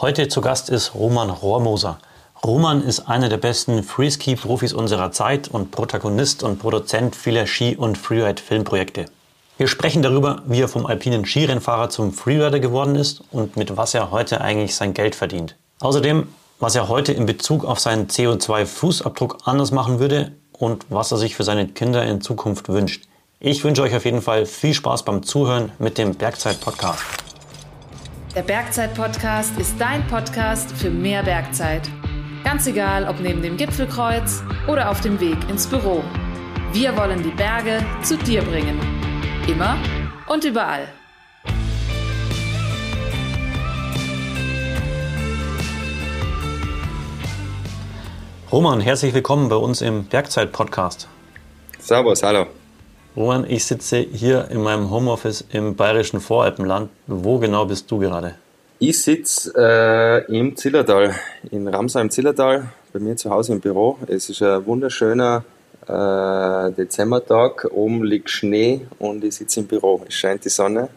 Heute 0.00 0.28
zu 0.28 0.40
Gast 0.40 0.70
ist 0.70 0.94
Roman 0.94 1.28
Rohrmoser. 1.28 1.98
Roman 2.42 2.82
ist 2.82 3.00
einer 3.00 3.28
der 3.28 3.36
besten 3.36 3.82
Freeski-Profis 3.82 4.72
unserer 4.72 5.12
Zeit 5.12 5.48
und 5.48 5.72
Protagonist 5.72 6.42
und 6.42 6.58
Produzent 6.58 7.14
vieler 7.14 7.46
Ski- 7.46 7.76
und 7.76 7.98
Freeride-Filmprojekte. 7.98 9.04
Wir 9.58 9.68
sprechen 9.68 10.00
darüber, 10.00 10.40
wie 10.46 10.62
er 10.62 10.68
vom 10.68 10.86
alpinen 10.86 11.26
Skirennfahrer 11.26 11.90
zum 11.90 12.14
Freerider 12.14 12.60
geworden 12.60 12.96
ist 12.96 13.22
und 13.30 13.58
mit 13.58 13.76
was 13.76 13.92
er 13.92 14.10
heute 14.10 14.40
eigentlich 14.40 14.74
sein 14.74 14.94
Geld 14.94 15.14
verdient. 15.14 15.56
Außerdem, 15.80 16.28
was 16.60 16.74
er 16.76 16.88
heute 16.88 17.12
in 17.12 17.26
Bezug 17.26 17.66
auf 17.66 17.78
seinen 17.78 18.06
CO2-Fußabdruck 18.06 19.40
anders 19.44 19.70
machen 19.70 19.98
würde 19.98 20.32
und 20.52 20.86
was 20.88 21.12
er 21.12 21.18
sich 21.18 21.36
für 21.36 21.44
seine 21.44 21.68
Kinder 21.68 22.06
in 22.06 22.22
Zukunft 22.22 22.70
wünscht. 22.70 23.04
Ich 23.38 23.62
wünsche 23.64 23.82
euch 23.82 23.94
auf 23.94 24.06
jeden 24.06 24.22
Fall 24.22 24.46
viel 24.46 24.72
Spaß 24.72 25.02
beim 25.02 25.24
Zuhören 25.24 25.72
mit 25.78 25.98
dem 25.98 26.14
Bergzeit-Podcast. 26.14 27.29
Der 28.34 28.42
Bergzeit-Podcast 28.42 29.58
ist 29.58 29.74
dein 29.80 30.06
Podcast 30.06 30.70
für 30.70 30.88
mehr 30.88 31.24
Bergzeit. 31.24 31.82
Ganz 32.44 32.64
egal, 32.68 33.08
ob 33.08 33.18
neben 33.18 33.42
dem 33.42 33.56
Gipfelkreuz 33.56 34.44
oder 34.68 34.88
auf 34.88 35.00
dem 35.00 35.18
Weg 35.18 35.36
ins 35.48 35.66
Büro. 35.66 36.04
Wir 36.72 36.96
wollen 36.96 37.24
die 37.24 37.32
Berge 37.32 37.84
zu 38.04 38.16
dir 38.16 38.42
bringen. 38.42 38.78
Immer 39.48 39.76
und 40.28 40.44
überall. 40.44 40.86
Roman, 48.52 48.80
herzlich 48.80 49.12
willkommen 49.12 49.48
bei 49.48 49.56
uns 49.56 49.80
im 49.80 50.04
Bergzeit-Podcast. 50.04 51.08
Servus, 51.80 52.22
hallo. 52.22 52.46
Roman, 53.16 53.44
ich 53.48 53.64
sitze 53.64 53.98
hier 53.98 54.48
in 54.50 54.62
meinem 54.62 54.88
Homeoffice 54.90 55.44
im 55.50 55.74
bayerischen 55.74 56.20
Voralpenland. 56.20 56.90
Wo 57.08 57.38
genau 57.38 57.64
bist 57.64 57.90
du 57.90 57.98
gerade? 57.98 58.36
Ich 58.78 59.02
sitze 59.02 59.52
äh, 59.56 60.32
im 60.32 60.56
Zillertal, 60.56 61.14
in 61.50 61.66
Ramsau 61.66 62.00
im 62.00 62.10
Zillertal, 62.10 62.68
bei 62.92 63.00
mir 63.00 63.16
zu 63.16 63.28
Hause 63.30 63.52
im 63.52 63.60
Büro. 63.60 63.98
Es 64.06 64.30
ist 64.30 64.42
ein 64.42 64.64
wunderschöner 64.64 65.44
äh, 65.88 66.70
Dezembertag, 66.72 67.66
oben 67.72 68.04
liegt 68.04 68.30
Schnee 68.30 68.86
und 69.00 69.24
ich 69.24 69.34
sitze 69.34 69.60
im 69.60 69.66
Büro. 69.66 70.02
Es 70.06 70.14
scheint 70.14 70.44
die 70.44 70.48
Sonne. 70.48 70.88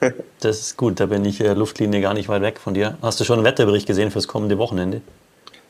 das 0.40 0.60
ist 0.60 0.76
gut, 0.76 0.98
da 0.98 1.06
bin 1.06 1.24
ich 1.24 1.40
äh, 1.40 1.52
Luftlinie 1.54 2.00
gar 2.00 2.12
nicht 2.12 2.28
weit 2.28 2.42
weg 2.42 2.58
von 2.58 2.74
dir. 2.74 2.98
Hast 3.02 3.20
du 3.20 3.24
schon 3.24 3.38
einen 3.38 3.46
Wetterbericht 3.46 3.86
gesehen 3.86 4.10
fürs 4.10 4.26
kommende 4.26 4.58
Wochenende? 4.58 5.00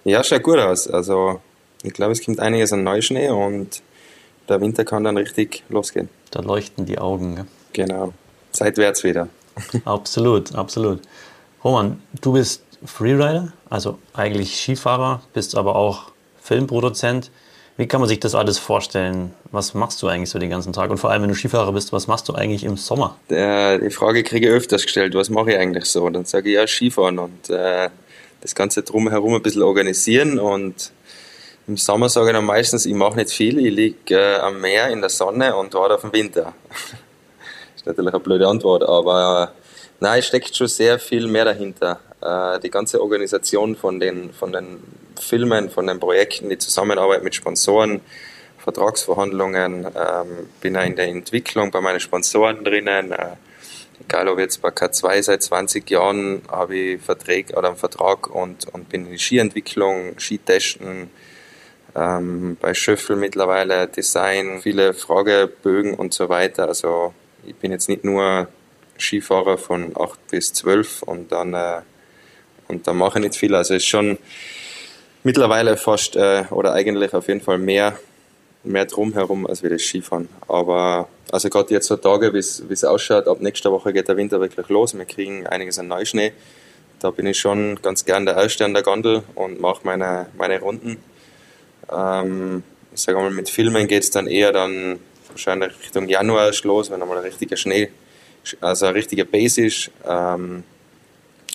Ja, 0.04 0.24
schaut 0.24 0.42
gut 0.42 0.58
aus. 0.58 0.88
Also 0.88 1.40
ich 1.82 1.92
glaube, 1.92 2.12
es 2.12 2.24
kommt 2.24 2.40
einiges 2.40 2.72
an 2.72 2.82
Neuschnee 2.82 3.28
und 3.28 3.82
der 4.52 4.60
Winter 4.60 4.84
kann 4.84 5.02
dann 5.02 5.16
richtig 5.16 5.64
losgehen. 5.68 6.08
Da 6.30 6.40
leuchten 6.40 6.84
die 6.84 6.98
Augen. 6.98 7.36
Gell? 7.36 7.46
Genau. 7.86 8.12
Seitwärts 8.52 9.02
wieder. 9.02 9.28
absolut, 9.84 10.54
absolut. 10.54 11.00
Roman, 11.64 12.02
du 12.20 12.32
bist 12.32 12.62
Freerider, 12.84 13.52
also 13.70 13.98
eigentlich 14.12 14.60
Skifahrer, 14.60 15.22
bist 15.32 15.56
aber 15.56 15.76
auch 15.76 16.12
Filmproduzent. 16.42 17.30
Wie 17.78 17.86
kann 17.86 18.00
man 18.00 18.08
sich 18.08 18.20
das 18.20 18.34
alles 18.34 18.58
vorstellen? 18.58 19.32
Was 19.50 19.72
machst 19.72 20.02
du 20.02 20.08
eigentlich 20.08 20.28
so 20.28 20.38
den 20.38 20.50
ganzen 20.50 20.74
Tag? 20.74 20.90
Und 20.90 20.98
vor 20.98 21.10
allem, 21.10 21.22
wenn 21.22 21.30
du 21.30 21.34
Skifahrer 21.34 21.72
bist, 21.72 21.92
was 21.92 22.06
machst 22.06 22.28
du 22.28 22.34
eigentlich 22.34 22.64
im 22.64 22.76
Sommer? 22.76 23.16
Der, 23.30 23.78
die 23.78 23.90
Frage 23.90 24.22
kriege 24.22 24.48
ich 24.48 24.52
öfters 24.52 24.82
gestellt, 24.82 25.14
was 25.14 25.30
mache 25.30 25.52
ich 25.52 25.58
eigentlich 25.58 25.86
so? 25.86 26.08
Dann 26.10 26.26
sage 26.26 26.50
ich 26.50 26.56
ja 26.56 26.66
Skifahren 26.66 27.18
und 27.18 27.48
äh, 27.48 27.88
das 28.42 28.54
Ganze 28.54 28.82
drumherum 28.82 29.34
ein 29.34 29.42
bisschen 29.42 29.62
organisieren 29.62 30.38
und 30.38 30.92
im 31.66 31.76
Sommer 31.76 32.08
sage 32.08 32.28
ich 32.28 32.32
dann 32.32 32.44
meistens, 32.44 32.86
ich 32.86 32.94
mache 32.94 33.16
nicht 33.16 33.30
viel, 33.30 33.64
ich 33.64 33.74
liege 33.74 34.14
äh, 34.14 34.36
am 34.36 34.60
Meer 34.60 34.88
in 34.88 35.00
der 35.00 35.10
Sonne 35.10 35.54
und 35.54 35.74
warte 35.74 35.94
auf 35.94 36.00
den 36.02 36.12
Winter. 36.12 36.54
ist 37.76 37.86
natürlich 37.86 38.12
eine 38.12 38.22
blöde 38.22 38.48
Antwort, 38.48 38.82
aber 38.82 39.52
äh, 39.54 39.64
nein, 40.00 40.18
es 40.18 40.26
steckt 40.26 40.56
schon 40.56 40.68
sehr 40.68 40.98
viel 40.98 41.26
mehr 41.26 41.44
dahinter. 41.44 42.00
Äh, 42.20 42.60
die 42.60 42.70
ganze 42.70 43.00
Organisation 43.00 43.76
von 43.76 44.00
den, 44.00 44.32
von 44.32 44.52
den 44.52 44.82
Filmen, 45.20 45.70
von 45.70 45.86
den 45.86 46.00
Projekten, 46.00 46.48
die 46.48 46.58
Zusammenarbeit 46.58 47.22
mit 47.22 47.34
Sponsoren, 47.34 48.00
Vertragsverhandlungen, 48.58 49.86
ähm, 49.86 50.48
bin 50.60 50.76
auch 50.76 50.84
in 50.84 50.96
der 50.96 51.08
Entwicklung 51.08 51.70
bei 51.70 51.80
meinen 51.80 52.00
Sponsoren 52.00 52.64
drinnen. 52.64 53.12
Äh, 53.12 53.36
egal 54.00 54.28
ob 54.28 54.38
jetzt 54.38 54.62
bei 54.62 54.70
K2 54.70 55.22
seit 55.22 55.42
20 55.42 55.88
Jahren 55.90 56.42
habe 56.48 56.76
ich 56.76 57.02
Verträge 57.02 57.54
oder 57.54 57.68
einen 57.68 57.76
Vertrag 57.76 58.32
und, 58.32 58.66
und 58.72 58.88
bin 58.88 59.06
in 59.06 59.12
die 59.12 59.18
Skientwicklung, 59.18 60.18
Skitesten, 60.18 61.10
ähm, 61.94 62.56
bei 62.60 62.74
Schöffel 62.74 63.16
mittlerweile 63.16 63.86
Design, 63.88 64.60
viele 64.62 64.94
Fragebögen 64.94 65.94
und 65.94 66.14
so 66.14 66.28
weiter. 66.28 66.68
Also 66.68 67.12
ich 67.44 67.54
bin 67.56 67.72
jetzt 67.72 67.88
nicht 67.88 68.04
nur 68.04 68.48
Skifahrer 68.98 69.58
von 69.58 69.92
8 69.96 70.28
bis 70.30 70.52
12 70.52 71.02
und 71.02 71.32
dann, 71.32 71.54
äh, 71.54 71.80
und 72.68 72.86
dann 72.86 72.96
mache 72.96 73.18
ich 73.18 73.24
nicht 73.24 73.36
viel. 73.36 73.54
Also 73.54 73.74
es 73.74 73.82
ist 73.82 73.88
schon 73.88 74.18
mittlerweile 75.22 75.76
fast 75.76 76.16
äh, 76.16 76.44
oder 76.50 76.72
eigentlich 76.72 77.12
auf 77.14 77.28
jeden 77.28 77.40
Fall 77.40 77.58
mehr, 77.58 77.98
mehr 78.64 78.86
drumherum 78.86 79.46
als 79.46 79.62
wir 79.62 79.70
das 79.70 79.82
Skifahren. 79.82 80.28
Aber 80.48 81.08
also 81.30 81.48
gerade 81.48 81.74
jetzt 81.74 81.88
so 81.88 81.96
Tage, 81.96 82.32
wie 82.32 82.38
es 82.38 82.84
ausschaut, 82.84 83.28
ab 83.28 83.40
nächster 83.40 83.72
Woche 83.72 83.92
geht 83.92 84.08
der 84.08 84.16
Winter 84.16 84.40
wirklich 84.40 84.68
los. 84.68 84.96
Wir 84.96 85.04
kriegen 85.04 85.46
einiges 85.46 85.78
an 85.78 85.88
Neuschnee. 85.88 86.32
Da 87.00 87.10
bin 87.10 87.26
ich 87.26 87.38
schon 87.38 87.80
ganz 87.82 88.04
gern 88.04 88.26
der 88.26 88.36
Erste 88.36 88.64
an 88.64 88.74
der 88.74 88.84
Gondel 88.84 89.24
und 89.34 89.60
mache 89.60 89.80
meine, 89.82 90.26
meine 90.36 90.60
Runden. 90.60 90.98
Ähm, 91.90 92.62
ich 92.94 93.00
sage 93.00 93.18
mal, 93.18 93.30
mit 93.30 93.48
Filmen 93.48 93.88
geht 93.88 94.02
es 94.02 94.10
dann 94.10 94.26
eher 94.26 94.52
dann 94.52 95.00
wahrscheinlich 95.28 95.72
Richtung 95.80 96.08
Januar 96.08 96.46
erst 96.46 96.64
los, 96.64 96.90
wenn 96.90 97.00
einmal 97.00 97.18
ein 97.18 97.24
richtiger 97.24 97.56
Schnee, 97.56 97.90
also 98.60 98.86
ein 98.86 98.92
richtiger 98.94 99.24
Base 99.24 99.64
ist. 99.64 99.90
Ähm, 100.06 100.64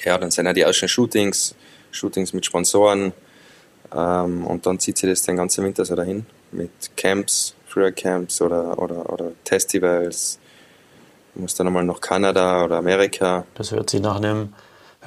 ja, 0.04 0.18
dann 0.18 0.32
sind 0.32 0.46
ja 0.46 0.54
die 0.54 0.62
ersten 0.62 0.88
Shootings, 0.88 1.56
Shootings 1.92 2.34
mit 2.34 2.46
Sponsoren 2.46 3.14
ähm, 3.96 4.46
und 4.46 4.66
dann 4.66 4.80
zieht 4.80 4.98
sich 4.98 5.10
das 5.10 5.22
den 5.24 5.38
ganzen 5.38 5.64
Winter 5.64 5.86
so 5.86 5.96
dahin 5.96 6.26
mit 6.52 6.72
Camps, 6.96 7.56
Free 7.68 7.92
Camps 7.92 8.42
oder, 8.42 8.78
oder, 8.80 9.12
oder 9.12 9.32
Festivals. 9.46 10.40
Muss 11.36 11.54
dann 11.54 11.66
nochmal 11.66 11.84
nach 11.84 12.02
Kanada 12.02 12.64
oder 12.64 12.78
Amerika. 12.78 13.46
Das 13.54 13.72
hört 13.72 13.90
sich 13.90 14.02
nach 14.02 14.16
einem 14.16 14.54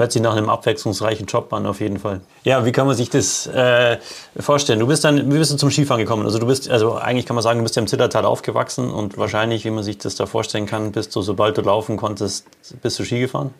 hört 0.00 0.12
sich 0.12 0.22
nach 0.22 0.34
einem 0.34 0.48
abwechslungsreichen 0.48 1.26
Job 1.26 1.52
an, 1.52 1.66
auf 1.66 1.80
jeden 1.80 1.98
Fall. 1.98 2.22
Ja, 2.42 2.64
wie 2.64 2.72
kann 2.72 2.86
man 2.86 2.96
sich 2.96 3.10
das 3.10 3.46
äh, 3.46 3.98
vorstellen? 4.38 4.80
Du 4.80 4.86
bist 4.86 5.04
dann, 5.04 5.30
wie 5.32 5.38
bist 5.38 5.52
du 5.52 5.56
zum 5.56 5.70
Skifahren 5.70 6.00
gekommen? 6.00 6.24
Also 6.24 6.38
du 6.38 6.46
bist, 6.46 6.70
also 6.70 6.94
eigentlich 6.94 7.26
kann 7.26 7.36
man 7.36 7.42
sagen, 7.42 7.58
du 7.58 7.62
bist 7.64 7.76
ja 7.76 7.82
im 7.82 7.86
Zillertal 7.86 8.24
aufgewachsen 8.24 8.90
und 8.90 9.18
wahrscheinlich, 9.18 9.64
wie 9.66 9.70
man 9.70 9.84
sich 9.84 9.98
das 9.98 10.14
da 10.16 10.24
vorstellen 10.24 10.66
kann, 10.66 10.92
bist 10.92 11.14
du, 11.14 11.20
sobald 11.20 11.58
du 11.58 11.60
laufen 11.60 11.98
konntest, 11.98 12.46
bist 12.82 12.98
du 12.98 13.04
Ski 13.04 13.20
gefahren? 13.20 13.52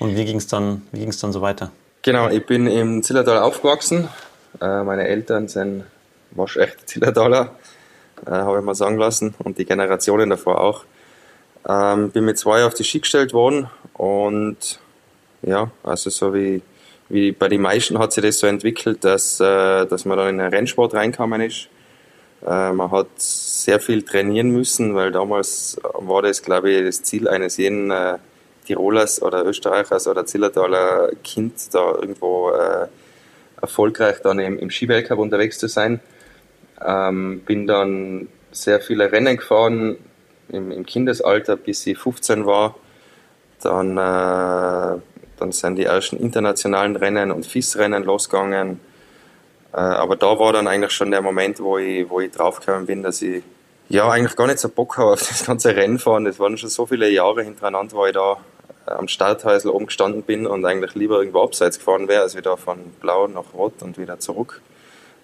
Und 0.00 0.16
wie 0.16 0.24
ging 0.24 0.38
es 0.38 0.48
dann, 0.48 0.82
wie 0.90 1.00
ging's 1.00 1.18
dann 1.18 1.32
so 1.32 1.40
weiter? 1.40 1.70
Genau, 2.02 2.28
ich 2.28 2.44
bin 2.44 2.66
im 2.66 3.02
Zillertal 3.02 3.38
aufgewachsen. 3.38 4.08
Äh, 4.60 4.82
meine 4.82 5.06
Eltern 5.06 5.46
sind 5.46 5.84
waschechte 6.32 6.84
Zillertaler, 6.84 7.52
äh, 8.26 8.30
habe 8.30 8.58
ich 8.58 8.64
mal 8.64 8.74
sagen 8.74 8.98
lassen, 8.98 9.34
und 9.38 9.58
die 9.58 9.66
Generationen 9.66 10.30
davor 10.30 10.60
auch. 10.60 10.84
Ähm, 11.68 12.10
bin 12.10 12.24
mit 12.24 12.38
zwei 12.38 12.64
auf 12.64 12.74
die 12.74 12.84
Ski 12.84 13.00
gestellt 13.00 13.32
worden 13.32 13.68
und 13.92 14.80
ja, 15.42 15.70
also 15.82 16.10
so 16.10 16.34
wie, 16.34 16.62
wie 17.08 17.32
bei 17.32 17.48
den 17.48 17.60
meisten 17.60 17.98
hat 17.98 18.12
sich 18.12 18.22
das 18.22 18.38
so 18.38 18.46
entwickelt, 18.46 19.04
dass, 19.04 19.40
äh, 19.40 19.86
dass 19.86 20.04
man 20.04 20.18
dann 20.18 20.28
in 20.28 20.38
den 20.38 20.48
Rennsport 20.48 20.94
reinkommen 20.94 21.40
ist. 21.40 21.68
Äh, 22.46 22.72
man 22.72 22.90
hat 22.90 23.08
sehr 23.16 23.80
viel 23.80 24.02
trainieren 24.02 24.50
müssen, 24.50 24.94
weil 24.94 25.12
damals 25.12 25.80
war 25.94 26.22
das, 26.22 26.42
glaube 26.42 26.70
ich, 26.70 26.84
das 26.84 27.02
Ziel 27.02 27.28
eines 27.28 27.56
jeden 27.56 27.90
äh, 27.90 28.18
Tirolers 28.66 29.20
oder 29.22 29.44
Österreichers 29.44 30.06
oder 30.06 30.24
Zillertaler 30.26 31.10
Kind, 31.24 31.54
da 31.72 31.94
irgendwo 31.94 32.50
äh, 32.50 32.86
erfolgreich 33.60 34.20
dann 34.22 34.38
im, 34.38 34.58
im 34.58 34.70
Skiweltcup 34.70 35.18
unterwegs 35.18 35.58
zu 35.58 35.68
sein. 35.68 36.00
Ähm, 36.84 37.40
bin 37.40 37.66
dann 37.66 38.28
sehr 38.52 38.80
viele 38.80 39.12
Rennen 39.12 39.36
gefahren 39.36 39.96
im, 40.48 40.70
im 40.70 40.86
Kindesalter, 40.86 41.56
bis 41.56 41.86
ich 41.86 41.98
15 41.98 42.46
war. 42.46 42.74
Dann 43.62 43.96
äh, 43.98 45.00
dann 45.40 45.52
sind 45.52 45.76
die 45.76 45.84
ersten 45.84 46.16
internationalen 46.18 46.96
Rennen 46.96 47.30
und 47.30 47.46
FIS-Rennen 47.46 48.04
losgegangen. 48.04 48.80
Äh, 49.72 49.76
aber 49.76 50.16
da 50.16 50.38
war 50.38 50.52
dann 50.52 50.68
eigentlich 50.68 50.92
schon 50.92 51.10
der 51.10 51.22
Moment, 51.22 51.60
wo 51.60 51.78
ich, 51.78 52.08
wo 52.08 52.20
ich 52.20 52.30
draufgekommen 52.30 52.86
bin, 52.86 53.02
dass 53.02 53.22
ich 53.22 53.42
ja 53.88 54.08
eigentlich 54.08 54.36
gar 54.36 54.46
nicht 54.46 54.58
so 54.58 54.68
Bock 54.68 54.98
habe 54.98 55.12
auf 55.12 55.20
das 55.28 55.46
ganze 55.46 55.74
Rennfahren. 55.74 56.24
Das 56.24 56.38
waren 56.38 56.56
schon 56.58 56.68
so 56.68 56.86
viele 56.86 57.08
Jahre 57.08 57.42
hintereinander, 57.42 57.96
wo 57.96 58.06
ich 58.06 58.12
da 58.12 58.36
äh, 58.86 58.92
am 58.92 59.08
Starthäusl 59.08 59.68
oben 59.68 59.86
gestanden 59.86 60.22
bin 60.22 60.46
und 60.46 60.64
eigentlich 60.64 60.94
lieber 60.94 61.18
irgendwo 61.18 61.42
abseits 61.42 61.78
gefahren 61.78 62.08
wäre, 62.08 62.22
als 62.22 62.36
wieder 62.36 62.56
von 62.56 62.78
Blau 63.00 63.26
nach 63.26 63.54
Rot 63.54 63.82
und 63.82 63.98
wieder 63.98 64.18
zurück. 64.18 64.60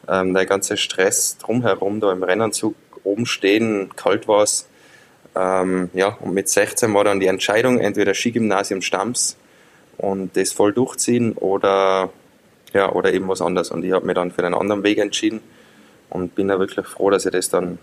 Ähm, 0.08 0.34
der 0.34 0.46
ganze 0.46 0.76
Stress 0.76 1.36
drumherum, 1.38 2.00
da 2.00 2.12
im 2.12 2.22
Rennanzug 2.22 2.74
oben 3.04 3.26
stehen, 3.26 3.90
kalt 3.96 4.28
war 4.28 4.42
es. 4.42 4.69
Ähm, 5.34 5.90
ja, 5.92 6.16
und 6.20 6.32
mit 6.32 6.48
16 6.48 6.94
war 6.94 7.04
dann 7.04 7.20
die 7.20 7.26
Entscheidung, 7.26 7.78
entweder 7.78 8.14
Skigymnasium 8.14 8.80
Stamms 8.80 9.36
und 9.98 10.37
das 10.37 10.52
voll 10.52 10.72
durchziehen 10.72 11.32
oder, 11.32 12.10
ja, 12.72 12.93
oder 12.93 13.12
eben 13.12 13.28
was 13.28 13.40
anderes. 13.40 13.70
Und 13.70 13.84
ich 13.84 13.93
habe 13.93 14.06
mich 14.06 14.14
dann 14.14 14.31
für 14.31 14.44
einen 14.44 14.54
anderen 14.54 14.82
Weg 14.82 14.98
entschieden 14.98 15.40
und 16.10 16.34
bin 16.34 16.48
da 16.48 16.58
wirklich 16.58 16.87
froh, 16.87 17.10
dass 17.10 17.26
ich 17.26 17.32
das 17.32 17.48
dann 17.48 17.78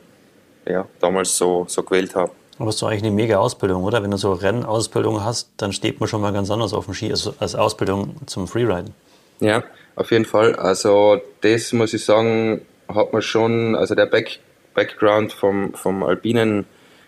ja, 0.68 0.88
damals 1.00 1.38
so, 1.38 1.66
so 1.68 1.84
gewählt 1.84 2.16
habe. 2.16 2.32
Aber 2.60 2.70
es 2.70 2.76
ist 2.76 2.82
doch 2.82 2.88
eigentlich 2.90 3.04
eine 3.04 3.12
mega 3.12 3.38
Ausbildung, 3.38 3.84
oder? 3.84 4.04
Wenn 4.04 4.12
du 4.12 4.18
so 4.18 4.34
Rennausbildung 4.34 5.24
hast, 5.24 5.50
dann 5.58 5.74
steht 5.74 6.00
man 6.00 6.08
schon 6.08 6.22
mal 6.22 6.32
ganz 6.32 6.52
anders 6.52 6.74
auf 6.74 6.86
dem 6.86 6.94
Ski 6.94 7.10
als, 7.10 7.32
als 7.40 7.56
Ausbildung 7.56 8.16
zum 8.28 8.48
Freeriden. 8.48 8.94
Ja, 9.40 9.64
auf 9.96 10.12
jeden 10.12 10.26
Fall. 10.26 10.56
Also 10.56 11.20
das 11.42 11.74
muss 11.74 11.94
ich 11.94 12.06
sagen, 12.06 12.62
hat 12.88 13.12
man 13.12 13.22
schon, 13.22 13.76
also 13.76 13.96
der 13.96 14.06
Back, 14.06 14.40
Background 14.76 15.34
vom, 15.34 15.74
vom 15.74 16.04
alpinen 16.04 16.66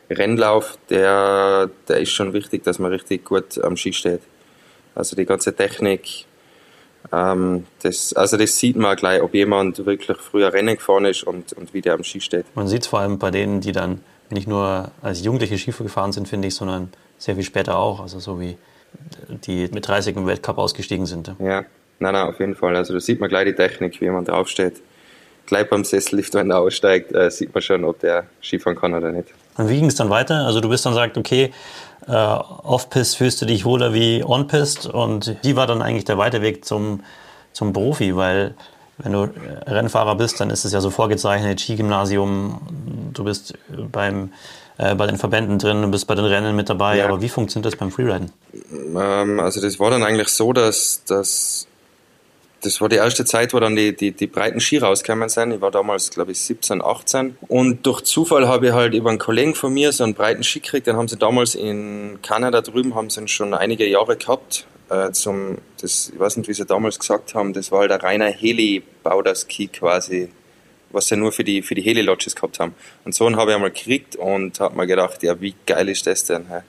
Rennlauf, 0.10 0.78
der, 0.90 1.70
der 1.88 2.00
ist 2.00 2.12
schon 2.12 2.34
wichtig, 2.34 2.64
dass 2.64 2.80
man 2.80 2.92
richtig 2.92 3.26
gut 3.26 3.64
am 3.64 3.78
Ski 3.78 3.94
steht. 3.94 4.22
Also 4.96 5.16
die 5.16 5.26
ganze 5.26 5.56
Technik, 5.56 6.26
ähm, 7.12 7.66
das, 7.84 8.14
also 8.14 8.38
das 8.38 8.58
sieht 8.58 8.76
man 8.76 8.96
gleich, 8.96 9.22
ob 9.22 9.34
jemand 9.34 9.86
wirklich 9.86 10.18
früher 10.18 10.52
Rennen 10.54 10.76
gefahren 10.76 11.06
ist 11.06 11.24
und, 11.24 11.54
und 11.54 11.74
wie 11.74 11.82
der 11.82 11.94
am 11.94 12.04
Ski 12.04 12.22
steht. 12.22 12.46
Man 12.56 12.68
sieht 12.68 12.84
es 12.84 12.88
vor 12.88 13.00
allem 13.00 13.20
bei 13.20 13.32
denen, 13.32 13.62
die 13.62 13.72
dann 13.72 14.02
nicht 14.30 14.48
nur 14.48 14.92
als 15.02 15.24
Jugendliche 15.24 15.58
Ski 15.58 15.72
gefahren 15.72 16.12
sind, 16.12 16.28
finde 16.28 16.48
ich, 16.48 16.56
sondern 16.56 16.90
sehr 17.18 17.36
viel 17.36 17.44
später 17.44 17.78
auch. 17.78 18.00
Also 18.00 18.20
so 18.20 18.40
wie 18.40 18.58
die 19.46 19.68
mit 19.72 19.88
30 19.88 20.16
im 20.16 20.26
Weltcup 20.26 20.58
ausgestiegen 20.58 21.06
sind. 21.06 21.28
Ja, 21.40 21.66
nein, 22.00 22.14
nein, 22.14 22.28
auf 22.28 22.40
jeden 22.40 22.56
Fall. 22.56 22.76
Also 22.76 22.94
da 22.94 23.00
sieht 23.00 23.20
man 23.20 23.30
gleich 23.30 23.46
die 23.46 23.54
Technik, 23.54 24.00
wie 24.00 24.06
jemand 24.06 24.30
draufsteht. 24.30 24.82
Gleich 25.46 25.70
beim 25.70 25.84
Sessellift, 25.84 26.34
wenn 26.34 26.50
er 26.50 26.60
aussteigt, 26.60 27.14
äh, 27.14 27.30
sieht 27.30 27.54
man 27.54 27.62
schon, 27.62 27.84
ob 27.84 28.00
der 28.00 28.26
Skifahren 28.42 28.78
kann 28.78 28.94
oder 28.96 29.12
nicht. 29.12 29.28
Und 29.58 29.70
wie 29.70 29.76
ging 29.76 29.86
es 29.86 29.96
dann 29.96 30.10
weiter? 30.10 30.46
Also 30.46 30.60
du 30.60 30.70
bist 30.70 30.86
dann 30.86 30.96
sagt, 30.96 31.18
okay, 31.18 31.52
äh, 32.08 32.12
Off-Pist 32.12 33.18
fühlst 33.18 33.42
du 33.42 33.46
dich 33.46 33.66
wohler 33.66 33.94
wie 33.94 34.24
On-Pist 34.24 34.88
und 34.88 35.36
wie 35.44 35.56
war 35.56 35.68
dann 35.68 35.82
eigentlich 35.82 36.06
der 36.06 36.18
Weiterweg 36.18 36.66
zum, 36.66 37.02
zum 37.54 37.74
Profi? 37.74 38.16
Weil 38.16 38.56
wenn 38.98 39.12
du 39.12 39.30
Rennfahrer 39.68 40.16
bist, 40.16 40.40
dann 40.40 40.50
ist 40.50 40.66
es 40.66 40.72
ja 40.72 40.82
so 40.82 40.90
vorgezeichnet, 40.90 41.60
Skigymnasium, 41.60 42.62
du 43.14 43.24
bist 43.24 43.56
beim, 43.92 44.32
äh, 44.78 44.96
bei 44.96 45.08
den 45.08 45.18
Verbänden 45.18 45.60
drin, 45.60 45.82
du 45.82 45.90
bist 45.90 46.08
bei 46.08 46.16
den 46.16 46.26
Rennen 46.26 46.56
mit 46.56 46.70
dabei, 46.70 46.98
ja. 46.98 47.06
aber 47.06 47.22
wie 47.22 47.30
funktioniert 47.30 47.74
das 47.74 47.78
beim 47.78 47.92
Freeriden? 47.92 48.32
Ähm, 48.72 49.40
also 49.40 49.62
das 49.62 49.80
war 49.80 49.90
dann 49.90 50.04
eigentlich 50.04 50.30
so, 50.30 50.54
dass, 50.54 51.04
dass 51.06 51.68
das 52.66 52.82
war 52.82 52.90
die 52.90 52.96
erste 52.96 53.26
Zeit, 53.26 53.54
wo 53.54 53.60
dann 53.60 53.76
die, 53.76 53.96
die, 53.96 54.12
die 54.12 54.28
breiten 54.28 54.60
Ski 54.60 54.80
rausgekommen 54.80 55.30
sind. 55.30 55.52
Ich 55.52 55.62
war 55.62 55.72
damals, 55.72 56.10
glaube 56.10 56.32
ich, 56.32 56.40
17, 56.40 56.82
18. 56.82 57.38
Und 57.48 57.86
durch 57.86 58.02
Zufall 58.02 58.48
habe 58.48 58.68
ich 58.68 58.74
halt 58.74 58.94
über 58.94 59.10
einen 59.10 59.20
Kollegen 59.20 59.54
von 59.54 59.74
mir 59.74 59.92
so 59.92 60.04
einen 60.04 60.16
breiten 60.16 60.44
Ski 60.44 60.60
gekriegt. 60.60 60.88
Den 60.88 60.98
haben 60.98 61.08
sie 61.08 61.18
damals 61.18 61.54
in 61.54 62.20
Kanada 62.22 62.62
drüben, 62.62 62.96
haben 62.96 63.10
sie 63.10 63.28
schon 63.28 63.54
einige 63.54 63.88
Jahre 63.88 64.18
gehabt. 64.18 64.66
Äh, 64.90 65.12
zum, 65.12 65.60
das, 65.80 66.12
ich 66.14 66.20
weiß 66.20 66.38
nicht, 66.38 66.48
wie 66.48 66.54
sie 66.54 66.66
damals 66.66 67.00
gesagt 67.00 67.36
haben, 67.36 67.54
das 67.54 67.72
war 67.72 67.82
halt 67.82 67.92
ein 67.92 68.02
reiner 68.02 68.28
Heli-Bauder-Ski 68.28 69.68
quasi, 69.68 70.30
was 70.92 71.08
sie 71.08 71.16
nur 71.18 71.32
für 71.32 71.44
die, 71.44 71.62
für 71.62 71.76
die 71.76 71.82
Heli-Lodges 71.82 72.36
gehabt 72.36 72.60
haben. 72.60 72.76
Und 73.04 73.14
so 73.14 73.26
einen 73.26 73.36
habe 73.36 73.52
ich 73.52 73.56
einmal 73.56 73.72
gekriegt 73.72 74.16
und 74.16 74.60
habe 74.60 74.76
mir 74.76 74.88
gedacht, 74.88 75.24
ja, 75.24 75.40
wie 75.40 75.56
geil 75.66 75.90
ist 75.90 76.08
das 76.08 76.26
denn? 76.26 76.48
Hey? 76.48 76.62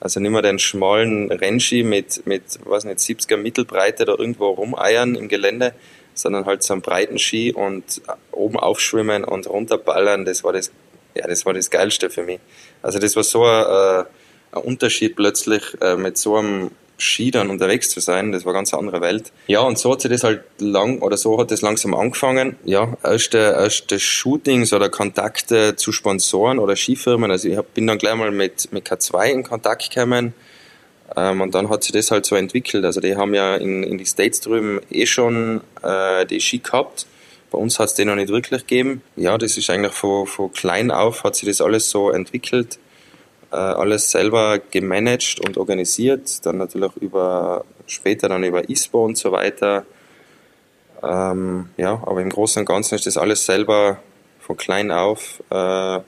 Also 0.00 0.20
nicht 0.20 0.30
mehr 0.30 0.42
den 0.42 0.58
schmalen 0.58 1.30
Rennski 1.30 1.82
mit, 1.82 2.26
mit, 2.26 2.42
weiß 2.64 2.84
nicht, 2.84 2.98
70er 2.98 3.36
Mittelbreite 3.36 4.04
da 4.04 4.14
irgendwo 4.16 4.48
rumeiern 4.48 5.16
im 5.16 5.28
Gelände, 5.28 5.74
sondern 6.14 6.46
halt 6.46 6.62
so 6.62 6.72
einen 6.72 6.82
breiten 6.82 7.18
Ski 7.18 7.52
und 7.52 8.00
oben 8.30 8.58
aufschwimmen 8.58 9.24
und 9.24 9.48
runterballern, 9.48 10.24
das 10.24 10.44
war 10.44 10.52
das, 10.52 10.70
ja, 11.14 11.26
das 11.26 11.46
war 11.46 11.54
das 11.54 11.70
Geilste 11.70 12.10
für 12.10 12.22
mich. 12.22 12.40
Also 12.82 12.98
das 12.98 13.16
war 13.16 13.24
so 13.24 13.44
ein, 13.44 14.04
äh, 14.04 14.04
ein 14.52 14.62
Unterschied 14.62 15.16
plötzlich 15.16 15.62
äh, 15.80 15.96
mit 15.96 16.16
so 16.16 16.36
einem 16.36 16.70
Ski 16.98 17.30
dann 17.30 17.48
unterwegs 17.48 17.90
zu 17.90 18.00
sein, 18.00 18.32
das 18.32 18.44
war 18.44 18.52
eine 18.52 18.58
ganz 18.58 18.74
andere 18.74 19.00
Welt. 19.00 19.32
Ja, 19.46 19.60
und 19.60 19.78
so 19.78 19.92
hat 19.92 20.02
sich 20.02 20.10
das 20.10 20.24
halt 20.24 20.42
lang, 20.58 21.00
oder 21.00 21.16
so 21.16 21.38
hat 21.38 21.50
das 21.50 21.62
langsam 21.62 21.94
angefangen. 21.94 22.56
Ja, 22.64 22.96
erste, 23.04 23.38
erste 23.38 24.00
Shootings 24.00 24.72
oder 24.72 24.88
Kontakte 24.88 25.76
zu 25.76 25.92
Sponsoren 25.92 26.58
oder 26.58 26.74
Skifirmen. 26.74 27.30
Also 27.30 27.48
ich 27.48 27.60
bin 27.74 27.86
dann 27.86 27.98
gleich 27.98 28.16
mal 28.16 28.32
mit, 28.32 28.72
mit 28.72 28.86
K2 28.86 29.30
in 29.30 29.42
Kontakt 29.44 29.94
gekommen. 29.94 30.34
Ähm, 31.16 31.40
und 31.40 31.54
dann 31.54 31.70
hat 31.70 31.84
sich 31.84 31.92
das 31.92 32.10
halt 32.10 32.26
so 32.26 32.34
entwickelt. 32.34 32.84
Also 32.84 33.00
die 33.00 33.16
haben 33.16 33.32
ja 33.32 33.54
in, 33.54 33.84
in 33.84 33.96
die 33.96 34.06
States 34.06 34.40
drüben 34.40 34.80
eh 34.90 35.06
schon 35.06 35.60
äh, 35.82 36.26
die 36.26 36.40
Ski 36.40 36.58
gehabt. 36.58 37.06
Bei 37.50 37.58
uns 37.58 37.78
hat 37.78 37.86
es 37.86 37.94
den 37.94 38.08
noch 38.08 38.16
nicht 38.16 38.28
wirklich 38.28 38.66
gegeben. 38.66 39.02
Ja, 39.16 39.38
das 39.38 39.56
ist 39.56 39.70
eigentlich 39.70 39.94
von, 39.94 40.26
von 40.26 40.52
klein 40.52 40.90
auf 40.90 41.24
hat 41.24 41.36
sich 41.36 41.48
das 41.48 41.60
alles 41.60 41.88
so 41.88 42.10
entwickelt 42.10 42.78
alles 43.56 44.10
selber 44.10 44.58
gemanagt 44.58 45.40
und 45.46 45.56
organisiert, 45.56 46.44
dann 46.44 46.58
natürlich 46.58 46.94
über 46.96 47.64
später 47.86 48.28
dann 48.28 48.44
über 48.44 48.68
ISPO 48.68 49.04
und 49.04 49.16
so 49.16 49.32
weiter. 49.32 49.86
Ähm, 51.02 51.70
ja, 51.76 52.02
aber 52.04 52.20
im 52.20 52.28
Großen 52.28 52.60
und 52.60 52.66
Ganzen 52.66 52.96
ist 52.96 53.06
das 53.06 53.16
alles 53.16 53.46
selber 53.46 54.02
von 54.40 54.56
klein 54.56 54.90
auf 54.90 55.42
äh, 55.50 55.54
ja, 55.54 56.02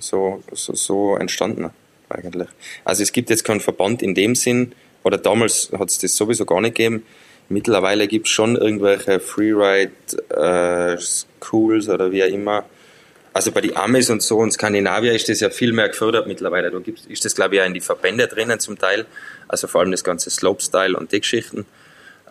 so, 0.00 0.42
so, 0.52 0.74
so 0.74 1.16
entstanden 1.16 1.70
eigentlich. 2.08 2.48
Also 2.84 3.02
es 3.02 3.12
gibt 3.12 3.28
jetzt 3.30 3.44
keinen 3.44 3.60
Verband 3.60 4.02
in 4.02 4.14
dem 4.14 4.34
Sinn, 4.34 4.72
oder 5.02 5.16
damals 5.18 5.70
hat 5.76 5.90
es 5.90 5.98
das 5.98 6.16
sowieso 6.16 6.44
gar 6.44 6.60
nicht 6.60 6.76
gegeben. 6.76 7.04
Mittlerweile 7.48 8.06
gibt 8.06 8.26
es 8.26 8.32
schon 8.32 8.54
irgendwelche 8.56 9.18
Freeride-Schools 9.18 11.88
äh, 11.88 11.90
oder 11.90 12.12
wie 12.12 12.22
auch 12.22 12.28
immer, 12.28 12.64
also 13.32 13.52
bei 13.52 13.60
den 13.60 13.76
Amis 13.76 14.10
und 14.10 14.22
so 14.22 14.42
in 14.42 14.50
Skandinavien 14.50 15.14
ist 15.14 15.28
das 15.28 15.40
ja 15.40 15.50
viel 15.50 15.72
mehr 15.72 15.88
gefördert 15.88 16.26
mittlerweile. 16.26 16.70
Da 16.70 16.78
gibt, 16.78 17.06
ist 17.06 17.24
das, 17.24 17.34
glaube 17.34 17.54
ich, 17.54 17.58
ja 17.58 17.64
in 17.64 17.74
die 17.74 17.80
Verbände 17.80 18.26
drinnen 18.26 18.58
zum 18.58 18.78
Teil. 18.78 19.06
Also 19.46 19.68
vor 19.68 19.80
allem 19.80 19.92
das 19.92 20.02
ganze 20.02 20.30
Slopestyle 20.30 20.96
und 20.96 21.12
die 21.12 21.20
Geschichten. 21.20 21.66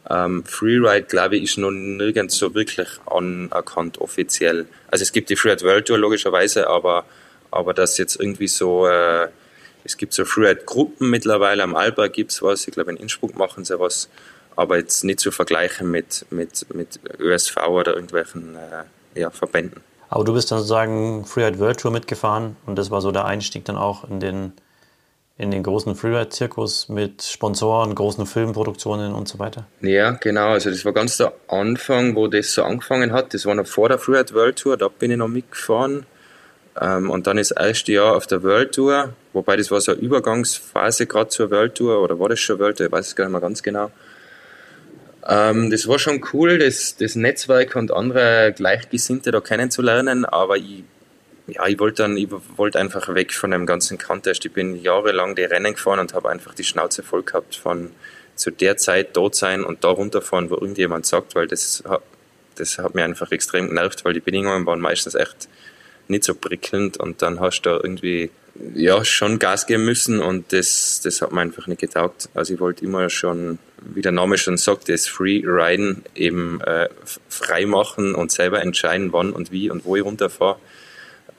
Ähm, 0.10 0.44
Freeride, 0.46 1.04
glaube 1.04 1.38
ich, 1.38 1.44
ist 1.44 1.58
noch 1.58 1.72
nirgends 1.72 2.38
so 2.38 2.54
wirklich 2.54 2.88
anerkannt 3.06 4.00
offiziell. 4.00 4.66
Also 4.90 5.04
es 5.04 5.12
gibt 5.12 5.30
die 5.30 5.36
Freeride 5.36 5.64
World 5.64 5.88
Tour 5.88 5.98
logischerweise, 5.98 6.68
aber, 6.68 7.06
aber 7.52 7.74
das 7.74 7.98
jetzt 7.98 8.20
irgendwie 8.20 8.48
so, 8.48 8.88
äh, 8.88 9.28
es 9.84 9.98
gibt 9.98 10.14
so 10.14 10.26
Freeride-Gruppen 10.26 11.10
mittlerweile, 11.10 11.64
am 11.64 11.76
Alba 11.76 12.08
gibt 12.08 12.32
es 12.32 12.42
was, 12.42 12.68
ich 12.68 12.74
glaube 12.74 12.92
in 12.92 12.98
Innsbruck 12.98 13.38
machen 13.38 13.66
sie 13.66 13.80
was, 13.80 14.10
aber 14.56 14.78
jetzt 14.78 15.04
nicht 15.04 15.20
zu 15.20 15.32
vergleichen 15.32 15.90
mit, 15.92 16.26
mit, 16.32 16.66
mit 16.74 17.00
ÖSV 17.20 17.58
oder 17.68 17.94
irgendwelchen 17.94 18.56
äh, 18.56 19.20
ja, 19.20 19.30
Verbänden. 19.30 19.82
Aber 20.10 20.24
du 20.24 20.34
bist 20.34 20.52
dann 20.52 20.58
sozusagen 20.58 21.26
Freeride 21.26 21.60
World 21.60 21.80
Tour 21.80 21.92
mitgefahren 21.92 22.56
und 22.66 22.78
das 22.78 22.90
war 22.90 23.02
so 23.02 23.12
der 23.12 23.26
Einstieg 23.26 23.66
dann 23.66 23.78
auch 23.78 24.10
in 24.10 24.20
den, 24.20 24.54
in 25.38 25.52
den 25.52 25.62
großen 25.62 25.96
Freeride-Zirkus 25.96 26.90
mit 26.90 27.22
Sponsoren, 27.22 27.94
großen 27.94 28.26
Filmproduktionen 28.26 29.14
und 29.14 29.28
so 29.28 29.38
weiter? 29.38 29.68
Ja, 29.82 30.12
genau. 30.12 30.50
Also 30.50 30.72
das 30.72 30.84
war 30.84 30.94
ganz 30.94 31.18
der 31.18 31.34
Anfang, 31.48 32.16
wo 32.16 32.28
das 32.28 32.54
so 32.54 32.64
angefangen 32.64 33.14
hat. 33.14 33.34
Das 33.34 33.46
war 33.46 33.54
noch 33.54 33.68
vor 33.68 33.88
der 33.88 34.00
Freeride 34.00 34.34
World 34.34 34.58
Tour, 34.58 34.78
da 34.78 34.88
bin 34.88 35.12
ich 35.12 35.18
noch 35.18 35.28
mitgefahren. 35.28 36.08
Ähm, 36.80 37.10
und 37.10 37.28
dann 37.28 37.38
das 37.38 37.52
erste 37.52 37.92
Jahr 37.92 38.16
auf 38.16 38.26
der 38.26 38.42
World 38.42 38.74
Tour, 38.74 39.14
wobei 39.34 39.58
das 39.58 39.70
war 39.70 39.82
so 39.82 39.92
eine 39.92 40.02
Übergangsphase 40.02 41.06
gerade 41.06 41.30
zur 41.30 41.52
World 41.52 41.76
Tour, 41.76 42.02
oder 42.02 42.20
war 42.20 42.30
das 42.30 42.40
schon 42.40 42.58
World 42.60 42.78
Tour, 42.78 42.88
ich 42.88 42.92
weiß 42.92 43.08
es 43.08 43.16
gar 43.16 43.26
nicht 43.26 43.32
mehr 43.32 43.42
ganz 43.42 43.62
genau. 43.62 43.92
Ähm, 45.28 45.70
das 45.70 45.88
war 45.88 46.00
schon 46.00 46.24
cool, 46.34 46.58
das, 46.58 46.96
das 46.98 47.16
Netzwerk 47.16 47.76
und 47.76 47.92
andere 47.92 48.54
Gleichgesinnte 48.56 49.32
da 49.32 49.42
kennenzulernen, 49.42 50.26
aber 50.26 50.58
ich, 50.58 50.84
ja, 51.48 51.68
ich 51.68 51.80
wollte 51.80 52.04
dann, 52.04 52.18
ich 52.18 52.30
wollte 52.56 52.80
einfach 52.80 53.14
weg 53.14 53.34
von 53.34 53.52
dem 53.52 53.66
ganzen 53.66 53.98
Contest. 53.98 54.46
Ich 54.46 54.54
bin 54.54 54.82
jahrelang 54.82 55.36
die 55.36 55.44
Rennen 55.44 55.74
gefahren 55.74 56.00
und 56.00 56.14
habe 56.14 56.30
einfach 56.30 56.54
die 56.54 56.64
Schnauze 56.64 57.04
voll 57.04 57.24
gehabt 57.24 57.56
von 57.56 57.92
zu 58.36 58.52
der 58.52 58.78
Zeit 58.78 59.18
dort 59.18 59.36
sein 59.36 59.64
und 59.64 59.84
da 59.84 59.90
runterfahren, 59.90 60.50
wo 60.50 60.56
irgendjemand 60.56 61.06
sagt, 61.06 61.36
weil 61.36 61.48
das, 61.48 61.84
das 62.56 62.78
hat 62.78 62.96
mir 62.96 63.04
einfach 63.04 63.32
extrem 63.32 63.68
genervt, 63.68 64.06
weil 64.06 64.14
die 64.14 64.22
Bedingungen 64.22 64.66
waren 64.66 64.80
meistens 64.80 65.16
echt 65.16 65.50
nicht 66.10 66.24
so 66.24 66.36
prickelnd 66.36 66.98
und 66.98 67.22
dann 67.22 67.40
hast 67.40 67.62
du 67.62 67.70
da 67.70 67.76
irgendwie 67.78 68.30
ja 68.76 69.06
schon 69.06 69.40
Gas 69.40 69.68
geben 69.68 69.86
müssen 69.86 70.20
und 70.20 70.52
das, 70.52 71.02
das 71.04 71.22
hat 71.22 71.32
mir 71.32 71.42
einfach 71.42 71.68
nicht 71.68 71.82
getaugt. 71.82 72.30
Also 72.34 72.54
ich 72.54 72.60
wollte 72.60 72.84
immer 72.84 73.10
schon, 73.10 73.60
wie 73.82 74.02
der 74.02 74.12
Name 74.12 74.38
schon 74.38 74.58
sagt, 74.58 74.90
das 74.90 75.08
Free 75.08 75.44
Riden 75.46 76.04
eben 76.16 76.60
äh, 76.62 76.90
frei 77.30 77.66
machen 77.66 78.16
und 78.16 78.32
selber 78.32 78.62
entscheiden, 78.62 79.14
wann 79.14 79.32
und 79.32 79.52
wie 79.52 79.70
und 79.70 79.86
wo 79.86 79.96
ich 79.96 80.04
runterfahre. 80.04 80.58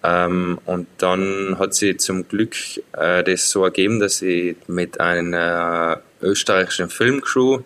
Ähm, 0.03 0.59
und 0.65 0.87
dann 0.99 1.59
hat 1.59 1.75
sich 1.75 1.99
zum 1.99 2.27
Glück 2.27 2.55
äh, 2.93 3.23
das 3.23 3.51
so 3.51 3.65
ergeben, 3.65 4.01
dass 4.01 4.23
ich 4.23 4.57
mit 4.67 4.99
einer 4.99 6.01
österreichischen 6.23 6.89
Filmcrew, 6.89 7.61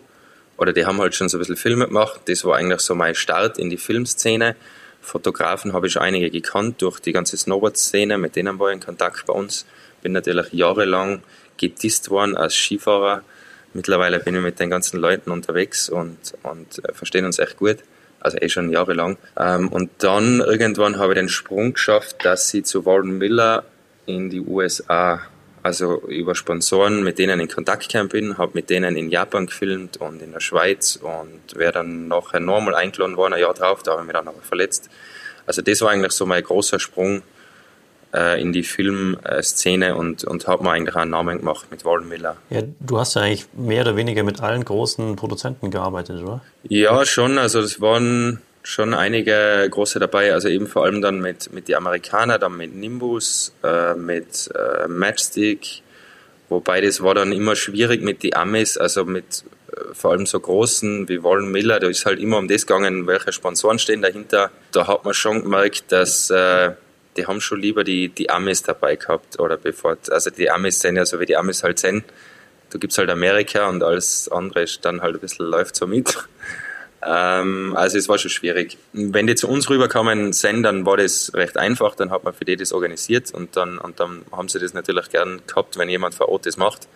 oder 0.56 0.73
die 0.73 0.84
haben 0.84 1.00
halt 1.00 1.14
schon 1.14 1.28
so 1.28 1.37
ein 1.37 1.40
bisschen 1.40 1.56
Filme 1.56 1.87
gemacht, 1.87 2.23
das 2.26 2.44
war 2.44 2.56
eigentlich 2.56 2.80
so 2.80 2.94
mein 2.94 3.14
Start 3.14 3.58
in 3.58 3.70
die 3.70 3.76
Filmszene 3.76 4.56
Fotografen 5.04 5.73
habe 5.73 5.87
ich 5.87 5.92
schon 5.92 6.02
einige 6.02 6.30
gekannt 6.30 6.82
durch 6.82 6.99
die 7.00 7.12
ganze 7.12 7.37
Snowboard-Szene, 7.37 8.18
mit 8.18 8.37
denen 8.37 8.58
war 8.58 8.70
ich 8.70 8.75
in 8.75 8.80
Kontakt 8.80 9.26
bei 9.26 9.32
uns. 9.32 9.66
Bin 10.02 10.12
natürlich 10.12 10.52
jahrelang 10.52 11.23
gedisst 11.56 12.11
worden 12.11 12.37
als 12.37 12.54
Skifahrer. 12.54 13.23
Mittlerweile 13.73 14.20
bin 14.20 14.34
ich 14.34 14.40
mit 14.40 14.58
den 14.61 14.70
ganzen 14.70 14.99
Leuten 15.00 15.30
unterwegs 15.30 15.88
und, 15.88 16.16
und 16.42 16.84
äh, 16.84 16.92
verstehen 16.92 17.25
uns 17.25 17.38
echt 17.38 17.58
gut. 17.58 17.78
Also 18.20 18.38
eh 18.38 18.49
schon 18.49 18.70
jahrelang. 18.70 19.18
Ähm, 19.38 19.68
und 19.68 19.90
dann 19.99 20.40
irgendwann 20.40 20.99
habe 20.99 21.12
ich 21.12 21.18
den 21.18 21.28
Sprung 21.28 21.75
geschafft, 21.75 22.25
dass 22.25 22.52
ich 22.54 22.64
zu 22.64 22.87
Walden 22.87 23.18
Miller 23.18 23.64
in 24.06 24.30
die 24.30 24.40
USA 24.40 25.20
also 25.64 26.02
über 26.02 26.35
Sponsoren, 26.35 27.02
mit 27.02 27.18
denen 27.18 27.40
in 27.40 27.49
Kontakt 27.49 27.88
gekommen 27.88 28.11
bin, 28.11 28.37
habe 28.37 28.52
mit 28.52 28.68
denen 28.68 28.97
in 28.97 29.09
Japan 29.09 29.47
gefilmt 29.47 29.97
und 29.97 30.21
in 30.21 30.33
der 30.33 30.40
Schweiz 30.40 30.97
und 30.97 31.59
wäre 31.59 31.73
dann 31.73 32.06
nachher 32.06 32.38
normal 32.38 32.75
eingeladen 32.75 33.16
worden, 33.16 33.33
ein 33.33 33.40
Jahr 33.40 33.54
drauf, 33.54 33.83
da 33.83 33.92
habe 33.92 34.02
ich 34.02 34.06
mich 34.06 34.14
dann 34.14 34.28
aber 34.28 34.42
verletzt. 34.42 34.90
Also 35.47 35.62
das 35.62 35.80
war 35.80 35.90
eigentlich 35.90 36.12
so 36.12 36.26
mein 36.26 36.42
großer 36.42 36.78
Sprung 36.78 37.23
äh, 38.12 38.40
in 38.42 38.52
die 38.52 38.62
Filmszene 38.62 39.97
und, 39.97 40.25
und 40.25 40.47
habe 40.47 40.62
mir 40.64 40.73
eigentlich 40.73 40.97
einen 40.97 41.12
Namen 41.12 41.38
gemacht 41.38 41.68
mit 41.71 41.83
Warren 41.87 42.11
Miller. 42.11 42.37
Ja, 42.50 42.61
du 42.80 42.99
hast 42.99 43.14
ja 43.14 43.23
eigentlich 43.23 43.47
mehr 43.54 43.83
oder 43.83 43.97
weniger 43.97 44.23
mit 44.23 44.42
allen 44.42 44.66
großen 44.66 45.16
Produzenten 45.16 45.71
gearbeitet, 45.71 46.23
oder? 46.23 46.42
Ja, 46.64 47.06
schon. 47.06 47.38
Also 47.38 47.61
es 47.61 47.80
waren 47.80 48.42
schon 48.64 48.94
einige 48.94 49.68
große 49.71 50.00
dabei. 50.00 50.33
Also 50.33 50.49
eben 50.49 50.66
vor 50.66 50.85
allem 50.85 51.00
dann 51.02 51.21
mit, 51.21 51.52
mit 51.52 51.68
die 51.68 51.76
Amerikaner, 51.76 52.38
dann 52.38 52.56
mit 52.56 52.75
Nimbus, 52.75 53.54
äh, 53.62 53.94
mit 53.94 54.50
äh, 54.54 54.88
Matchstick. 54.88 55.83
Wobei 56.49 56.80
das 56.80 57.02
war 57.02 57.14
dann 57.14 57.33
immer 57.33 57.54
schwierig 57.54 58.02
mit 58.02 58.23
die 58.23 58.35
Amis, 58.35 58.76
also 58.76 59.04
mit 59.04 59.44
äh, 59.71 59.94
vor 59.94 60.12
allem 60.12 60.26
so 60.26 60.40
großen 60.40 61.09
wie 61.09 61.23
Warren 61.23 61.50
Miller, 61.50 61.78
da 61.78 61.88
ist 61.88 62.06
halt 62.06 62.18
immer 62.18 62.38
um 62.38 62.49
das 62.49 62.66
gegangen, 62.66 63.06
welche 63.06 63.33
Sponsoren 63.33 63.78
stehen 63.78 64.02
dahinter. 64.02 64.50
Da 64.73 64.87
hat 64.87 65.04
man 65.04 65.14
schon 65.14 65.42
gemerkt, 65.42 65.92
dass 65.92 66.30
äh, 66.30 66.73
die 67.16 67.26
haben 67.26 67.40
schon 67.40 67.61
lieber 67.61 67.85
die, 67.85 68.09
die 68.09 68.30
Amis 68.30 68.62
dabei 68.62 68.97
gehabt 68.97 69.38
oder 69.38 69.56
bevor, 69.56 69.97
also 70.11 70.30
die 70.30 70.50
Amis 70.50 70.80
sind 70.80 70.97
ja 70.97 71.04
so 71.04 71.21
wie 71.21 71.26
die 71.26 71.37
Amis 71.37 71.62
halt 71.62 71.78
sind. 71.78 72.04
Da 72.71 72.78
gibt 72.78 72.92
es 72.92 72.99
halt 72.99 73.11
Amerika 73.11 73.68
und 73.68 73.83
alles 73.83 74.28
andere 74.28 74.62
ist 74.62 74.85
dann 74.85 75.00
halt 75.00 75.14
ein 75.14 75.21
bisschen 75.21 75.47
läuft 75.47 75.76
so 75.76 75.87
mit. 75.87 76.16
Ähm, 77.04 77.75
also 77.76 77.99
es 77.99 78.08
war 78.08 78.18
schon 78.18 78.30
schwierig. 78.30 78.78
Wenn 78.92 79.26
die 79.26 79.34
zu 79.34 79.49
uns 79.49 79.68
rüberkamen 79.68 80.32
sind, 80.32 80.62
dann 80.62 80.87
war 80.87 80.96
das 80.96 81.32
recht 81.34 81.56
einfach, 81.56 81.94
dann 81.94 82.11
hat 82.11 82.25
man 82.25 82.32
für 82.32 82.44
die 82.44 82.56
das 82.56 82.73
organisiert 82.73 83.32
und 83.32 83.56
dann, 83.56 83.78
und 83.78 84.00
dann 84.00 84.23
haben 84.32 84.49
sie 84.49 84.58
das 84.58 84.75
natürlich 84.75 85.11
gern 85.11 85.42
gehabt, 85.46 85.76
wenn 85.78 85.88
jemand 85.88 86.14
vor 86.14 86.28
Ort 86.28 86.46
das 86.46 86.56
macht. 86.56 86.88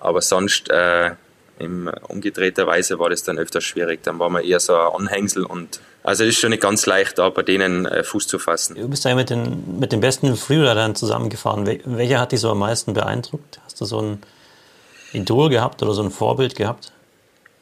Aber 0.00 0.20
sonst 0.20 0.70
äh, 0.70 1.12
in 1.58 1.88
umgedrehter 1.88 2.66
Weise 2.66 2.98
war 2.98 3.10
das 3.10 3.22
dann 3.22 3.38
öfters 3.38 3.64
schwierig. 3.64 4.02
Dann 4.02 4.18
war 4.18 4.28
man 4.28 4.44
eher 4.44 4.60
so 4.60 4.74
ein 4.74 5.06
Anhängsel 5.06 5.44
und 5.44 5.80
also 6.02 6.24
ist 6.24 6.38
schon 6.38 6.50
nicht 6.50 6.62
ganz 6.62 6.84
leicht, 6.84 7.16
da 7.18 7.30
bei 7.30 7.42
denen 7.42 7.86
äh, 7.86 8.04
Fuß 8.04 8.26
zu 8.26 8.38
fassen. 8.38 8.76
Du 8.76 8.88
bist 8.88 9.06
ja 9.06 9.14
mit 9.14 9.30
den, 9.30 9.78
mit 9.78 9.92
den 9.92 10.00
besten 10.00 10.36
Freeridern 10.36 10.94
zusammengefahren. 10.94 11.66
Welcher 11.66 12.20
hat 12.20 12.32
dich 12.32 12.40
so 12.40 12.50
am 12.50 12.58
meisten 12.58 12.92
beeindruckt? 12.92 13.60
Hast 13.64 13.80
du 13.80 13.86
so 13.86 14.00
ein 14.02 14.22
Idol 15.14 15.48
gehabt 15.48 15.82
oder 15.82 15.94
so 15.94 16.02
ein 16.02 16.10
Vorbild 16.10 16.56
gehabt? 16.56 16.92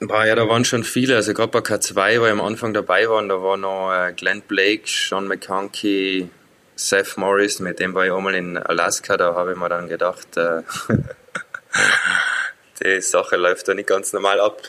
Boah, 0.05 0.25
ja, 0.27 0.35
da 0.35 0.49
waren 0.49 0.65
schon 0.65 0.83
viele. 0.83 1.15
Also 1.15 1.33
gerade 1.33 1.53
bei 1.53 1.61
K2, 1.61 2.21
wo 2.21 2.25
ich 2.25 2.33
am 2.33 2.41
Anfang 2.41 2.75
dabei 2.75 3.09
war, 3.09 3.23
da 3.23 3.41
war 3.41 3.57
noch 3.57 3.93
äh, 3.93 4.13
Glenn 4.13 4.43
Blake, 4.43 4.83
Sean 4.87 5.29
McConkey, 5.29 6.29
Seth 6.75 7.17
Morris, 7.17 7.61
mit 7.61 7.79
dem 7.79 7.95
war 7.95 8.05
ich 8.05 8.13
einmal 8.13 8.35
in 8.35 8.57
Alaska, 8.59 9.17
da 9.17 9.37
habe 9.37 9.53
ich 9.53 9.57
mir 9.57 9.69
dann 9.69 9.87
gedacht, 9.87 10.37
äh, 10.37 10.63
die 12.83 13.01
Sache 13.01 13.37
läuft 13.37 13.69
da 13.69 13.75
nicht 13.75 13.87
ganz 13.87 14.13
normal 14.13 14.41
ab, 14.41 14.63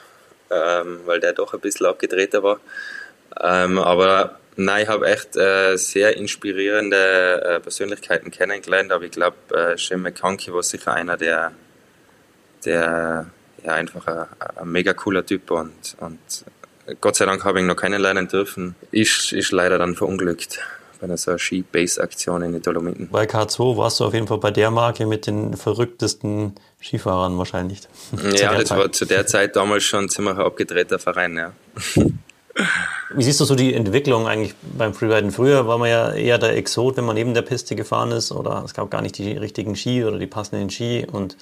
ähm, 0.52 1.00
weil 1.06 1.20
der 1.20 1.34
doch 1.34 1.56
ein 1.56 1.62
bisschen 1.62 1.88
abgedrehter 1.88 2.44
war. 2.44 2.60
Ähm, 3.42 3.80
aber 3.80 4.38
nein, 4.56 4.84
ich 4.84 4.90
habe 4.90 5.08
echt 5.08 5.36
äh, 5.36 5.78
sehr 5.78 6.16
inspirierende 6.16 7.42
äh, 7.44 7.60
Persönlichkeiten 7.60 8.30
kennengelernt, 8.30 8.92
aber 8.92 9.06
ich 9.06 9.12
glaube, 9.12 9.38
äh, 9.52 9.78
Sean 9.80 10.04
McConkey 10.04 10.54
war 10.54 10.62
sicher 10.62 10.94
einer 10.94 11.18
der, 11.18 11.54
der 12.66 13.32
ja, 13.63 13.74
einfach 13.74 14.08
ein, 14.08 14.25
ein 14.58 14.72
mega 14.72 14.93
cooler 14.93 15.25
Typ 15.25 15.51
und, 15.51 15.96
und 16.00 16.20
Gott 17.00 17.15
sei 17.15 17.25
Dank 17.25 17.46
habe 17.46 17.60
ich 17.60 17.63
ihn 17.63 17.67
noch 17.67 17.75
kennenlernen 17.75 18.27
dürfen. 18.27 18.75
Ist, 18.91 19.32
ist 19.32 19.51
leider 19.51 19.77
dann 19.77 19.96
verunglückt 19.96 20.60
bei 21.00 21.05
einer 21.05 21.17
so 21.17 21.38
Ski-Base-Aktion 21.38 22.43
in 22.43 22.53
den 22.53 22.62
Dolomiten. 22.62 23.10
Bei 23.10 23.25
K2 23.25 23.77
warst 23.77 24.00
du 24.00 24.05
auf 24.05 24.13
jeden 24.13 24.27
Fall 24.27 24.38
bei 24.38 24.51
der 24.51 24.72
Marke 24.72 25.05
mit 25.05 25.27
den 25.27 25.55
verrücktesten 25.55 26.55
Skifahrern 26.82 27.38
wahrscheinlich. 27.38 27.82
ja, 28.36 28.53
das 28.53 28.70
Zeit. 28.70 28.77
war 28.77 28.91
zu 28.91 29.05
der 29.05 29.25
Zeit 29.27 29.55
damals 29.55 29.84
schon 29.84 30.05
ein 30.05 30.10
ziemlich 30.10 30.38
abgedrehter 30.38 31.00
Verein, 31.00 31.38
ja. 31.38 31.51
Wie 33.15 33.24
siehst 33.24 33.39
du 33.39 33.46
so 33.46 33.55
die 33.55 33.74
Entwicklung 33.74 34.27
eigentlich 34.27 34.53
beim 34.77 34.93
Freeriden? 34.93 35.32
Früher 35.32 35.67
war 35.67 35.77
man 35.77 35.89
ja 35.89 36.13
eher 36.13 36.38
der 36.38 36.55
Exot, 36.55 36.98
wenn 36.98 37.05
man 37.05 37.15
neben 37.15 37.34
der 37.34 37.41
Piste 37.41 37.75
gefahren 37.75 38.12
ist 38.12 38.32
oder 38.32 38.62
es 38.63 38.74
gab 38.74 38.91
gar 38.91 39.01
nicht 39.01 39.17
die 39.17 39.32
richtigen 39.34 39.75
Ski 39.75 40.03
oder 40.03 40.20
die 40.20 40.27
passenden 40.27 40.70
Ski 40.70 41.05
und 41.12 41.36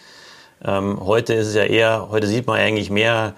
ähm, 0.63 0.99
heute 0.99 1.33
ist 1.33 1.47
es 1.47 1.55
ja 1.55 1.63
eher, 1.63 2.09
heute 2.11 2.27
sieht 2.27 2.45
man 2.45 2.59
eigentlich 2.59 2.89
mehr 2.89 3.35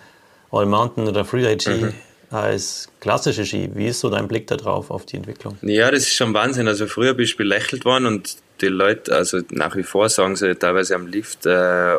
All 0.52 0.66
Mountain 0.66 1.08
oder 1.08 1.24
Freeride 1.24 1.62
Ski 1.62 1.86
mhm. 1.86 1.94
als 2.30 2.90
klassische 3.00 3.46
Ski. 3.46 3.70
Wie 3.74 3.88
ist 3.88 4.02
so 4.02 4.10
dein 4.10 4.28
Blick 4.28 4.48
da 4.48 4.58
drauf 4.58 4.92
auf 4.92 5.06
die 5.06 5.18
Entwicklung? 5.18 5.58
Ja, 5.62 5.90
das 5.90 6.04
ist 6.04 6.16
schon 6.16 6.34
Wahnsinn. 6.34 6.68
Also 6.68 6.86
früher 6.88 7.14
bist 7.14 7.34
du 7.34 7.38
belächelt 7.38 7.86
worden 7.86 8.06
und 8.08 8.38
die 8.62 8.68
Leute, 8.68 9.16
also 9.16 9.40
nach 9.50 9.76
wie 9.76 9.84
vor 9.84 10.10
sagen 10.10 10.36
sie 10.36 10.54
teilweise 10.56 10.96
am 10.96 11.08
Lift, 11.08 11.46
äh, 11.46 11.98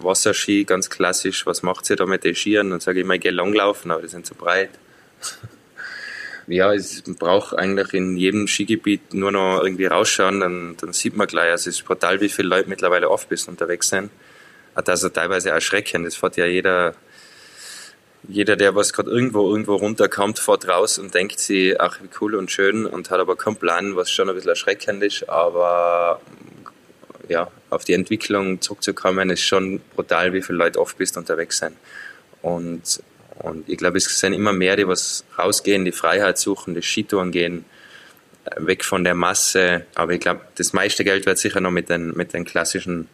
Wasserski, 0.00 0.64
ganz 0.64 0.90
klassisch, 0.90 1.46
was 1.46 1.62
macht 1.62 1.84
sie 1.84 1.96
da 1.96 2.04
mit 2.06 2.24
den 2.24 2.34
Skiern? 2.34 2.72
Und 2.72 2.82
sage 2.82 3.00
ich 3.00 3.04
immer, 3.04 3.14
ich 3.14 3.20
gehe 3.20 3.30
langlaufen, 3.32 3.90
aber 3.90 4.02
die 4.02 4.08
sind 4.08 4.26
zu 4.26 4.34
breit. 4.34 4.70
ja, 6.46 6.72
es 6.74 7.02
braucht 7.02 7.56
eigentlich 7.56 7.92
in 7.94 8.16
jedem 8.16 8.46
Skigebiet 8.46 9.14
nur 9.14 9.30
noch 9.30 9.62
irgendwie 9.62 9.86
rausschauen, 9.86 10.40
dann, 10.40 10.76
dann 10.78 10.92
sieht 10.92 11.16
man 11.16 11.26
gleich, 11.26 11.50
also 11.50 11.70
es 11.70 11.78
ist 11.78 11.86
brutal, 11.86 12.20
wie 12.20 12.28
viele 12.28 12.48
Leute 12.48 12.68
mittlerweile 12.68 13.10
oft 13.10 13.28
bis 13.28 13.46
unterwegs 13.46 13.88
sind 13.88 14.10
also 14.74 15.08
teilweise 15.08 15.50
erschreckend. 15.50 16.06
Das 16.06 16.16
fährt 16.16 16.36
ja 16.36 16.46
jeder, 16.46 16.94
jeder, 18.28 18.56
der 18.56 18.74
was 18.74 18.92
gerade 18.92 19.10
irgendwo 19.10 19.48
irgendwo 19.50 19.76
runterkommt, 19.76 20.38
fährt 20.38 20.68
raus 20.68 20.98
und 20.98 21.14
denkt 21.14 21.38
sich, 21.38 21.80
ach 21.80 22.00
wie 22.02 22.08
cool 22.20 22.34
und 22.34 22.50
schön 22.50 22.86
und 22.86 23.10
hat 23.10 23.20
aber 23.20 23.36
keinen 23.36 23.56
Plan, 23.56 23.96
was 23.96 24.10
schon 24.10 24.28
ein 24.28 24.34
bisschen 24.34 24.50
erschreckend 24.50 25.02
ist. 25.02 25.28
Aber 25.28 26.20
ja, 27.28 27.50
auf 27.70 27.84
die 27.84 27.94
Entwicklung 27.94 28.60
zurückzukommen, 28.60 29.30
ist 29.30 29.42
schon 29.42 29.80
brutal, 29.94 30.32
wie 30.32 30.42
viele 30.42 30.58
Leute 30.58 30.80
oft 30.80 30.96
bist 30.98 31.16
unterwegs 31.16 31.58
sind. 31.58 31.76
Und, 32.42 33.02
und 33.38 33.68
ich 33.68 33.78
glaube, 33.78 33.98
es 33.98 34.04
sind 34.18 34.32
immer 34.32 34.52
mehr, 34.52 34.76
die 34.76 34.86
was 34.86 35.24
rausgehen, 35.38 35.84
die 35.84 35.92
Freiheit 35.92 36.38
suchen, 36.38 36.74
die 36.74 36.82
Skitouren 36.82 37.32
gehen, 37.32 37.64
weg 38.56 38.84
von 38.84 39.04
der 39.04 39.14
Masse. 39.14 39.86
Aber 39.94 40.12
ich 40.12 40.20
glaube, 40.20 40.42
das 40.56 40.72
meiste 40.72 41.04
Geld 41.04 41.26
wird 41.26 41.38
sicher 41.38 41.60
noch 41.60 41.70
mit 41.70 41.88
den, 41.88 42.08
mit 42.14 42.34
den 42.34 42.44
klassischen 42.44 43.08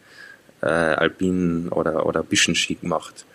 äh, 0.61 0.65
Alpinen 0.67 1.69
oder, 1.69 2.05
oder 2.05 2.23
Bischenski 2.23 2.75
gemacht. 2.75 3.25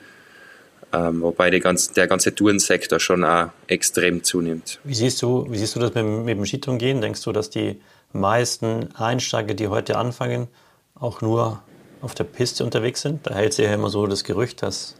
Ähm, 0.92 1.21
wobei 1.21 1.50
die 1.50 1.61
ganze, 1.61 1.92
der 1.95 2.06
ganze 2.06 2.35
Tourensektor 2.35 3.00
schon 3.00 3.25
auch 3.25 3.49
extrem 3.66 4.23
zunimmt. 4.23 4.78
Wie 4.85 4.95
siehst 4.95 5.21
du, 5.21 5.47
wie 5.50 5.59
siehst 5.59 5.75
du 5.76 5.80
das 5.80 5.95
mit, 5.95 6.04
mit 6.04 6.38
dem 6.38 6.47
Skitouren 6.47 6.78
gehen? 6.78 7.00
Denkst 7.00 7.23
du, 7.23 7.33
dass 7.33 7.50
die 7.50 7.80
meisten 8.12 8.95
Einsteiger, 8.95 9.54
die 9.54 9.68
heute 9.68 9.99
anfangen, 9.99 10.49
auch 10.95 11.21
nur 11.21 11.62
auf 12.00 12.14
der 12.14 12.25
Piste 12.25 12.64
unterwegs 12.64 13.02
sind? 13.02 13.26
Da 13.26 13.35
hält 13.35 13.52
sich 13.52 13.66
ja 13.66 13.75
immer 13.75 13.90
so 13.90 14.06
das 14.06 14.25
Gerücht, 14.25 14.62
dass 14.62 14.97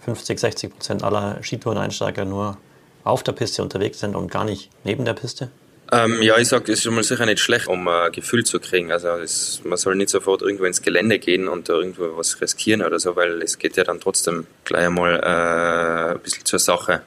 50, 0.00 0.38
60 0.38 0.70
Prozent 0.70 1.04
aller 1.04 1.42
Skitoureneinsteiger 1.42 2.24
nur 2.24 2.56
auf 3.04 3.22
der 3.22 3.32
Piste 3.32 3.62
unterwegs 3.62 4.00
sind 4.00 4.16
und 4.16 4.30
gar 4.30 4.44
nicht 4.44 4.70
neben 4.84 5.04
der 5.04 5.14
Piste? 5.14 5.50
Ähm, 5.92 6.20
ja, 6.20 6.36
ich 6.38 6.48
sage, 6.48 6.64
das 6.64 6.80
ist 6.80 6.90
mal 6.90 7.04
sicher 7.04 7.26
nicht 7.26 7.40
schlecht, 7.40 7.68
um 7.68 7.86
ein 7.86 8.10
Gefühl 8.10 8.44
zu 8.44 8.58
kriegen. 8.58 8.90
Also 8.90 9.08
es, 9.08 9.60
man 9.64 9.78
soll 9.78 9.94
nicht 9.94 10.10
sofort 10.10 10.42
irgendwo 10.42 10.64
ins 10.64 10.82
Gelände 10.82 11.18
gehen 11.18 11.46
und 11.46 11.68
da 11.68 11.74
irgendwo 11.74 12.16
was 12.16 12.40
riskieren 12.40 12.82
oder 12.82 12.98
so, 12.98 13.14
weil 13.14 13.40
es 13.42 13.58
geht 13.58 13.76
ja 13.76 13.84
dann 13.84 14.00
trotzdem 14.00 14.46
gleich 14.64 14.86
einmal 14.86 15.20
äh, 15.20 16.14
ein 16.14 16.20
bisschen 16.20 16.44
zur 16.44 16.58
Sache. 16.58 17.02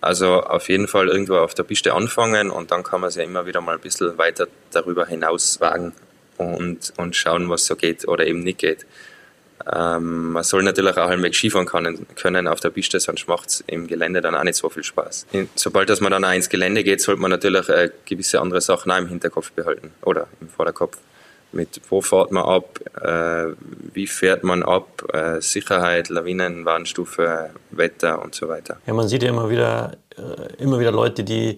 Also 0.00 0.42
auf 0.42 0.68
jeden 0.68 0.88
Fall 0.88 1.08
irgendwo 1.08 1.36
auf 1.36 1.54
der 1.54 1.64
Piste 1.64 1.94
anfangen 1.94 2.50
und 2.50 2.70
dann 2.70 2.82
kann 2.82 3.00
man 3.00 3.10
sich 3.10 3.20
ja 3.20 3.24
immer 3.24 3.46
wieder 3.46 3.60
mal 3.60 3.74
ein 3.74 3.80
bisschen 3.80 4.16
weiter 4.16 4.48
darüber 4.70 5.06
hinaus 5.06 5.60
wagen 5.60 5.92
und, 6.36 6.92
und 6.96 7.16
schauen, 7.16 7.48
was 7.48 7.66
so 7.66 7.76
geht 7.76 8.06
oder 8.08 8.26
eben 8.26 8.40
nicht 8.40 8.58
geht. 8.58 8.86
Ähm, 9.72 10.32
man 10.32 10.42
soll 10.42 10.62
natürlich 10.62 10.96
auch 10.96 11.08
halbwegs 11.08 11.38
Skifahren 11.38 11.66
können, 11.66 12.06
können 12.16 12.48
auf 12.48 12.60
der 12.60 12.70
Piste, 12.70 13.00
sonst 13.00 13.28
macht 13.28 13.48
es 13.48 13.64
im 13.66 13.86
Gelände 13.86 14.20
dann 14.20 14.34
auch 14.34 14.44
nicht 14.44 14.56
so 14.56 14.68
viel 14.68 14.84
Spaß. 14.84 15.26
Sobald 15.54 15.88
dass 15.88 16.00
man 16.00 16.12
dann 16.12 16.24
auch 16.24 16.32
ins 16.32 16.48
Gelände 16.48 16.84
geht, 16.84 17.00
sollte 17.00 17.20
man 17.20 17.30
natürlich 17.30 17.68
äh, 17.68 17.90
gewisse 18.04 18.40
andere 18.40 18.60
Sachen 18.60 18.90
auch 18.92 18.98
im 18.98 19.08
Hinterkopf 19.08 19.52
behalten 19.52 19.92
oder 20.02 20.26
im 20.40 20.48
Vorderkopf. 20.48 20.98
Mit 21.52 21.80
wo 21.88 22.00
fährt 22.00 22.32
man 22.32 22.44
ab, 22.44 22.80
äh, 23.00 23.54
wie 23.92 24.08
fährt 24.08 24.42
man 24.42 24.64
ab, 24.64 25.04
äh, 25.12 25.40
Sicherheit, 25.40 26.08
Lawinen, 26.08 26.64
Warnstufe, 26.64 27.50
Wetter 27.70 28.20
und 28.22 28.34
so 28.34 28.48
weiter. 28.48 28.78
Ja, 28.86 28.92
man 28.92 29.06
sieht 29.06 29.22
ja 29.22 29.28
immer 29.28 29.48
wieder, 29.48 29.96
äh, 30.16 30.62
immer 30.62 30.80
wieder 30.80 30.90
Leute, 30.90 31.22
die 31.22 31.56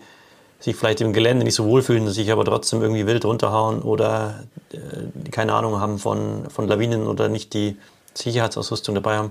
sich 0.60 0.76
vielleicht 0.76 1.00
im 1.00 1.12
Gelände 1.12 1.44
nicht 1.44 1.54
so 1.54 1.64
wohlfühlen, 1.64 2.08
sich 2.08 2.32
aber 2.32 2.44
trotzdem 2.44 2.82
irgendwie 2.82 3.06
wild 3.06 3.24
runterhauen 3.24 3.82
oder 3.82 4.44
äh, 4.72 5.30
keine 5.30 5.52
Ahnung 5.52 5.80
haben 5.80 5.98
von, 5.98 6.48
von 6.48 6.66
Lawinen 6.66 7.06
oder 7.06 7.28
nicht 7.28 7.54
die 7.54 7.76
Sicherheitsausrüstung 8.14 8.94
dabei 8.94 9.16
haben. 9.16 9.30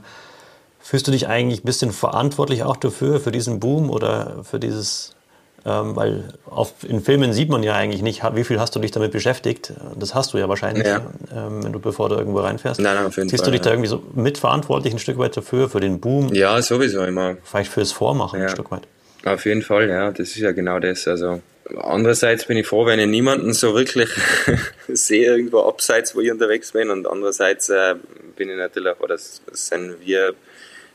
Fühlst 0.80 1.08
du 1.08 1.12
dich 1.12 1.28
eigentlich 1.28 1.62
ein 1.62 1.66
bisschen 1.66 1.92
verantwortlich 1.92 2.64
auch 2.64 2.78
dafür, 2.78 3.20
für 3.20 3.32
diesen 3.32 3.60
Boom 3.60 3.90
oder 3.90 4.44
für 4.44 4.60
dieses, 4.60 5.16
ähm, 5.66 5.96
weil 5.96 6.26
auf, 6.46 6.74
in 6.88 7.02
Filmen 7.02 7.34
sieht 7.34 7.50
man 7.50 7.64
ja 7.64 7.74
eigentlich 7.74 8.04
nicht, 8.04 8.22
wie 8.36 8.44
viel 8.44 8.60
hast 8.60 8.76
du 8.76 8.80
dich 8.80 8.92
damit 8.92 9.12
beschäftigt. 9.12 9.74
Das 9.98 10.14
hast 10.14 10.34
du 10.34 10.38
ja 10.38 10.48
wahrscheinlich, 10.48 10.86
ja. 10.86 11.02
Ähm, 11.36 11.64
wenn 11.64 11.74
du 11.74 11.80
bevor 11.80 12.10
du 12.10 12.16
irgendwo 12.16 12.42
reinfährst. 12.42 12.80
Nein, 12.80 12.96
nein, 12.96 13.08
auf 13.08 13.18
jeden 13.18 13.30
Siehst 13.30 13.44
Fall, 13.44 13.52
du 13.52 13.58
dich 13.58 13.66
ja. 13.66 13.72
da 13.72 13.72
irgendwie 13.72 13.90
so 13.90 14.04
mitverantwortlich 14.14 14.94
ein 14.94 15.00
Stück 15.00 15.18
weit 15.18 15.36
dafür, 15.36 15.70
für 15.70 15.80
den 15.80 16.00
Boom? 16.00 16.32
Ja, 16.36 16.62
sowieso 16.62 17.04
immer. 17.04 17.38
Vielleicht 17.44 17.72
fürs 17.72 17.92
Vormachen 17.92 18.40
ja. 18.40 18.46
ein 18.46 18.52
Stück 18.52 18.70
weit. 18.70 18.84
Auf 19.26 19.46
jeden 19.46 19.64
Fall, 19.64 19.90
ja, 19.90 20.12
das 20.12 20.30
ist 20.30 20.38
ja 20.38 20.52
genau 20.52 20.80
das. 20.80 21.08
Also 21.08 21.42
andererseits 21.78 22.46
bin 22.46 22.58
ich 22.58 22.68
froh, 22.68 22.86
wenn 22.86 23.00
ich 23.00 23.08
niemanden 23.08 23.54
so 23.54 23.74
wirklich 23.74 24.10
sehe 24.88 25.26
irgendwo 25.26 25.62
abseits, 25.62 26.16
wo 26.16 26.22
ich 26.22 26.32
unterwegs 26.32 26.74
bin, 26.74 26.92
und 26.92 27.08
andererseits 27.08 27.70
äh, 27.70 27.96
bin 28.36 28.52
ich 28.52 28.56
natürlich, 28.56 29.00
oder 29.00 29.18
sind 29.18 29.96
wir 30.06 30.36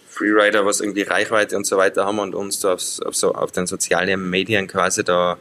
Freerider, 0.08 0.64
was 0.64 0.80
irgendwie 0.80 1.02
Reichweite 1.02 1.56
und 1.56 1.66
so 1.66 1.76
weiter 1.76 2.04
haben 2.04 2.20
und 2.20 2.36
uns 2.36 2.60
da 2.60 2.74
auf, 2.74 2.82
auf, 3.04 3.16
so, 3.16 3.34
auf 3.34 3.50
den 3.50 3.66
sozialen 3.66 4.30
Medien 4.30 4.68
quasi 4.68 5.02
da 5.02 5.36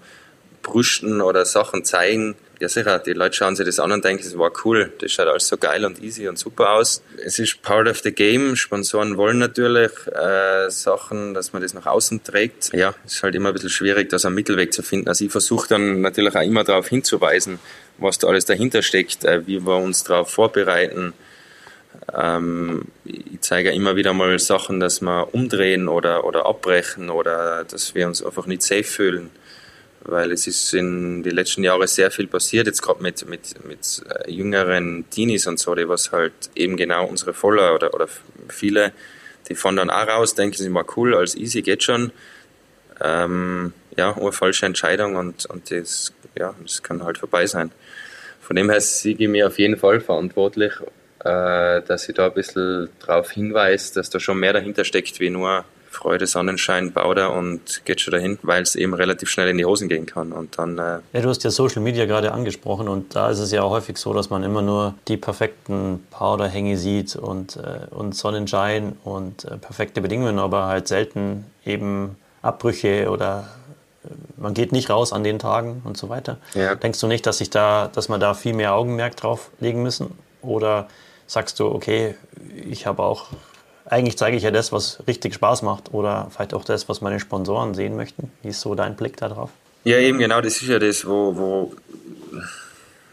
brüsten 0.64 1.22
oder 1.22 1.46
Sachen 1.46 1.86
zeigen. 1.86 2.36
Ja 2.60 2.68
sicher, 2.68 3.00
die 3.00 3.14
Leute 3.14 3.36
schauen 3.36 3.56
sich 3.56 3.66
das 3.66 3.80
an 3.80 3.92
und 3.92 4.04
denken, 4.04 4.24
es 4.24 4.38
war 4.38 4.52
cool, 4.64 4.92
das 5.00 5.12
schaut 5.12 5.28
alles 5.28 5.48
so 5.48 5.58
geil 5.58 5.86
und 5.86 6.02
easy 6.04 6.28
und 6.28 6.38
super 6.38 6.72
aus. 6.72 7.02
Es 7.24 7.40
ist 7.40 7.62
part 7.62 7.88
of 7.88 8.00
the 8.00 8.12
game, 8.12 8.56
Sponsoren 8.56 9.18
wollen 9.18 9.40
natürlich 9.40 9.92
äh, 10.08 10.70
Sachen, 10.70 11.34
dass 11.34 11.54
man 11.54 11.62
das 11.62 11.74
nach 11.74 11.86
außen 11.86 12.24
trägt. 12.24 12.72
Ja, 12.74 12.94
ist 13.06 13.24
halt 13.24 13.36
immer 13.36 13.50
ein 13.50 13.54
bisschen 13.54 13.70
schwierig, 13.70 14.10
da 14.10 14.20
so 14.20 14.28
einen 14.28 14.36
Mittelweg 14.36 14.74
zu 14.74 14.84
finden. 14.84 15.08
Also 15.08 15.26
ich 15.26 15.32
versuche 15.32 15.70
dann 15.70 16.02
natürlich 16.02 16.36
auch 16.36 16.42
immer 16.42 16.64
darauf 16.64 16.88
hinzuweisen, 16.88 17.60
was 17.98 18.18
da 18.18 18.28
alles 18.28 18.46
dahinter 18.46 18.82
steckt, 18.82 19.24
äh, 19.24 19.48
wie 19.48 19.66
wir 19.66 19.78
uns 19.78 20.04
darauf 20.04 20.30
vorbereiten. 20.30 21.14
Ähm, 22.14 22.86
ich 23.06 23.42
zeige 23.42 23.72
immer 23.72 23.96
wieder 23.96 24.14
mal 24.14 24.38
Sachen, 24.38 24.80
dass 24.80 25.02
wir 25.02 25.34
umdrehen 25.34 25.88
oder, 25.88 26.26
oder 26.26 26.46
abbrechen 26.46 27.10
oder 27.10 27.64
dass 27.64 27.96
wir 27.96 28.06
uns 28.08 28.24
einfach 28.24 28.46
nicht 28.48 28.64
safe 28.64 28.84
fühlen 28.84 29.32
weil 30.04 30.32
es 30.32 30.48
ist 30.48 30.74
in 30.74 31.24
den 31.24 31.36
letzten 31.36 31.64
Jahren 31.64 31.88
sehr 31.88 32.12
viel 32.12 32.28
passiert, 32.28 32.68
jetzt 32.68 32.82
gerade 32.82 33.02
mit, 33.02 33.28
mit, 33.28 33.66
mit 33.66 34.02
äh, 34.10 34.32
jüngeren 34.32 35.10
Teenies 35.10 35.48
und 35.48 35.60
so, 35.60 35.76
die 35.76 35.88
was 35.88 36.12
halt 36.12 36.34
eben 36.56 36.78
genau 36.78 37.06
unsere 37.06 37.34
Voller 37.34 37.76
oder, 37.76 37.94
oder 37.94 38.08
viele, 38.48 38.94
die 39.48 39.56
fahren 39.56 39.76
dann 39.76 39.90
auch 39.90 40.08
raus, 40.08 40.36
denken 40.36 40.58
sie 40.58 40.70
mal 40.70 40.86
cool, 40.96 41.16
als 41.16 41.36
easy 41.36 41.62
geht 41.62 41.84
schon. 41.84 42.12
Ähm, 43.02 43.74
ja, 43.98 44.16
eine 44.16 44.32
falsche 44.32 44.66
Entscheidung 44.66 45.16
und, 45.16 45.46
und 45.46 45.72
das, 45.72 46.14
ja, 46.38 46.54
das 46.62 46.84
kann 46.84 47.04
halt 47.04 47.18
vorbei 47.18 47.46
sein. 47.46 47.72
Von 48.42 48.56
dem 48.56 48.70
her 48.70 48.82
sehe 48.82 49.16
ich 49.18 49.28
mir 49.28 49.48
auf 49.48 49.60
jeden 49.60 49.78
Fall 49.78 50.00
verantwortlich, 50.00 50.74
äh, 51.20 51.82
dass 51.82 52.08
ich 52.08 52.16
da 52.16 52.28
ein 52.28 52.34
bisschen 52.34 52.90
darauf 53.06 53.32
hinweise, 53.32 53.94
dass 53.94 54.10
da 54.10 54.20
schon 54.20 54.40
mehr 54.40 54.54
dahinter 54.54 54.86
steckt, 54.86 55.20
wie 55.20 55.30
nur 55.30 55.66
Freude, 56.00 56.28
Sonnenschein, 56.28 56.94
bau 56.94 57.14
da 57.14 57.28
und 57.28 57.84
geht 57.84 58.00
schon 58.00 58.14
dahin, 58.14 58.40
weil 58.42 58.62
es 58.62 58.76
eben 58.76 58.94
relativ 58.94 59.30
schnell 59.30 59.50
in 59.50 59.58
die 59.58 59.66
Hosen 59.66 59.90
gehen 59.90 60.06
kann. 60.06 60.32
Und 60.32 60.58
dann, 60.58 60.78
äh 60.78 61.00
ja, 61.12 61.22
du 61.22 61.28
hast 61.28 61.44
ja 61.44 61.52
Social 61.52 61.82
Media 61.82 62.06
gerade 62.06 62.32
angesprochen 62.32 62.88
und 62.88 63.16
da 63.16 63.30
ist 63.30 63.40
es 63.40 63.52
ja 63.52 63.64
auch 63.64 63.72
häufig 63.72 63.98
so, 63.98 64.14
dass 64.14 64.30
man 64.30 64.44
immer 64.44 64.62
nur 64.62 64.96
die 65.10 65.18
perfekten 65.18 66.06
Powderhänge 66.10 66.78
sieht 66.78 67.18
und, 67.18 67.58
äh, 67.58 67.94
und 67.94 68.16
Sonnenschein 68.16 68.96
und 69.04 69.44
äh, 69.44 69.58
perfekte 69.58 70.00
Bedingungen, 70.00 70.40
aber 70.40 70.68
halt 70.68 70.88
selten 70.88 71.46
eben 71.66 72.16
Abbrüche 72.42 73.10
oder 73.10 73.50
äh, 74.06 74.08
man 74.38 74.54
geht 74.54 74.72
nicht 74.72 74.90
raus 74.90 75.12
an 75.12 75.26
den 75.26 75.38
Tagen 75.38 75.82
und 75.84 75.98
so 75.98 76.08
weiter. 76.08 76.38
Ja. 76.54 76.76
Denkst 76.76 77.02
du 77.02 77.08
nicht, 77.08 77.26
dass 77.26 77.40
sich 77.40 77.50
da, 77.50 77.90
dass 77.94 78.08
man 78.08 78.22
da 78.22 78.36
viel 78.36 78.54
mehr 78.54 78.74
Augenmerk 78.74 79.18
drauf 79.18 79.50
legen 79.60 79.84
müssen? 79.84 80.18
Oder 80.42 80.88
sagst 81.28 81.60
du, 81.60 81.68
okay, 81.68 82.16
ich 82.70 82.86
habe 82.86 83.04
auch 83.04 83.28
eigentlich 83.90 84.18
zeige 84.18 84.38
ich 84.38 84.44
ja 84.44 84.52
das, 84.52 84.72
was 84.72 85.06
richtig 85.08 85.34
Spaß 85.34 85.64
macht 85.64 85.94
oder 85.94 86.30
vielleicht 86.32 86.54
auch 86.54 86.64
das, 86.64 86.88
was 86.90 87.02
meine 87.02 87.20
Sponsoren 87.20 87.74
sehen 87.74 87.96
möchten. 87.96 88.32
Wie 88.44 88.50
ist 88.50 88.62
so 88.62 88.76
dein 88.76 88.96
Blick 88.96 89.18
darauf? 89.18 89.50
Ja, 89.84 89.98
eben 89.98 90.20
genau, 90.20 90.42
das 90.42 90.62
ist 90.62 90.68
ja 90.68 90.80
das, 90.80 91.08
wo, 91.08 91.36
wo, 91.36 91.74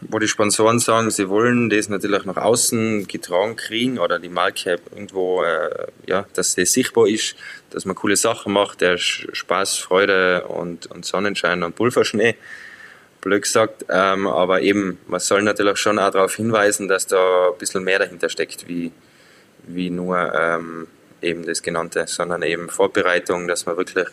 wo 0.01 0.19
die 0.19 0.27
Sponsoren 0.27 0.79
sagen, 0.79 1.09
sie 1.09 1.29
wollen 1.29 1.69
das 1.69 1.89
natürlich 1.89 2.25
nach 2.25 2.37
außen 2.37 3.07
getragen 3.07 3.55
kriegen 3.55 3.99
oder 3.99 4.19
die 4.19 4.29
Marke 4.29 4.79
irgendwo, 4.91 5.43
äh, 5.43 5.87
ja, 6.05 6.25
dass 6.33 6.55
das 6.55 6.73
sichtbar 6.73 7.07
ist, 7.07 7.35
dass 7.71 7.85
man 7.85 7.95
coole 7.95 8.15
Sachen 8.15 8.53
macht, 8.53 8.81
der 8.81 8.97
Spaß, 8.97 9.77
Freude 9.77 10.45
und, 10.47 10.87
und 10.87 11.05
Sonnenschein 11.05 11.63
und 11.63 11.75
Pulverschnee 11.75 12.35
blöd 13.21 13.43
gesagt. 13.43 13.85
Ähm, 13.89 14.27
aber 14.27 14.61
eben, 14.61 14.99
man 15.07 15.19
soll 15.19 15.41
natürlich 15.41 15.77
schon 15.77 15.99
auch 15.99 16.11
darauf 16.11 16.35
hinweisen, 16.35 16.87
dass 16.87 17.07
da 17.07 17.49
ein 17.51 17.57
bisschen 17.57 17.83
mehr 17.83 17.99
dahinter 17.99 18.29
steckt, 18.29 18.67
wie, 18.67 18.91
wie 19.67 19.89
nur 19.89 20.33
ähm, 20.33 20.87
eben 21.21 21.45
das 21.45 21.61
Genannte, 21.61 22.05
sondern 22.07 22.43
eben 22.43 22.69
Vorbereitung, 22.69 23.47
dass 23.47 23.65
man 23.65 23.77
wirklich 23.77 24.07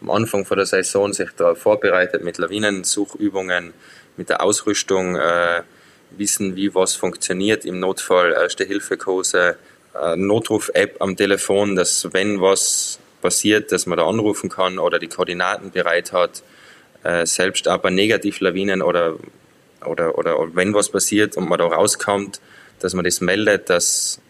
am 0.00 0.10
Anfang 0.10 0.44
von 0.44 0.56
der 0.56 0.66
Saison 0.66 1.12
sich 1.12 1.30
darauf 1.36 1.58
vorbereitet 1.58 2.22
mit 2.22 2.38
Lawinensuchübungen, 2.38 3.72
mit 4.16 4.28
der 4.28 4.42
Ausrüstung, 4.42 5.16
äh, 5.16 5.62
wissen, 6.10 6.56
wie 6.56 6.74
was 6.74 6.94
funktioniert. 6.94 7.64
Im 7.64 7.80
Notfall, 7.80 8.32
Erste-Hilfe-Kurse, 8.32 9.56
äh, 10.00 10.16
Notruf-App 10.16 11.00
am 11.00 11.16
Telefon, 11.16 11.76
dass 11.76 12.12
wenn 12.12 12.40
was 12.40 12.98
passiert, 13.20 13.72
dass 13.72 13.86
man 13.86 13.98
da 13.98 14.06
anrufen 14.06 14.50
kann 14.50 14.78
oder 14.78 14.98
die 14.98 15.08
Koordinaten 15.08 15.70
bereit 15.70 16.12
hat, 16.12 16.42
äh, 17.02 17.26
selbst 17.26 17.68
aber 17.68 17.90
Negativlawinen 17.90 18.82
oder, 18.82 19.16
oder, 19.84 20.18
oder 20.18 20.54
wenn 20.54 20.74
was 20.74 20.90
passiert 20.90 21.36
und 21.36 21.48
man 21.48 21.58
da 21.58 21.66
rauskommt, 21.66 22.40
dass 22.80 22.94
man 22.94 23.04
das 23.04 23.20
meldet, 23.20 23.70
dass 23.70 24.20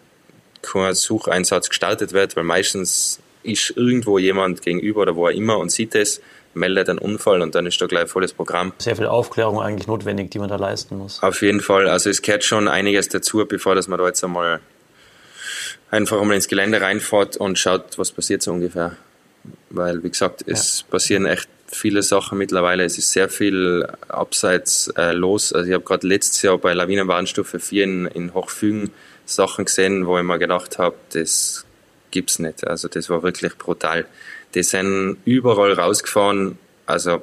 kein 0.62 0.94
Sucheinsatz 0.94 1.68
gestartet 1.68 2.12
wird, 2.12 2.36
weil 2.36 2.44
meistens 2.44 3.20
ist 3.42 3.72
irgendwo 3.76 4.18
jemand 4.18 4.62
gegenüber 4.62 5.02
oder 5.02 5.16
wo 5.16 5.26
er 5.26 5.34
immer 5.34 5.58
und 5.58 5.70
sieht 5.70 5.94
es, 5.94 6.20
meldet 6.54 6.88
einen 6.88 6.98
Unfall 6.98 7.42
und 7.42 7.54
dann 7.54 7.66
ist 7.66 7.80
da 7.80 7.86
gleich 7.86 8.08
volles 8.08 8.32
Programm. 8.32 8.72
Sehr 8.78 8.96
viel 8.96 9.06
Aufklärung 9.06 9.60
eigentlich 9.60 9.86
notwendig, 9.86 10.30
die 10.30 10.38
man 10.38 10.48
da 10.48 10.56
leisten 10.56 10.96
muss. 10.96 11.22
Auf 11.22 11.42
jeden 11.42 11.60
Fall. 11.60 11.88
Also 11.88 12.10
es 12.10 12.22
gehört 12.22 12.44
schon 12.44 12.66
einiges 12.66 13.08
dazu, 13.08 13.44
bevor 13.46 13.74
dass 13.74 13.88
man 13.88 13.98
da 13.98 14.06
jetzt 14.06 14.24
einmal 14.24 14.60
einfach 15.90 16.20
einmal 16.20 16.36
ins 16.36 16.48
Gelände 16.48 16.80
reinfährt 16.80 17.36
und 17.36 17.58
schaut, 17.58 17.98
was 17.98 18.10
passiert 18.10 18.42
so 18.42 18.52
ungefähr. 18.52 18.96
Weil, 19.70 20.02
wie 20.02 20.10
gesagt, 20.10 20.42
es 20.46 20.80
ja. 20.80 20.86
passieren 20.90 21.26
echt 21.26 21.48
viele 21.68 22.02
Sachen 22.02 22.38
mittlerweile. 22.38 22.84
Es 22.84 22.98
ist 22.98 23.12
sehr 23.12 23.28
viel 23.28 23.86
abseits 24.08 24.88
äh, 24.96 25.12
los. 25.12 25.52
Also 25.52 25.68
ich 25.68 25.74
habe 25.74 25.84
gerade 25.84 26.06
letztes 26.06 26.42
Jahr 26.42 26.58
bei 26.58 26.72
Lawinenwarnstufe 26.72 27.58
4 27.58 27.84
in, 27.84 28.06
in 28.06 28.34
Hochfügen 28.34 28.92
Sachen 29.26 29.66
gesehen, 29.66 30.06
wo 30.06 30.16
ich 30.18 30.24
mir 30.24 30.38
gedacht 30.38 30.78
habe, 30.78 30.96
das 31.12 31.66
gibt's 32.10 32.38
nicht. 32.38 32.66
Also 32.66 32.88
das 32.88 33.10
war 33.10 33.22
wirklich 33.22 33.58
brutal. 33.58 34.06
Die 34.54 34.62
sind 34.62 35.18
überall 35.24 35.72
rausgefahren. 35.72 36.58
Also 36.86 37.22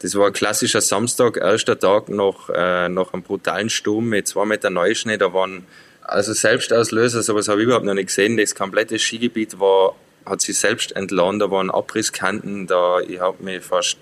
das 0.00 0.14
war 0.14 0.28
ein 0.28 0.32
klassischer 0.32 0.80
Samstag, 0.80 1.36
erster 1.36 1.78
Tag 1.78 2.08
nach, 2.08 2.48
äh, 2.50 2.88
nach 2.88 3.12
einem 3.12 3.22
brutalen 3.22 3.70
Sturm 3.70 4.08
mit 4.08 4.28
zwei 4.28 4.44
Meter 4.44 4.70
Neuschnee. 4.70 5.16
Da 5.16 5.32
waren 5.32 5.66
also 6.02 6.32
Selbstauslöser, 6.32 7.22
sowas 7.22 7.48
habe 7.48 7.60
ich 7.60 7.66
überhaupt 7.66 7.84
noch 7.84 7.94
nicht 7.94 8.08
gesehen. 8.08 8.36
Das 8.36 8.54
komplette 8.54 8.98
Skigebiet 8.98 9.58
war, 9.60 9.94
hat 10.26 10.42
sich 10.42 10.58
selbst 10.58 10.94
entladen. 10.96 11.38
Da 11.38 11.50
waren 11.50 11.70
Abrisskanten. 11.70 12.66
Da 12.66 13.00
ich 13.00 13.20
habe 13.20 13.42
mich 13.42 13.62
fast, 13.62 13.98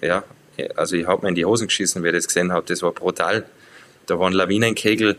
ja, 0.00 0.24
also 0.76 0.96
ich 0.96 1.06
habe 1.06 1.22
mir 1.22 1.30
in 1.30 1.34
die 1.34 1.44
Hosen 1.44 1.66
geschissen, 1.66 2.02
wie 2.02 2.08
ich 2.08 2.14
das 2.14 2.26
gesehen 2.26 2.52
habe. 2.52 2.66
Das 2.66 2.82
war 2.82 2.92
brutal. 2.92 3.44
Da 4.06 4.18
waren 4.18 4.32
Lawinenkegel 4.32 5.16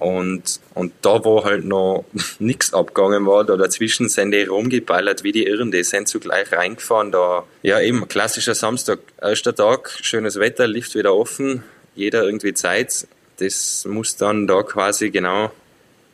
und, 0.00 0.60
und 0.74 0.92
da, 1.02 1.24
wo 1.24 1.44
halt 1.44 1.64
noch 1.64 2.04
nichts 2.38 2.72
abgegangen 2.72 3.26
war, 3.26 3.44
da 3.44 3.56
dazwischen 3.56 4.08
sind 4.08 4.32
die 4.32 4.44
rumgeballert 4.44 5.22
wie 5.24 5.32
die 5.32 5.46
Irren, 5.46 5.70
die 5.70 5.84
sind 5.84 6.08
zugleich 6.08 6.52
reingefahren. 6.52 7.12
Da, 7.12 7.44
ja, 7.62 7.80
eben, 7.80 8.08
klassischer 8.08 8.54
Samstag, 8.54 9.00
erster 9.20 9.54
Tag, 9.54 9.90
schönes 10.02 10.38
Wetter, 10.38 10.66
Lift 10.66 10.94
wieder 10.94 11.14
offen, 11.14 11.62
jeder 11.94 12.24
irgendwie 12.24 12.54
Zeit. 12.54 13.06
Das 13.38 13.84
muss 13.84 14.16
dann 14.16 14.46
da 14.46 14.62
quasi 14.62 15.10
genau 15.10 15.50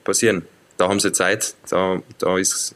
passieren. 0.04 0.46
Da 0.76 0.88
haben 0.88 1.00
sie 1.00 1.12
Zeit, 1.12 1.54
da, 1.70 2.02
da 2.18 2.38
ist 2.38 2.74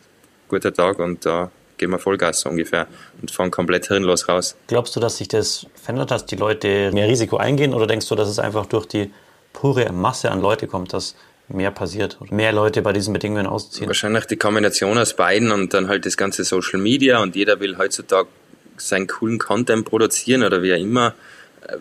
guter 0.49 0.73
Tag 0.73 0.99
und 1.01 1.27
da 1.27 1.51
gehen 1.77 1.91
wir 1.91 1.99
Vollgas 1.99 2.45
ungefähr 2.47 2.87
und 3.21 3.31
fahren 3.31 3.51
komplett 3.51 3.89
hirnlos 3.89 4.29
raus. 4.29 4.55
Glaubst 4.69 4.95
du, 4.95 5.01
dass 5.01 5.17
sich 5.17 5.29
das 5.29 5.67
verändert, 5.75 6.11
dass 6.11 6.27
die 6.27 6.37
Leute 6.37 6.93
mehr 6.93 7.09
Risiko 7.09 7.37
eingehen 7.37 7.75
oder 7.75 7.87
denkst 7.87 8.09
du, 8.09 8.15
dass 8.15 8.29
es 8.29 8.39
einfach 8.39 8.67
durch 8.67 8.87
die 8.87 9.11
pure 9.53 9.93
Masse 9.93 10.31
an 10.31 10.41
Leute 10.41 10.67
kommt, 10.67 10.93
dass 10.93 11.15
mehr 11.49 11.71
passiert 11.71 12.19
oder 12.21 12.33
mehr 12.33 12.53
Leute 12.53 12.83
bei 12.83 12.93
diesen 12.93 13.13
Bedingungen 13.13 13.47
ausziehen. 13.47 13.89
Wahrscheinlich 13.89 14.27
die 14.27 14.37
Kombination 14.37 14.99
aus 14.99 15.15
beiden 15.15 15.51
und 15.51 15.75
dann 15.75 15.89
halt 15.89 16.07
das 16.07 16.17
ganze 16.17 16.45
Social 16.45 16.81
Media 16.81 17.21
und 17.21 17.35
jeder 17.35 17.61
will 17.61 17.77
heutzutage 17.77 18.29
seinen 18.77 19.07
coolen 19.07 19.39
Content 19.39 19.85
produzieren 19.85 20.43
oder 20.43 20.63
wie 20.63 20.73
auch 20.73 20.79
immer, 20.79 21.15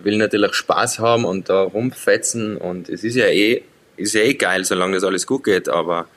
will 0.04 0.18
natürlich 0.18 0.54
Spaß 0.54 1.00
haben 1.00 1.26
und 1.26 1.50
da 1.50 1.62
rumfetzen 1.62 2.58
und 2.58 2.90
es 2.90 3.04
ist 3.04 3.16
ja 3.16 3.28
eh, 3.28 3.64
ist 3.96 4.14
ja 4.14 4.22
eh 4.22 4.34
geil, 4.34 4.66
solange 4.66 4.96
das 4.96 5.04
alles 5.04 5.26
gut 5.26 5.44
geht, 5.44 5.70
aber 5.70 6.08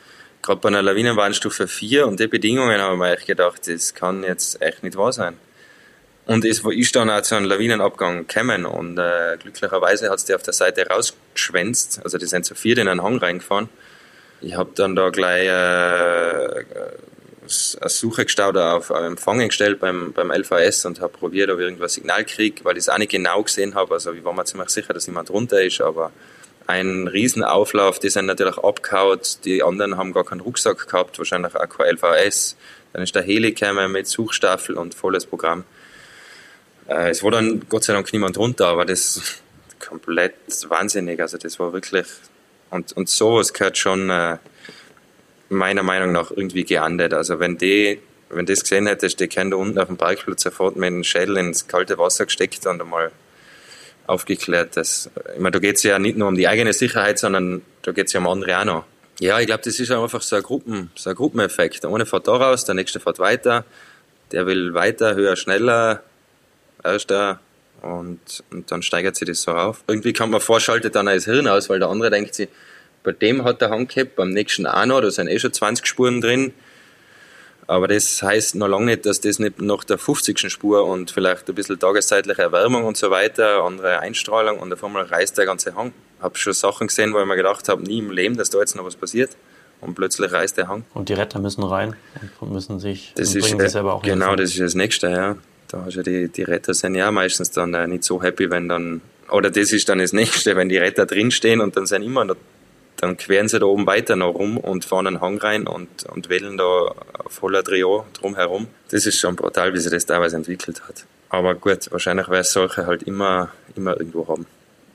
gerade 0.41 0.61
bei 0.61 0.69
einer 0.69 0.83
Lawinenwarnstufe 0.83 1.69
4 1.69 2.07
und 2.07 2.21
die 2.21 2.27
Bedingungen 2.27 2.81
haben 2.81 2.99
wir 2.99 3.13
echt 3.13 3.27
gedacht, 3.27 3.69
das 3.69 3.95
kann 3.95 4.25
jetzt 4.25 4.61
echt 4.61 4.83
nicht 4.83 4.97
wahr 4.97 5.13
sein. 5.13 5.37
Und 6.25 6.45
es 6.45 6.61
ist 6.61 6.95
dann 6.95 7.11
auch 7.11 7.23
zu 7.23 7.35
einem 7.35 7.47
Lawinenabgang 7.47 8.27
gekommen 8.27 8.65
und 8.65 8.97
äh, 8.97 9.37
glücklicherweise 9.41 10.09
hat 10.09 10.19
es 10.19 10.25
die 10.25 10.35
auf 10.35 10.43
der 10.43 10.53
Seite 10.53 10.87
rausgeschwänzt. 10.87 12.01
Also 12.05 12.17
die 12.17 12.27
sind 12.27 12.45
zu 12.45 12.55
viert 12.55 12.79
in 12.79 12.87
einen 12.87 13.03
Hang 13.03 13.19
reingefahren. 13.19 13.69
Ich 14.41 14.57
habe 14.57 14.71
dann 14.75 14.95
da 14.95 15.11
gleich 15.11 15.47
äh, 15.47 16.65
eine 17.43 17.91
Suche 17.91 18.25
gestaut 18.25 18.57
auf 18.57 18.91
Empfangen 18.91 19.49
gestellt 19.49 19.81
beim, 19.81 20.13
beim 20.13 20.31
LVS 20.31 20.85
und 20.85 21.01
habe 21.01 21.13
probiert, 21.13 21.51
ob 21.51 21.59
ich 21.59 21.65
irgendwas 21.65 21.95
Signal 21.95 22.25
kriege, 22.25 22.65
weil 22.65 22.77
ich 22.77 22.83
es 22.83 22.89
auch 22.89 22.99
nicht 22.99 23.11
genau 23.11 23.43
gesehen 23.43 23.75
habe. 23.75 23.95
Also 23.95 24.13
ich 24.13 24.23
war 24.23 24.33
mir 24.33 24.45
ziemlich 24.45 24.71
sicher, 24.71 24.95
dass 24.95 25.07
jemand 25.07 25.29
runter 25.31 25.61
ist, 25.61 25.81
aber 25.81 26.13
ein 26.69 27.09
Riesenauflauf, 27.09 27.99
die 27.99 28.09
sind 28.09 28.27
natürlich 28.27 28.59
abgehaut, 28.59 29.39
die 29.45 29.65
anderen 29.65 29.97
haben 29.97 30.13
gar 30.13 30.25
keinen 30.25 30.41
Rucksack 30.41 30.87
gehabt, 30.87 31.19
wahrscheinlich 31.19 31.57
auch 31.57 31.69
kein 31.69 31.97
LVS. 31.97 32.57
Dann 32.93 33.03
ist 33.03 33.15
der 33.15 33.23
Heli 33.23 33.53
gekommen 33.53 33.91
mit 33.91 34.07
Suchstaffel 34.07 34.77
und 34.77 34.95
volles 34.95 35.27
Programm. 35.27 35.65
Äh, 36.93 37.11
es 37.11 37.23
war 37.23 37.31
dann 37.31 37.63
Gott 37.69 37.85
sei 37.85 37.93
Dank 37.93 38.13
niemand 38.13 38.37
runter, 38.39 38.67
aber 38.69 38.85
das 38.85 39.43
komplett 39.79 40.35
wahnsinnig. 40.69 41.21
Also 41.21 41.39
das 41.39 41.59
war 41.59 41.73
wirklich 41.73 42.07
und, 42.71 42.93
und 42.95 43.09
sowas 43.09 43.53
gehört 43.53 43.77
schon 43.77 44.09
äh, 44.09 44.39
meiner 45.51 45.83
Meinung 45.83 46.13
nach 46.13 46.31
irgendwie 46.31 46.65
geahndet. 46.65 47.13
Also 47.13 47.39
wenn 47.39 47.59
die, 47.59 48.01
wenn 48.31 48.47
das 48.47 48.63
gesehen 48.63 48.87
hättest, 48.87 49.21
die 49.21 49.29
kennen 49.29 49.51
da 49.51 49.59
unten 49.59 49.79
auf 49.79 49.89
dem 49.89 49.99
Parkplatz 49.99 50.43
sofort 50.43 50.77
mit 50.77 50.89
dem 50.89 51.05
Schädel 51.05 51.37
ins 51.37 51.69
kalte 51.69 51.99
Wasser 51.99 52.25
gesteckt 52.25 52.67
und 52.67 52.81
einmal 52.81 53.13
aufgeklärt. 54.07 54.79
Dass, 54.79 55.11
ich 55.35 55.39
meine, 55.41 55.53
da 55.53 55.59
geht 55.59 55.77
es 55.77 55.83
ja 55.83 55.99
nicht 55.99 56.17
nur 56.17 56.29
um 56.29 56.35
die 56.35 56.49
eigene 56.49 56.73
Sicherheit, 56.73 57.19
sondern 57.19 57.61
da 57.83 57.93
geht 57.93 58.07
es 58.07 58.15
ja 58.15 58.21
um 58.21 58.27
andere 58.27 58.59
auch 58.59 58.65
noch. 58.65 58.85
Ja, 59.21 59.39
ich 59.39 59.47
glaube, 59.47 59.63
das 59.63 59.79
ist 59.79 59.91
einfach 59.91 60.23
so 60.23 60.37
ein, 60.37 60.43
Gruppen, 60.43 60.91
so 60.95 61.11
ein 61.11 61.17
Gruppeneffekt. 61.17 61.85
Der 61.85 61.91
eine 61.91 62.07
fährt 62.07 62.27
da 62.27 62.37
raus, 62.37 62.65
der 62.65 62.75
nächste 62.75 63.01
fährt 63.01 63.19
weiter, 63.19 63.67
der 64.33 64.47
will 64.47 64.73
weiter, 64.73 65.15
höher, 65.15 65.37
schneller, 65.37 66.03
erster 66.85 67.41
und, 67.83 68.45
und 68.51 68.71
dann 68.71 68.83
steigert 68.83 69.17
sich 69.17 69.27
das 69.27 69.43
so 69.43 69.53
auf. 69.53 69.83
Irgendwie 69.89 70.13
kann 70.13 70.31
man 70.31 70.41
vorschaltet 70.41 70.95
dann 70.95 71.07
das 71.07 71.25
Hirn 71.25 71.49
aus, 71.49 71.69
weil 71.69 71.79
der 71.79 71.89
andere 71.89 72.11
denkt 72.11 72.35
sich, 72.35 72.49
bei 73.03 73.13
dem 73.13 73.45
hat 73.45 73.61
der 73.61 73.71
Hand 73.71 73.93
gehabt, 73.93 74.17
beim 74.17 74.31
nächsten 74.31 74.67
auch 74.67 74.87
noch, 74.87 75.01
da 75.01 75.11
sind 75.11 75.29
eh 75.29 75.39
schon 75.39 75.53
20 75.53 75.87
Spuren 75.87 76.21
drin. 76.21 76.55
Aber 77.67 77.89
das 77.89 78.23
heißt 78.23 78.57
noch 78.57 78.69
lange 78.69 78.87
nicht, 78.87 79.07
dass 79.07 79.21
das 79.21 79.39
nicht 79.39 79.61
nach 79.61 79.85
der 79.85 79.99
50. 79.99 80.51
Spur 80.51 80.85
und 80.85 81.11
vielleicht 81.11 81.49
ein 81.49 81.55
bisschen 81.55 81.79
tageszeitliche 81.79 82.43
Erwärmung 82.43 82.85
und 82.85 82.97
so 82.97 83.11
weiter, 83.11 83.63
andere 83.63 84.01
Einstrahlung 84.01 84.59
und 84.59 84.73
auf 84.73 84.83
einmal 84.85 85.05
reißt 85.05 85.39
der 85.39 85.47
ganze 85.47 85.75
Hang. 85.75 85.93
Ich 86.19 86.23
habe 86.23 86.37
schon 86.37 86.53
Sachen 86.53 86.89
gesehen, 86.89 87.15
wo 87.15 87.21
ich 87.21 87.27
mir 87.27 87.37
gedacht 87.37 87.69
habe, 87.69 87.83
nie 87.83 87.99
im 87.99 88.11
Leben, 88.11 88.37
dass 88.37 88.51
da 88.51 88.59
jetzt 88.59 88.77
noch 88.77 88.85
was 88.85 88.97
passiert. 88.97 89.31
Und 89.81 89.95
plötzlich 89.95 90.31
reißt 90.31 90.57
der 90.59 90.69
Hang. 90.69 90.85
Und 90.95 91.09
die 91.09 91.15
Retter 91.15 91.41
müssen 91.41 91.65
rein 91.65 91.97
und 92.39 92.53
müssen 92.53 92.79
sich 92.79 93.15
das 93.17 93.35
ist, 93.35 93.49
sich 93.49 93.71
selber 93.71 93.95
auch 93.95 94.03
Genau, 94.03 94.37
das 94.37 94.51
ist 94.51 94.61
das 94.61 94.75
Nächste, 94.75 95.09
ja. 95.09 95.37
Da 95.73 95.85
hast 95.87 95.97
du 95.97 96.03
die, 96.03 96.29
die 96.29 96.43
Retter 96.43 96.75
sind 96.75 96.95
ja 96.95 97.11
meistens 97.11 97.51
dann 97.51 97.73
äh, 97.73 97.87
nicht 97.87 98.05
so 98.05 98.23
happy, 98.23 98.51
wenn 98.51 98.69
dann, 98.69 99.01
oder 99.31 99.51
das 99.51 99.73
ist 99.73 99.89
dann 99.89 99.99
das 99.99 100.13
Nächste, 100.13 100.55
wenn 100.57 100.69
die 100.69 100.77
Retter 100.77 101.07
drinstehen 101.07 101.61
und 101.61 101.77
dann 101.77 101.87
sind 101.87 102.03
immer 102.03 102.25
noch 102.25 102.37
dann 102.97 103.17
queren 103.17 103.49
sie 103.49 103.59
da 103.59 103.67
oben 103.67 103.85
weiter 103.85 104.15
noch 104.15 104.35
rum 104.35 104.59
und 104.59 104.85
fahren 104.85 105.09
einen 105.09 105.21
Hang 105.21 105.39
rein 105.39 105.67
und, 105.67 106.05
und 106.05 106.29
wählen 106.29 106.57
da 106.57 106.95
voller 107.27 107.65
Trio 107.65 108.07
drumherum. 108.13 108.69
Das 108.91 109.07
ist 109.07 109.19
schon 109.19 109.35
brutal, 109.35 109.75
wie 109.75 109.81
sich 109.81 109.91
das 109.91 110.07
teilweise 110.07 110.37
entwickelt 110.37 110.87
hat. 110.87 111.05
Aber 111.29 111.57
gut, 111.57 111.91
wahrscheinlich 111.91 112.29
wäre 112.29 112.43
es 112.43 112.53
solche 112.53 112.87
halt 112.87 113.03
immer, 113.03 113.49
immer 113.75 113.99
irgendwo 113.99 114.29
haben. 114.29 114.47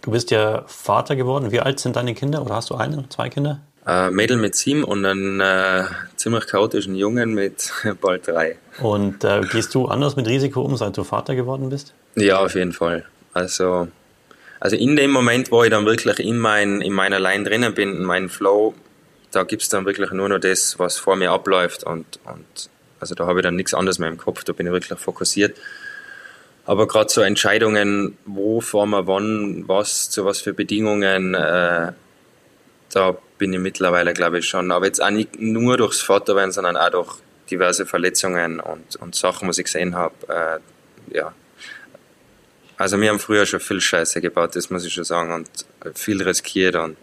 Du 0.03 0.11
bist 0.11 0.31
ja 0.31 0.63
Vater 0.67 1.17
geworden. 1.17 1.51
Wie 1.51 1.59
alt 1.59 1.81
sind 1.81 1.97
deine 1.97 2.13
Kinder? 2.13 2.41
Oder 2.43 2.55
hast 2.55 2.69
du 2.69 2.75
eine, 2.75 3.03
zwei 3.09 3.27
Kinder? 3.27 3.59
Ein 3.87 4.13
Mädel 4.13 4.37
mit 4.37 4.55
sieben 4.55 4.83
und 4.83 5.05
einen 5.05 5.39
äh, 5.39 5.85
ziemlich 6.15 6.45
chaotischen 6.47 6.95
Jungen 6.95 7.33
mit 7.33 7.71
bald 8.01 8.27
drei. 8.27 8.57
Und 8.81 9.23
äh, 9.23 9.41
gehst 9.51 9.73
du 9.75 9.85
anders 9.85 10.15
mit 10.15 10.27
Risiko 10.27 10.61
um, 10.61 10.75
seit 10.75 10.97
du 10.97 11.03
Vater 11.03 11.35
geworden 11.35 11.69
bist? 11.69 11.93
Ja, 12.15 12.39
auf 12.39 12.55
jeden 12.55 12.73
Fall. 12.73 13.05
Also 13.33 13.87
also 14.59 14.75
in 14.75 14.95
dem 14.95 15.11
Moment, 15.11 15.51
wo 15.51 15.63
ich 15.63 15.69
dann 15.69 15.85
wirklich 15.85 16.19
in, 16.19 16.37
mein, 16.37 16.81
in 16.81 16.93
meiner 16.93 17.19
Line 17.19 17.43
drinnen 17.43 17.73
bin, 17.73 17.95
in 17.95 18.03
meinem 18.03 18.29
Flow, 18.29 18.73
da 19.31 19.43
gibt 19.43 19.61
es 19.61 19.69
dann 19.69 19.85
wirklich 19.85 20.11
nur 20.11 20.29
noch 20.29 20.39
das, 20.39 20.79
was 20.79 20.97
vor 20.97 21.15
mir 21.15 21.31
abläuft 21.31 21.83
und, 21.83 22.19
und 22.25 22.69
also 22.99 23.13
da 23.13 23.27
habe 23.27 23.39
ich 23.39 23.43
dann 23.43 23.55
nichts 23.55 23.73
anderes 23.73 23.99
mehr 23.99 24.09
im 24.09 24.17
Kopf, 24.17 24.43
da 24.43 24.53
bin 24.53 24.65
ich 24.65 24.73
wirklich 24.73 24.97
fokussiert. 24.99 25.57
Aber 26.65 26.87
gerade 26.87 27.09
so 27.09 27.21
Entscheidungen, 27.21 28.17
wo 28.25 28.59
fahren 28.59 28.89
wir 28.89 29.07
wann, 29.07 29.67
was, 29.67 30.09
zu 30.09 30.25
was 30.25 30.41
für 30.41 30.53
Bedingungen, 30.53 31.33
äh, 31.33 31.91
da 32.91 33.17
bin 33.37 33.53
ich 33.53 33.59
mittlerweile, 33.59 34.13
glaube 34.13 34.39
ich, 34.39 34.47
schon. 34.47 34.71
Aber 34.71 34.85
jetzt 34.85 35.01
auch 35.01 35.09
nicht 35.09 35.39
nur 35.39 35.77
durchs 35.77 36.01
Vaterwerden, 36.01 36.51
sondern 36.51 36.77
auch 36.77 36.89
durch 36.89 37.15
diverse 37.49 37.85
Verletzungen 37.85 38.59
und, 38.59 38.95
und 38.97 39.15
Sachen, 39.15 39.47
was 39.47 39.57
ich 39.57 39.65
gesehen 39.65 39.95
habe. 39.95 40.15
Äh, 40.27 41.15
ja, 41.15 41.33
also 42.77 43.01
wir 43.01 43.09
haben 43.09 43.19
früher 43.19 43.45
schon 43.47 43.59
viel 43.59 43.81
Scheiße 43.81 44.21
gebaut, 44.21 44.55
das 44.55 44.69
muss 44.69 44.85
ich 44.85 44.93
schon 44.93 45.03
sagen, 45.03 45.33
und 45.33 45.49
viel 45.97 46.21
riskiert 46.21 46.75
und 46.75 46.97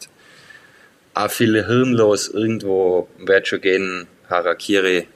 auch 1.14 1.30
viele 1.30 1.66
hirnlos 1.66 2.28
irgendwo 2.28 3.08
wird 3.18 3.48
schon 3.48 3.60
gehen, 3.60 4.06
Harakiri, 4.30 5.08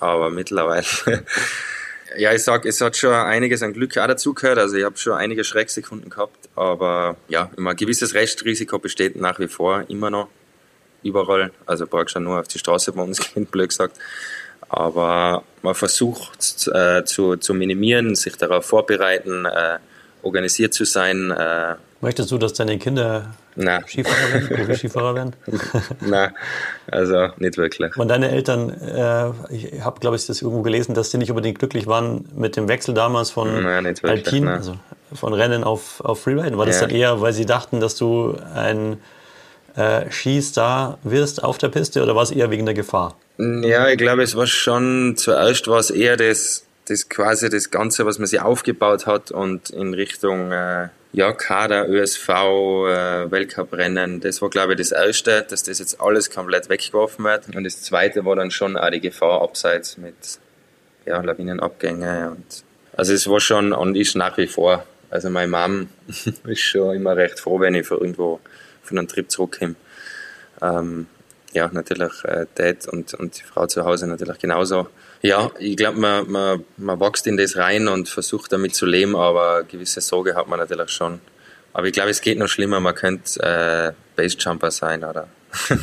aber 0.00 0.30
mittlerweile, 0.30 0.84
ja, 2.18 2.32
ich 2.34 2.44
sag, 2.44 2.66
es 2.66 2.80
hat 2.82 2.96
schon 2.96 3.14
einiges 3.14 3.62
an 3.62 3.72
Glück 3.72 3.96
auch 3.96 4.06
dazugehört, 4.06 4.58
also 4.58 4.76
ich 4.76 4.84
habe 4.84 4.98
schon 4.98 5.14
einige 5.14 5.44
Schrecksekunden 5.44 6.10
gehabt, 6.10 6.48
aber 6.56 7.16
ja, 7.28 7.50
immer 7.56 7.70
ein 7.70 7.76
gewisses 7.76 8.12
Restrisiko 8.12 8.78
besteht 8.78 9.16
nach 9.16 9.38
wie 9.38 9.48
vor 9.48 9.84
immer 9.88 10.10
noch, 10.10 10.28
überall, 11.02 11.50
also 11.66 11.86
schon 12.06 12.24
nur 12.24 12.40
auf 12.40 12.48
die 12.48 12.58
Straße 12.58 12.92
bei 12.92 13.02
uns 13.02 13.18
gehen, 13.34 13.46
blöd 13.46 13.68
gesagt, 13.68 13.96
aber 14.68 15.42
man 15.62 15.74
versucht 15.74 16.68
äh, 16.72 17.04
zu, 17.04 17.36
zu 17.36 17.54
minimieren, 17.54 18.14
sich 18.14 18.36
darauf 18.36 18.64
vorbereiten, 18.64 19.44
äh, 19.44 19.78
organisiert 20.22 20.72
zu 20.72 20.84
sein. 20.84 21.30
Äh, 21.30 21.74
Möchtest 22.00 22.30
du, 22.30 22.38
dass 22.38 22.54
deine 22.54 22.78
Kinder 22.78 23.34
na. 23.54 23.86
Skifahrer 23.86 24.32
werden, 24.32 24.48
Profi-Skifahrer 24.56 25.14
werden? 25.14 25.36
Nein, 26.00 26.32
also 26.90 27.28
nicht 27.36 27.58
wirklich. 27.58 27.96
Und 27.96 28.08
deine 28.08 28.30
Eltern, 28.30 28.70
äh, 28.70 29.54
ich 29.54 29.84
habe, 29.84 30.00
glaube 30.00 30.16
ich, 30.16 30.26
das 30.26 30.40
irgendwo 30.40 30.62
gelesen, 30.62 30.94
dass 30.94 31.10
sie 31.10 31.18
nicht 31.18 31.30
unbedingt 31.30 31.58
glücklich 31.58 31.86
waren 31.86 32.24
mit 32.34 32.56
dem 32.56 32.66
Wechsel 32.68 32.94
damals 32.94 33.30
von 33.30 33.62
nein, 33.62 33.84
wirklich, 33.84 34.10
Alpin, 34.10 34.44
nein. 34.44 34.54
also 34.54 34.76
von 35.12 35.34
Rennen 35.34 35.64
auf, 35.64 36.00
auf 36.00 36.22
Freeride. 36.22 36.56
War 36.56 36.66
das 36.66 36.80
ja. 36.80 36.86
dann 36.86 36.96
eher, 36.96 37.20
weil 37.20 37.34
sie 37.34 37.44
dachten, 37.44 37.80
dass 37.80 37.94
du 37.94 38.38
ein 38.54 38.96
äh, 39.76 40.10
Skistar 40.10 40.98
wirst 41.02 41.42
auf 41.42 41.58
der 41.58 41.68
Piste 41.68 42.02
oder 42.02 42.14
war 42.14 42.22
es 42.22 42.30
eher 42.30 42.50
wegen 42.50 42.66
der 42.66 42.74
Gefahr? 42.74 43.16
Ja, 43.38 43.88
ich 43.88 43.98
glaube, 43.98 44.22
es 44.22 44.36
war 44.36 44.46
schon, 44.46 45.16
zuerst 45.16 45.66
war 45.68 45.78
es 45.78 45.90
eher 45.90 46.16
das 46.16 46.64
das 46.86 47.08
quasi 47.08 47.48
das 47.48 47.70
Ganze, 47.70 48.06
was 48.06 48.18
man 48.18 48.26
sich 48.26 48.40
aufgebaut 48.40 49.06
hat 49.06 49.30
und 49.30 49.70
in 49.70 49.94
Richtung 49.94 50.50
äh, 50.52 50.88
ja, 51.12 51.32
Kader, 51.32 51.88
ÖSV, 51.88 52.28
äh, 52.28 53.30
Weltcuprennen, 53.30 54.20
das 54.20 54.42
war 54.42 54.50
glaube 54.50 54.72
ich 54.72 54.78
das 54.78 54.92
Erste, 54.92 55.46
dass 55.48 55.62
das 55.62 55.78
jetzt 55.78 56.00
alles 56.00 56.30
komplett 56.30 56.68
weggeworfen 56.68 57.24
wird. 57.24 57.54
Und 57.54 57.64
das 57.64 57.82
Zweite 57.82 58.24
war 58.24 58.36
dann 58.36 58.50
schon 58.50 58.76
auch 58.76 58.90
die 58.90 59.00
Gefahr 59.00 59.42
abseits 59.42 59.96
mit 59.98 60.14
ja, 61.06 61.20
Lawinenabgänge 61.20 62.30
und 62.30 62.64
also 62.94 63.14
es 63.14 63.26
war 63.28 63.40
schon 63.40 63.72
und 63.72 63.96
ist 63.96 64.16
nach 64.16 64.36
wie 64.36 64.46
vor. 64.46 64.84
Also 65.10 65.30
meine 65.30 65.48
Mom 65.48 65.88
ist 66.44 66.60
schon 66.60 66.96
immer 66.96 67.16
recht 67.16 67.38
froh, 67.38 67.60
wenn 67.60 67.74
ich 67.74 67.86
für 67.86 67.94
irgendwo 67.94 68.40
von 68.82 68.98
einem 68.98 69.08
Trip 69.08 69.30
zurückkomme. 69.30 69.74
Ähm, 70.60 71.06
ja, 71.52 71.68
natürlich 71.72 72.24
äh, 72.24 72.46
Dad 72.54 72.88
und, 72.88 73.14
und 73.14 73.38
die 73.38 73.42
Frau 73.42 73.66
zu 73.66 73.84
Hause 73.84 74.06
natürlich 74.06 74.38
genauso. 74.38 74.88
Ja, 75.20 75.50
ich 75.58 75.76
glaube, 75.76 75.98
man, 76.00 76.30
man, 76.30 76.64
man 76.76 77.00
wächst 77.00 77.26
in 77.26 77.36
das 77.36 77.56
rein 77.56 77.88
und 77.88 78.08
versucht 78.08 78.52
damit 78.52 78.74
zu 78.74 78.86
leben, 78.86 79.14
aber 79.14 79.62
gewisse 79.64 80.00
Sorge 80.00 80.34
hat 80.34 80.48
man 80.48 80.58
natürlich 80.58 80.90
schon. 80.90 81.20
Aber 81.74 81.86
ich 81.86 81.92
glaube, 81.92 82.10
es 82.10 82.20
geht 82.20 82.38
noch 82.38 82.48
schlimmer, 82.48 82.80
man 82.80 82.94
könnte 82.94 83.40
äh, 83.40 83.92
Basejumper 84.16 84.70
sein, 84.70 85.04
oder? 85.04 85.28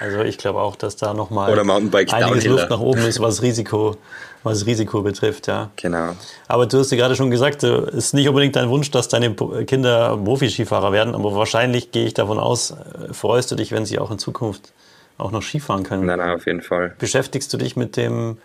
also 0.00 0.20
ich 0.20 0.38
glaube 0.38 0.60
auch, 0.60 0.76
dass 0.76 0.96
da 0.96 1.12
nochmal 1.12 1.58
einiges 1.58 2.44
Luft 2.44 2.70
nach 2.70 2.80
oben 2.80 3.04
ist, 3.04 3.20
was 3.20 3.42
Risiko 3.42 3.96
was 4.44 4.66
Risiko 4.66 5.02
betrifft, 5.02 5.48
ja. 5.48 5.70
Genau. 5.76 6.14
Aber 6.46 6.66
du 6.66 6.78
hast 6.78 6.92
ja 6.92 6.96
gerade 6.96 7.16
schon 7.16 7.30
gesagt, 7.30 7.62
es 7.62 7.92
ist 7.92 8.14
nicht 8.14 8.28
unbedingt 8.28 8.54
dein 8.56 8.68
Wunsch, 8.68 8.90
dass 8.90 9.08
deine 9.08 9.34
Kinder 9.34 10.16
Profi-Skifahrer 10.16 10.92
werden, 10.92 11.14
aber 11.14 11.34
wahrscheinlich 11.34 11.90
gehe 11.90 12.06
ich 12.06 12.14
davon 12.14 12.38
aus, 12.38 12.70
äh, 12.70 13.12
freust 13.12 13.50
du 13.50 13.56
dich, 13.56 13.72
wenn 13.72 13.86
sie 13.86 13.98
auch 13.98 14.10
in 14.10 14.18
Zukunft 14.18 14.72
auch 15.18 15.30
noch 15.30 15.42
Skifahren 15.42 15.82
können. 15.82 16.06
Nein, 16.06 16.18
nein, 16.18 16.30
auf 16.30 16.46
jeden 16.46 16.62
Fall. 16.62 16.94
Beschäftigst 16.98 17.52
du 17.52 17.56
dich 17.56 17.76
mit 17.76 17.96
dem 17.96 18.38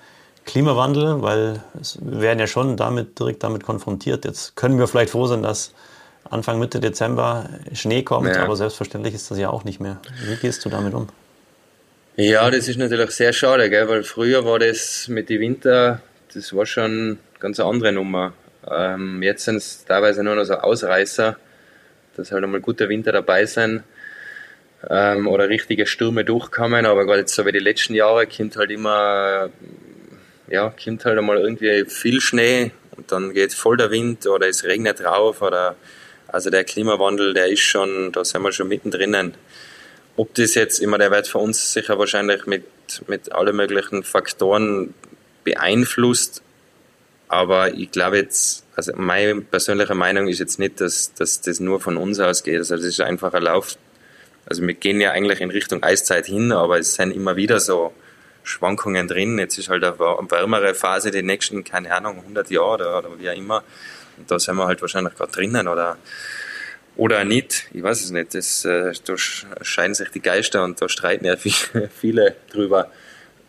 Klimawandel, 0.46 1.22
weil 1.22 1.62
wir 2.00 2.22
werden 2.22 2.40
ja 2.40 2.48
schon 2.48 2.78
damit 2.78 3.20
direkt 3.20 3.44
damit 3.44 3.64
konfrontiert. 3.64 4.26
Jetzt 4.26 4.56
können 4.56 4.80
wir 4.80 4.88
vielleicht 4.88 5.12
froh 5.12 5.28
sein, 5.28 5.44
dass 5.44 5.74
Anfang 6.30 6.60
Mitte 6.60 6.80
Dezember 6.80 7.50
Schnee 7.74 8.04
kommt, 8.04 8.28
ja. 8.28 8.44
aber 8.44 8.56
selbstverständlich 8.56 9.16
ist 9.16 9.30
das 9.32 9.38
ja 9.38 9.50
auch 9.50 9.64
nicht 9.64 9.80
mehr. 9.80 9.98
Wie 10.26 10.36
gehst 10.36 10.64
du 10.64 10.70
damit 10.70 10.94
um? 10.94 11.08
Ja, 12.22 12.52
das 12.52 12.68
ist 12.68 12.76
natürlich 12.76 13.12
sehr 13.12 13.32
schade, 13.32 13.70
gell? 13.70 13.88
weil 13.88 14.04
früher 14.04 14.44
war 14.44 14.60
das 14.60 15.08
mit 15.08 15.30
den 15.30 15.40
Winter, 15.40 16.02
das 16.34 16.54
war 16.54 16.66
schon 16.66 16.92
eine 16.92 17.18
ganz 17.40 17.62
andere 17.62 17.94
Nummer. 17.94 18.34
Ähm, 18.70 19.24
jetzt 19.24 19.46
sind 19.46 19.56
es 19.56 19.86
teilweise 19.86 20.22
nur 20.22 20.36
noch 20.36 20.44
so 20.44 20.56
Ausreißer, 20.56 21.38
dass 22.18 22.32
halt 22.34 22.44
einmal 22.44 22.60
gute 22.60 22.90
Winter 22.90 23.14
dabei 23.14 23.46
sind 23.46 23.84
ähm, 24.90 25.30
oder 25.30 25.48
richtige 25.48 25.86
Stürme 25.86 26.26
durchkommen, 26.26 26.86
aber 26.86 27.06
gerade 27.06 27.20
jetzt 27.20 27.34
so 27.34 27.46
wie 27.46 27.54
die 27.54 27.60
letzten 27.60 27.94
Jahre 27.94 28.28
kommt 28.28 28.58
halt 28.58 28.72
immer, 28.72 29.50
ja, 30.50 30.74
kommt 30.84 31.06
halt 31.06 31.18
einmal 31.18 31.38
irgendwie 31.38 31.86
viel 31.86 32.20
Schnee 32.20 32.72
und 32.98 33.10
dann 33.14 33.34
geht 33.34 33.54
voll 33.54 33.78
der 33.78 33.92
Wind 33.92 34.28
oder 34.28 34.50
es 34.50 34.66
regnet 34.66 35.00
drauf 35.00 35.42
oder 35.42 35.78
also 36.28 36.50
der 36.50 36.66
Klimawandel, 36.66 37.34
der 37.34 37.48
ist 37.48 37.62
schon, 37.62 38.12
da 38.12 38.26
sind 38.26 38.42
wir 38.42 38.52
schon 38.52 38.68
mittendrin. 38.68 39.36
Ob 40.20 40.36
das 40.36 40.54
jetzt 40.54 40.80
immer, 40.80 40.98
der 40.98 41.12
wird 41.12 41.30
für 41.30 41.38
uns 41.38 41.72
sicher 41.72 41.98
wahrscheinlich 41.98 42.46
mit, 42.46 42.66
mit 43.08 43.32
allen 43.32 43.56
möglichen 43.56 44.04
Faktoren 44.04 44.94
beeinflusst. 45.46 46.42
Aber 47.30 47.74
ich 47.74 47.90
glaube 47.90 48.18
jetzt, 48.18 48.66
also 48.76 48.92
meine 48.98 49.40
persönliche 49.40 49.96
Meinung 49.96 50.28
ist 50.28 50.40
jetzt 50.40 50.60
nicht, 50.60 50.82
dass, 50.82 51.14
dass 51.14 51.40
das 51.40 51.62
nur 51.62 51.80
von 51.80 51.96
uns 51.96 52.20
ausgeht. 52.20 52.58
Also 52.58 52.76
das 52.76 52.84
ist 52.84 53.00
einfach 53.00 53.34
ein 53.34 53.44
Lauf. 53.44 53.78
Also 54.46 54.62
wir 54.68 54.74
gehen 54.74 55.00
ja 55.00 55.12
eigentlich 55.12 55.40
in 55.40 55.52
Richtung 55.52 55.84
Eiszeit 55.84 56.26
hin, 56.26 56.52
aber 56.52 56.80
es 56.80 56.96
sind 56.96 57.16
immer 57.16 57.38
wieder 57.38 57.62
so 57.62 57.94
Schwankungen 58.44 59.08
drin. 59.08 59.40
Jetzt 59.40 59.58
ist 59.58 59.70
halt 59.70 59.86
eine 59.86 60.00
wärmere 60.00 60.74
Phase 60.74 61.12
die 61.12 61.24
nächsten, 61.24 61.64
keine 61.64 61.96
Ahnung, 61.96 62.18
100 62.18 62.52
Jahre 62.52 62.74
oder, 62.74 63.00
oder 63.00 63.20
wie 63.20 63.30
auch 63.30 63.38
immer. 63.38 63.64
Und 64.18 64.30
da 64.30 64.38
sind 64.38 64.58
wir 64.58 64.68
halt 64.68 64.82
wahrscheinlich 64.82 65.16
gerade 65.16 65.32
drinnen 65.32 65.70
oder 65.70 65.98
oder 67.00 67.24
nicht, 67.24 67.70
ich 67.74 67.82
weiß 67.82 68.04
es 68.04 68.12
nicht. 68.12 68.36
Das, 68.36 68.66
äh, 68.66 68.92
da 69.06 69.18
scheiden 69.18 69.96
sich 69.96 70.10
die 70.10 70.22
Geister 70.22 70.64
und 70.66 70.82
da 70.82 70.90
streiten 70.90 71.26
ja 71.26 71.36
viele 72.00 72.36
drüber. 72.52 72.92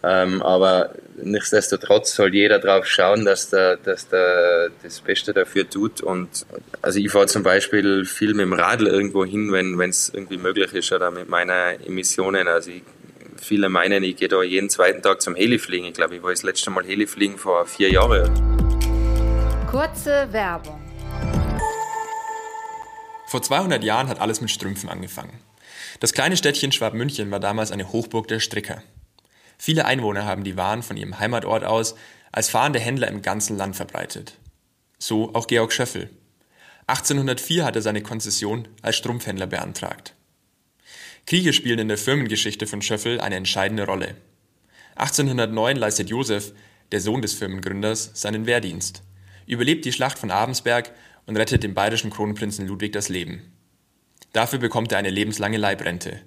Ähm, 0.02 0.40
aber 0.40 0.94
nichtsdestotrotz 1.16 2.14
soll 2.14 2.32
jeder 2.32 2.58
darauf 2.58 2.86
schauen, 2.86 3.24
dass 3.24 3.50
der, 3.50 3.76
dass 3.76 4.08
der 4.08 4.70
das 4.82 5.00
Beste 5.00 5.34
dafür 5.34 5.68
tut. 5.68 6.00
Und 6.00 6.46
also 6.80 7.00
ich 7.00 7.10
fahre 7.10 7.26
zum 7.26 7.42
Beispiel 7.42 8.04
viel 8.04 8.34
mit 8.34 8.46
dem 8.46 8.52
Radl 8.52 8.86
irgendwo 8.86 9.24
hin, 9.24 9.52
wenn 9.52 9.90
es 9.90 10.10
irgendwie 10.14 10.38
möglich 10.38 10.72
ist, 10.72 10.92
oder 10.92 11.10
mit 11.10 11.28
meinen 11.28 11.84
Emissionen. 11.84 12.48
Also 12.48 12.70
ich, 12.70 12.82
viele 13.36 13.68
meinen, 13.68 14.04
ich 14.04 14.16
gehe 14.16 14.28
da 14.28 14.42
jeden 14.42 14.70
zweiten 14.70 15.02
Tag 15.02 15.20
zum 15.20 15.34
Helifliegen. 15.34 15.88
Ich 15.88 15.94
glaube, 15.94 16.14
ich 16.14 16.22
war 16.22 16.30
das 16.30 16.44
letzte 16.44 16.70
Mal 16.70 16.84
Helifliegen 16.84 17.36
vor 17.36 17.66
vier 17.66 17.90
Jahren. 17.90 18.30
Kurze 19.70 20.28
Werbung. 20.30 20.79
Vor 23.30 23.42
200 23.42 23.84
Jahren 23.84 24.08
hat 24.08 24.18
alles 24.18 24.40
mit 24.40 24.50
Strümpfen 24.50 24.88
angefangen. 24.88 25.38
Das 26.00 26.12
kleine 26.12 26.36
Städtchen 26.36 26.72
Schwabmünchen 26.72 27.30
war 27.30 27.38
damals 27.38 27.70
eine 27.70 27.92
Hochburg 27.92 28.26
der 28.26 28.40
Stricker. 28.40 28.82
Viele 29.56 29.84
Einwohner 29.84 30.24
haben 30.24 30.42
die 30.42 30.56
Waren 30.56 30.82
von 30.82 30.96
ihrem 30.96 31.20
Heimatort 31.20 31.62
aus 31.62 31.94
als 32.32 32.50
fahrende 32.50 32.80
Händler 32.80 33.06
im 33.06 33.22
ganzen 33.22 33.56
Land 33.56 33.76
verbreitet. 33.76 34.36
So 34.98 35.32
auch 35.32 35.46
Georg 35.46 35.72
Schöffel. 35.72 36.10
1804 36.88 37.64
hat 37.64 37.76
er 37.76 37.82
seine 37.82 38.02
Konzession 38.02 38.66
als 38.82 38.96
Strumpfhändler 38.96 39.46
beantragt. 39.46 40.16
Kriege 41.24 41.52
spielen 41.52 41.78
in 41.78 41.86
der 41.86 41.98
Firmengeschichte 41.98 42.66
von 42.66 42.82
Schöffel 42.82 43.20
eine 43.20 43.36
entscheidende 43.36 43.86
Rolle. 43.86 44.16
1809 44.96 45.76
leistet 45.76 46.10
Josef, 46.10 46.52
der 46.90 47.00
Sohn 47.00 47.22
des 47.22 47.34
Firmengründers, 47.34 48.10
seinen 48.12 48.46
Wehrdienst, 48.46 49.04
überlebt 49.46 49.84
die 49.84 49.92
Schlacht 49.92 50.18
von 50.18 50.32
Abensberg 50.32 50.90
und 51.30 51.36
rettet 51.36 51.62
dem 51.62 51.74
bayerischen 51.74 52.10
Kronprinzen 52.10 52.66
Ludwig 52.66 52.92
das 52.92 53.08
Leben. 53.08 53.52
Dafür 54.32 54.58
bekommt 54.58 54.90
er 54.90 54.98
eine 54.98 55.10
lebenslange 55.10 55.58
Leibrente. 55.58 56.22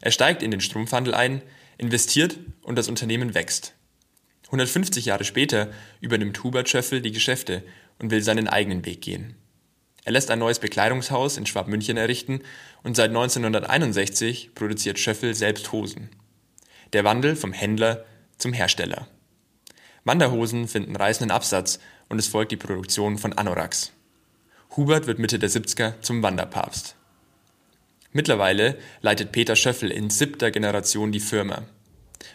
Er 0.00 0.12
steigt 0.12 0.42
in 0.42 0.50
den 0.50 0.62
Strumpfhandel 0.62 1.12
ein, 1.12 1.42
investiert 1.76 2.38
und 2.62 2.76
das 2.76 2.88
Unternehmen 2.88 3.34
wächst. 3.34 3.74
150 4.46 5.04
Jahre 5.04 5.24
später 5.24 5.70
übernimmt 6.00 6.42
Hubert 6.42 6.70
Schöffel 6.70 7.02
die 7.02 7.12
Geschäfte 7.12 7.62
und 7.98 8.10
will 8.10 8.22
seinen 8.22 8.48
eigenen 8.48 8.86
Weg 8.86 9.02
gehen. 9.02 9.34
Er 10.04 10.12
lässt 10.12 10.30
ein 10.30 10.38
neues 10.38 10.58
Bekleidungshaus 10.58 11.36
in 11.36 11.44
Schwabmünchen 11.44 11.98
errichten 11.98 12.40
und 12.82 12.96
seit 12.96 13.10
1961 13.10 14.54
produziert 14.54 14.98
Schöffel 14.98 15.34
selbst 15.34 15.70
Hosen. 15.70 16.08
Der 16.94 17.04
Wandel 17.04 17.36
vom 17.36 17.52
Händler 17.52 18.06
zum 18.38 18.54
Hersteller. 18.54 19.06
Wanderhosen 20.04 20.66
finden 20.66 20.96
reißenden 20.96 21.30
Absatz 21.30 21.78
und 22.08 22.18
es 22.18 22.28
folgt 22.28 22.52
die 22.52 22.56
Produktion 22.56 23.18
von 23.18 23.34
Anoraks. 23.34 23.92
Hubert 24.76 25.08
wird 25.08 25.18
Mitte 25.18 25.40
der 25.40 25.50
70er 25.50 26.00
zum 26.00 26.22
Wanderpapst. 26.22 26.94
Mittlerweile 28.12 28.78
leitet 29.00 29.32
Peter 29.32 29.56
Schöffel 29.56 29.90
in 29.90 30.10
siebter 30.10 30.52
Generation 30.52 31.10
die 31.10 31.20
Firma. 31.20 31.62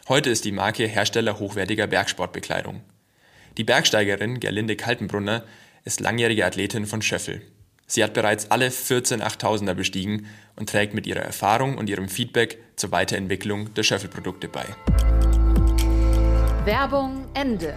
Heute 0.09 0.29
ist 0.29 0.43
die 0.43 0.51
Marke 0.51 0.85
Hersteller 0.85 1.39
hochwertiger 1.39 1.87
Bergsportbekleidung. 1.87 2.81
Die 3.57 3.63
Bergsteigerin 3.63 4.41
Gerlinde 4.41 4.75
Kaltenbrunner 4.75 5.43
ist 5.85 6.01
langjährige 6.01 6.45
Athletin 6.45 6.85
von 6.85 7.01
Schöffel. 7.01 7.41
Sie 7.87 8.03
hat 8.03 8.13
bereits 8.13 8.51
alle 8.51 8.69
14 8.69 9.21
8000er 9.21 9.73
bestiegen 9.73 10.27
und 10.57 10.69
trägt 10.69 10.93
mit 10.93 11.07
ihrer 11.07 11.21
Erfahrung 11.21 11.77
und 11.77 11.89
ihrem 11.89 12.09
Feedback 12.09 12.57
zur 12.75 12.91
Weiterentwicklung 12.91 13.73
der 13.75 13.83
Schöffel-Produkte 13.83 14.49
bei. 14.49 14.65
Werbung 16.65 17.25
Ende. 17.33 17.75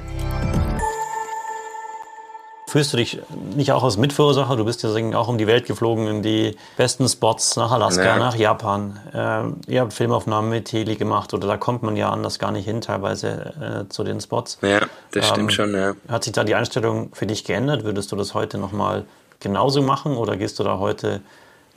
Fühlst 2.68 2.92
du 2.92 2.98
dich 2.98 3.18
nicht 3.56 3.72
auch 3.72 3.82
als 3.82 3.96
Mitverursacher? 3.96 4.54
Du 4.54 4.66
bist 4.66 4.82
ja 4.82 4.90
auch 5.18 5.28
um 5.28 5.38
die 5.38 5.46
Welt 5.46 5.64
geflogen 5.64 6.06
in 6.06 6.22
die 6.22 6.54
besten 6.76 7.08
Spots 7.08 7.56
nach 7.56 7.72
Alaska, 7.72 8.04
ja. 8.04 8.18
nach 8.18 8.36
Japan. 8.36 9.00
Äh, 9.14 9.72
ihr 9.72 9.80
habt 9.80 9.94
Filmaufnahmen 9.94 10.50
mit 10.50 10.70
Heli 10.70 10.96
gemacht 10.96 11.32
oder 11.32 11.48
da 11.48 11.56
kommt 11.56 11.82
man 11.82 11.96
ja 11.96 12.10
anders 12.10 12.38
gar 12.38 12.52
nicht 12.52 12.66
hin, 12.66 12.82
teilweise 12.82 13.86
äh, 13.86 13.88
zu 13.88 14.04
den 14.04 14.20
Spots. 14.20 14.58
Ja, 14.60 14.80
das 15.12 15.28
ähm, 15.28 15.32
stimmt 15.32 15.52
schon, 15.54 15.74
ja. 15.74 15.94
Hat 16.08 16.24
sich 16.24 16.34
da 16.34 16.44
die 16.44 16.54
Einstellung 16.54 17.08
für 17.14 17.24
dich 17.24 17.44
geändert? 17.44 17.84
Würdest 17.84 18.12
du 18.12 18.16
das 18.16 18.34
heute 18.34 18.58
nochmal 18.58 19.06
genauso 19.40 19.80
machen 19.80 20.18
oder 20.18 20.36
gehst 20.36 20.58
du 20.58 20.62
da 20.62 20.78
heute 20.78 21.22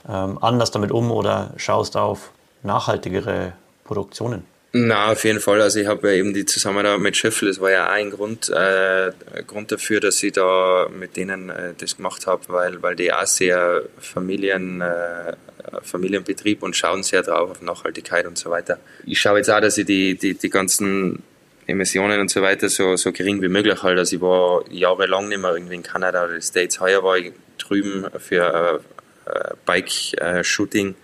ähm, 0.06 0.36
anders 0.42 0.72
damit 0.72 0.92
um 0.92 1.10
oder 1.10 1.54
schaust 1.56 1.96
auf 1.96 2.32
nachhaltigere 2.62 3.54
Produktionen? 3.84 4.44
Na, 4.74 5.12
auf 5.12 5.24
jeden 5.24 5.40
Fall. 5.40 5.60
Also 5.60 5.80
ich 5.80 5.86
habe 5.86 6.08
ja 6.08 6.14
eben 6.14 6.32
die 6.32 6.46
Zusammenarbeit 6.46 7.00
mit 7.00 7.16
Schöffel, 7.16 7.48
das 7.48 7.60
war 7.60 7.70
ja 7.70 7.86
auch 7.86 7.92
ein 7.92 8.10
Grund, 8.10 8.48
äh, 8.48 9.12
Grund 9.46 9.70
dafür, 9.70 10.00
dass 10.00 10.22
ich 10.22 10.32
da 10.32 10.88
mit 10.88 11.16
denen 11.16 11.50
äh, 11.50 11.74
das 11.76 11.98
gemacht 11.98 12.26
habe, 12.26 12.42
weil, 12.48 12.82
weil 12.82 12.96
die 12.96 13.12
auch 13.12 13.26
sehr 13.26 13.82
Familien, 13.98 14.80
äh, 14.80 15.34
Familienbetrieb 15.82 16.62
und 16.62 16.74
schauen 16.74 17.02
sehr 17.02 17.22
drauf 17.22 17.50
auf 17.50 17.60
Nachhaltigkeit 17.60 18.26
und 18.26 18.38
so 18.38 18.50
weiter. 18.50 18.78
Ich 19.04 19.20
schaue 19.20 19.38
jetzt 19.38 19.50
auch, 19.50 19.60
dass 19.60 19.76
ich 19.76 19.84
die, 19.84 20.16
die, 20.16 20.34
die 20.34 20.48
ganzen 20.48 21.22
Emissionen 21.66 22.20
und 22.20 22.30
so 22.30 22.40
weiter 22.40 22.70
so, 22.70 22.96
so 22.96 23.12
gering 23.12 23.42
wie 23.42 23.48
möglich 23.48 23.82
halte. 23.82 24.00
Also 24.00 24.16
ich 24.16 24.22
war 24.22 24.64
jahrelang 24.70 25.28
nicht 25.28 25.40
mehr 25.40 25.52
irgendwie 25.52 25.74
in 25.74 25.82
Kanada 25.82 26.24
oder 26.24 26.36
die 26.36 26.42
States. 26.42 26.80
Heuer 26.80 27.02
war 27.04 27.18
ich 27.18 27.32
drüben 27.58 28.06
für 28.18 28.80
äh, 29.26 29.30
äh 29.30 29.54
Bike-Shooting. 29.66 30.88
Äh, 30.88 30.94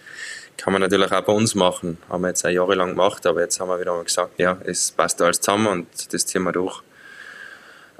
kann 0.58 0.72
man 0.72 0.82
natürlich 0.82 1.10
auch 1.12 1.22
bei 1.22 1.32
uns 1.32 1.54
machen. 1.54 1.96
Haben 2.10 2.22
wir 2.22 2.28
jetzt 2.28 2.44
auch 2.44 2.50
jahrelang 2.50 2.90
gemacht, 2.90 3.24
aber 3.26 3.40
jetzt 3.40 3.58
haben 3.60 3.68
wir 3.68 3.80
wieder 3.80 3.94
mal 3.94 4.04
gesagt, 4.04 4.38
ja, 4.38 4.58
es 4.64 4.90
passt 4.90 5.22
alles 5.22 5.40
zusammen 5.40 5.68
und 5.68 6.12
das 6.12 6.26
ziehen 6.26 6.42
wir 6.42 6.52
durch. 6.52 6.82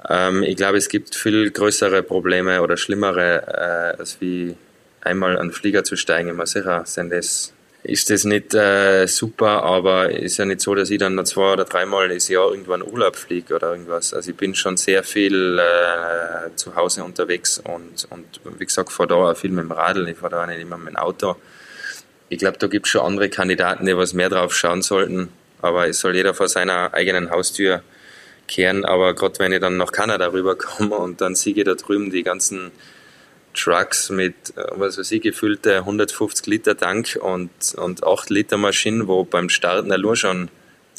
Ähm, 0.07 0.43
ich 0.43 0.57
glaube, 0.57 0.77
es 0.77 0.89
gibt 0.89 1.15
viel 1.15 1.49
größere 1.51 2.03
Probleme 2.03 2.61
oder 2.61 2.77
schlimmere, 2.77 3.43
äh, 3.47 3.99
als 3.99 4.19
wie 4.19 4.55
einmal 5.01 5.37
einen 5.37 5.51
Flieger 5.51 5.83
zu 5.85 5.95
steigen. 5.95 6.29
Immer 6.29 6.45
sicher 6.45 6.83
sind 6.85 7.11
das, 7.11 7.53
ist 7.83 8.09
das 8.09 8.25
nicht 8.25 8.53
äh, 8.53 9.07
super, 9.07 9.63
aber 9.63 10.11
ist 10.11 10.37
ja 10.37 10.43
nicht 10.43 10.59
so, 10.59 10.75
dass 10.75 10.89
ich 10.89 10.99
dann 10.99 11.15
noch 11.15 11.23
zwei 11.23 11.53
oder 11.53 11.63
dreimal 11.63 12.09
das 12.09 12.27
Jahr 12.27 12.51
irgendwann 12.51 12.83
Urlaub 12.83 13.15
fliege 13.15 13.55
oder 13.55 13.71
irgendwas. 13.71 14.13
Also 14.13 14.31
ich 14.31 14.37
bin 14.37 14.53
schon 14.53 14.75
sehr 14.75 15.03
viel 15.03 15.59
äh, 15.59 16.53
zu 16.55 16.75
Hause 16.75 17.05
unterwegs 17.05 17.57
und, 17.57 18.05
und 18.09 18.25
wie 18.59 18.65
gesagt, 18.65 18.91
fahre 18.91 19.07
da 19.07 19.15
auch 19.15 19.37
viel 19.37 19.51
mit 19.51 19.63
dem 19.63 19.71
Radl, 19.71 20.09
ich 20.09 20.17
fahre 20.17 20.31
da 20.31 20.43
auch 20.43 20.47
nicht 20.47 20.59
immer 20.59 20.77
mit 20.77 20.89
dem 20.89 20.97
Auto 20.97 21.37
ich 22.29 22.37
glaube, 22.37 22.57
da 22.59 22.67
gibt 22.67 22.85
es 22.85 22.91
schon 22.91 23.01
andere 23.01 23.29
Kandidaten, 23.29 23.85
die 23.85 23.97
was 23.97 24.13
mehr 24.13 24.29
drauf 24.29 24.55
schauen 24.55 24.81
sollten. 24.81 25.29
Aber 25.61 25.87
es 25.87 25.99
soll 25.99 26.15
jeder 26.15 26.33
vor 26.33 26.47
seiner 26.47 26.93
eigenen 26.93 27.31
Haustür 27.31 27.83
kehren. 28.47 28.85
Aber 28.85 29.13
gerade 29.15 29.39
wenn 29.39 29.51
ich 29.51 29.59
dann 29.59 29.77
nach 29.77 29.91
Kanada 29.91 30.27
rüberkomme 30.27 30.95
und 30.97 31.21
dann 31.21 31.35
sehe 31.35 31.53
ich 31.53 31.63
da 31.63 31.73
drüben 31.73 32.11
die 32.11 32.23
ganzen 32.23 32.71
Trucks 33.55 34.09
mit, 34.09 34.35
äh, 34.55 34.63
was 34.75 34.97
weiß 34.97 35.11
ich, 35.11 35.21
gefüllte 35.21 35.77
150 35.77 36.45
Liter 36.47 36.77
Tank 36.77 37.17
und, 37.19 37.49
und 37.75 38.03
8 38.03 38.29
Liter 38.29 38.57
Maschinen, 38.57 39.07
wo 39.07 39.23
beim 39.23 39.49
Starten 39.49 39.91
allein 39.91 40.15
schon, 40.15 40.49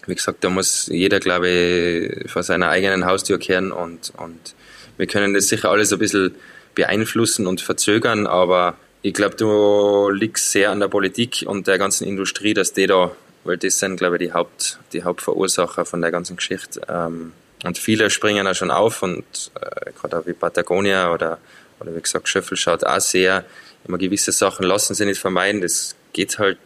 wie 0.07 0.15
gesagt, 0.15 0.43
da 0.43 0.51
muss 0.51 0.89
jeder, 0.89 1.21
glaube 1.21 1.49
ich, 1.49 2.31
vor 2.31 2.43
seiner 2.43 2.69
eigenen 2.71 3.07
Haustür 3.07 3.39
kehren 3.39 3.71
und, 3.71 4.13
und 4.17 4.55
wir 4.97 5.07
können 5.07 5.33
das 5.33 5.49
sicher 5.49 5.71
alles 5.71 5.93
ein 5.93 5.99
bisschen 5.99 6.35
beeinflussen 6.75 7.47
und 7.47 7.61
verzögern, 7.61 8.27
aber 8.27 8.77
ich 9.03 9.15
glaube, 9.15 9.37
du 9.37 10.11
liegst 10.11 10.53
sehr 10.53 10.71
an 10.71 10.81
der 10.81 10.89
Politik 10.89 11.45
und 11.47 11.67
der 11.67 11.79
ganzen 11.79 12.07
Industrie, 12.07 12.55
dass 12.55 12.73
die 12.73 12.87
da, 12.87 13.13
weil 13.45 13.57
das 13.57 13.79
sind, 13.79 13.97
glaube 13.97 14.17
ich, 14.17 14.29
die, 14.29 14.33
Haupt, 14.33 14.79
die 14.93 15.03
Hauptverursacher 15.05 15.85
von 15.85 16.03
der 16.03 16.11
ganzen 16.11 16.37
Geschichte. 16.37 16.81
Ähm, 16.89 17.33
und 17.65 17.79
viele 17.79 18.11
springen 18.11 18.47
auch 18.47 18.55
schon 18.55 18.71
auf 18.71 19.03
und 19.03 19.25
äh, 19.61 19.93
gerade 19.93 20.19
auch 20.19 20.27
wie 20.27 20.33
Patagonia 20.33 21.13
oder, 21.13 21.39
oder 21.81 21.95
wie 21.95 22.01
gesagt, 22.01 22.29
Schöffel 22.29 22.57
schaut 22.57 22.85
auch 22.85 23.01
sehr, 23.01 23.45
immer 23.87 23.99
gewisse 23.99 24.33
Sachen 24.33 24.67
lassen 24.67 24.95
sie 24.95 25.07
nicht 25.07 25.21
vermeiden, 25.21 25.61
das 25.61 25.95
geht 26.13 26.39
halt, 26.39 26.59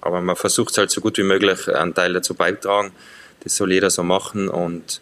aber 0.00 0.20
man 0.20 0.36
versucht 0.36 0.76
halt 0.78 0.90
so 0.90 1.00
gut 1.00 1.16
wie 1.18 1.22
möglich 1.22 1.68
einen 1.74 1.94
Teil 1.94 2.12
dazu 2.12 2.34
beitragen. 2.34 2.92
Das 3.42 3.56
soll 3.56 3.72
jeder 3.72 3.90
so 3.90 4.02
machen 4.02 4.48
und 4.48 5.00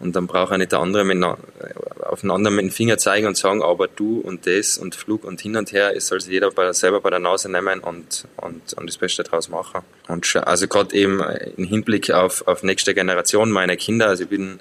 und 0.00 0.14
dann 0.14 0.26
braucht 0.26 0.52
auch 0.52 0.56
nicht 0.56 0.72
der 0.72 0.78
andere 0.78 1.04
mit, 1.04 1.22
auf 1.22 2.20
den 2.20 2.30
anderen 2.30 2.56
mit 2.56 2.64
dem 2.64 2.70
Finger 2.70 2.98
zeigen 2.98 3.26
und 3.26 3.36
sagen, 3.36 3.62
aber 3.62 3.88
du 3.88 4.20
und 4.20 4.46
das 4.46 4.78
und 4.78 4.94
Flug 4.94 5.24
und 5.24 5.40
hin 5.40 5.56
und 5.56 5.72
her, 5.72 5.92
es 5.96 6.06
soll 6.06 6.20
sich 6.20 6.32
jeder 6.32 6.50
bei, 6.50 6.72
selber 6.72 7.00
bei 7.00 7.10
der 7.10 7.18
Nase 7.18 7.50
nehmen 7.50 7.80
und, 7.80 8.26
und, 8.36 8.74
und 8.74 8.88
das 8.88 8.96
Beste 8.96 9.24
daraus 9.24 9.48
machen. 9.48 9.82
Und 10.06 10.36
also 10.36 10.68
gerade 10.68 10.94
eben 10.94 11.20
im 11.56 11.64
Hinblick 11.64 12.10
auf, 12.10 12.46
auf 12.46 12.62
nächste 12.62 12.94
Generation 12.94 13.50
meiner 13.50 13.76
Kinder, 13.76 14.06
also 14.06 14.22
ich 14.22 14.28
bin, 14.28 14.60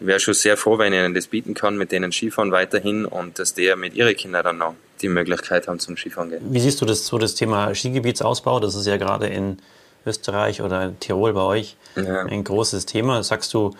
wäre 0.00 0.18
schon 0.18 0.34
sehr 0.34 0.56
froh, 0.56 0.78
wenn 0.78 0.92
ich 0.92 0.98
ihnen 0.98 1.14
das 1.14 1.28
bieten 1.28 1.54
kann, 1.54 1.76
mit 1.76 1.92
denen 1.92 2.10
Skifahren 2.10 2.50
weiterhin 2.50 3.04
und 3.04 3.38
dass 3.38 3.54
die 3.54 3.72
mit 3.76 3.94
ihren 3.94 4.16
Kindern 4.16 4.44
dann 4.44 4.58
noch 4.58 4.74
die 5.02 5.08
Möglichkeit 5.08 5.68
haben 5.68 5.78
zum 5.78 5.96
Skifahren 5.96 6.30
gehen. 6.30 6.42
Wie 6.50 6.60
siehst 6.60 6.80
du 6.80 6.84
das 6.84 7.06
so 7.06 7.18
das 7.18 7.34
Thema 7.34 7.74
Skigebietsausbau? 7.74 8.58
Das 8.58 8.74
ist 8.74 8.86
ja 8.86 8.96
gerade 8.96 9.28
in 9.28 9.58
Österreich 10.06 10.62
oder 10.62 10.92
Tirol 10.98 11.32
bei 11.32 11.42
euch 11.42 11.76
ja. 11.96 12.22
ein 12.22 12.44
großes 12.44 12.86
Thema. 12.86 13.22
Sagst 13.22 13.54
du, 13.54 13.74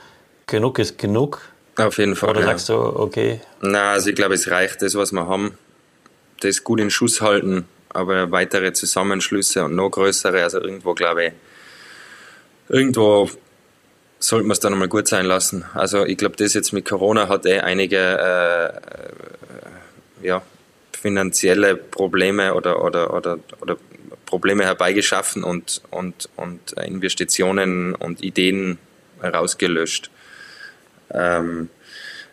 genug 0.46 0.78
ist 0.78 0.98
genug? 0.98 1.40
Auf 1.76 1.98
jeden 1.98 2.16
Fall. 2.16 2.30
Oder 2.30 2.40
ja. 2.40 2.46
sagst 2.46 2.68
du, 2.68 2.74
okay? 2.74 3.40
Na, 3.60 3.92
also 3.92 4.10
ich 4.10 4.16
glaube, 4.16 4.34
es 4.34 4.50
reicht 4.50 4.82
das, 4.82 4.94
was 4.94 5.12
wir 5.12 5.26
haben. 5.26 5.58
Das 6.40 6.62
gut 6.62 6.80
in 6.80 6.90
Schuss 6.90 7.20
halten, 7.20 7.66
aber 7.88 8.30
weitere 8.30 8.72
Zusammenschlüsse 8.72 9.64
und 9.64 9.74
noch 9.74 9.90
größere, 9.90 10.42
also 10.42 10.60
irgendwo 10.60 10.94
glaube 10.94 11.26
ich, 11.26 11.32
irgendwo 12.68 13.30
sollte 14.18 14.46
man 14.46 14.52
es 14.52 14.60
dann 14.60 14.72
einmal 14.72 14.88
gut 14.88 15.08
sein 15.08 15.26
lassen. 15.26 15.64
Also 15.74 16.04
ich 16.04 16.16
glaube, 16.16 16.36
das 16.36 16.54
jetzt 16.54 16.72
mit 16.72 16.84
Corona 16.84 17.28
hat 17.28 17.46
eh 17.46 17.60
einige 17.60 17.98
äh, 17.98 18.66
äh, 18.66 20.26
ja, 20.26 20.42
finanzielle 20.92 21.76
Probleme 21.76 22.54
oder, 22.54 22.82
oder, 22.82 23.12
oder, 23.12 23.38
oder 23.60 23.76
Probleme 24.26 24.64
herbeigeschaffen 24.64 25.44
und, 25.44 25.82
und, 25.90 26.28
und 26.36 26.72
Investitionen 26.72 27.94
und 27.94 28.22
Ideen 28.22 28.78
rausgelöscht. 29.22 30.10
Ähm, 31.14 31.70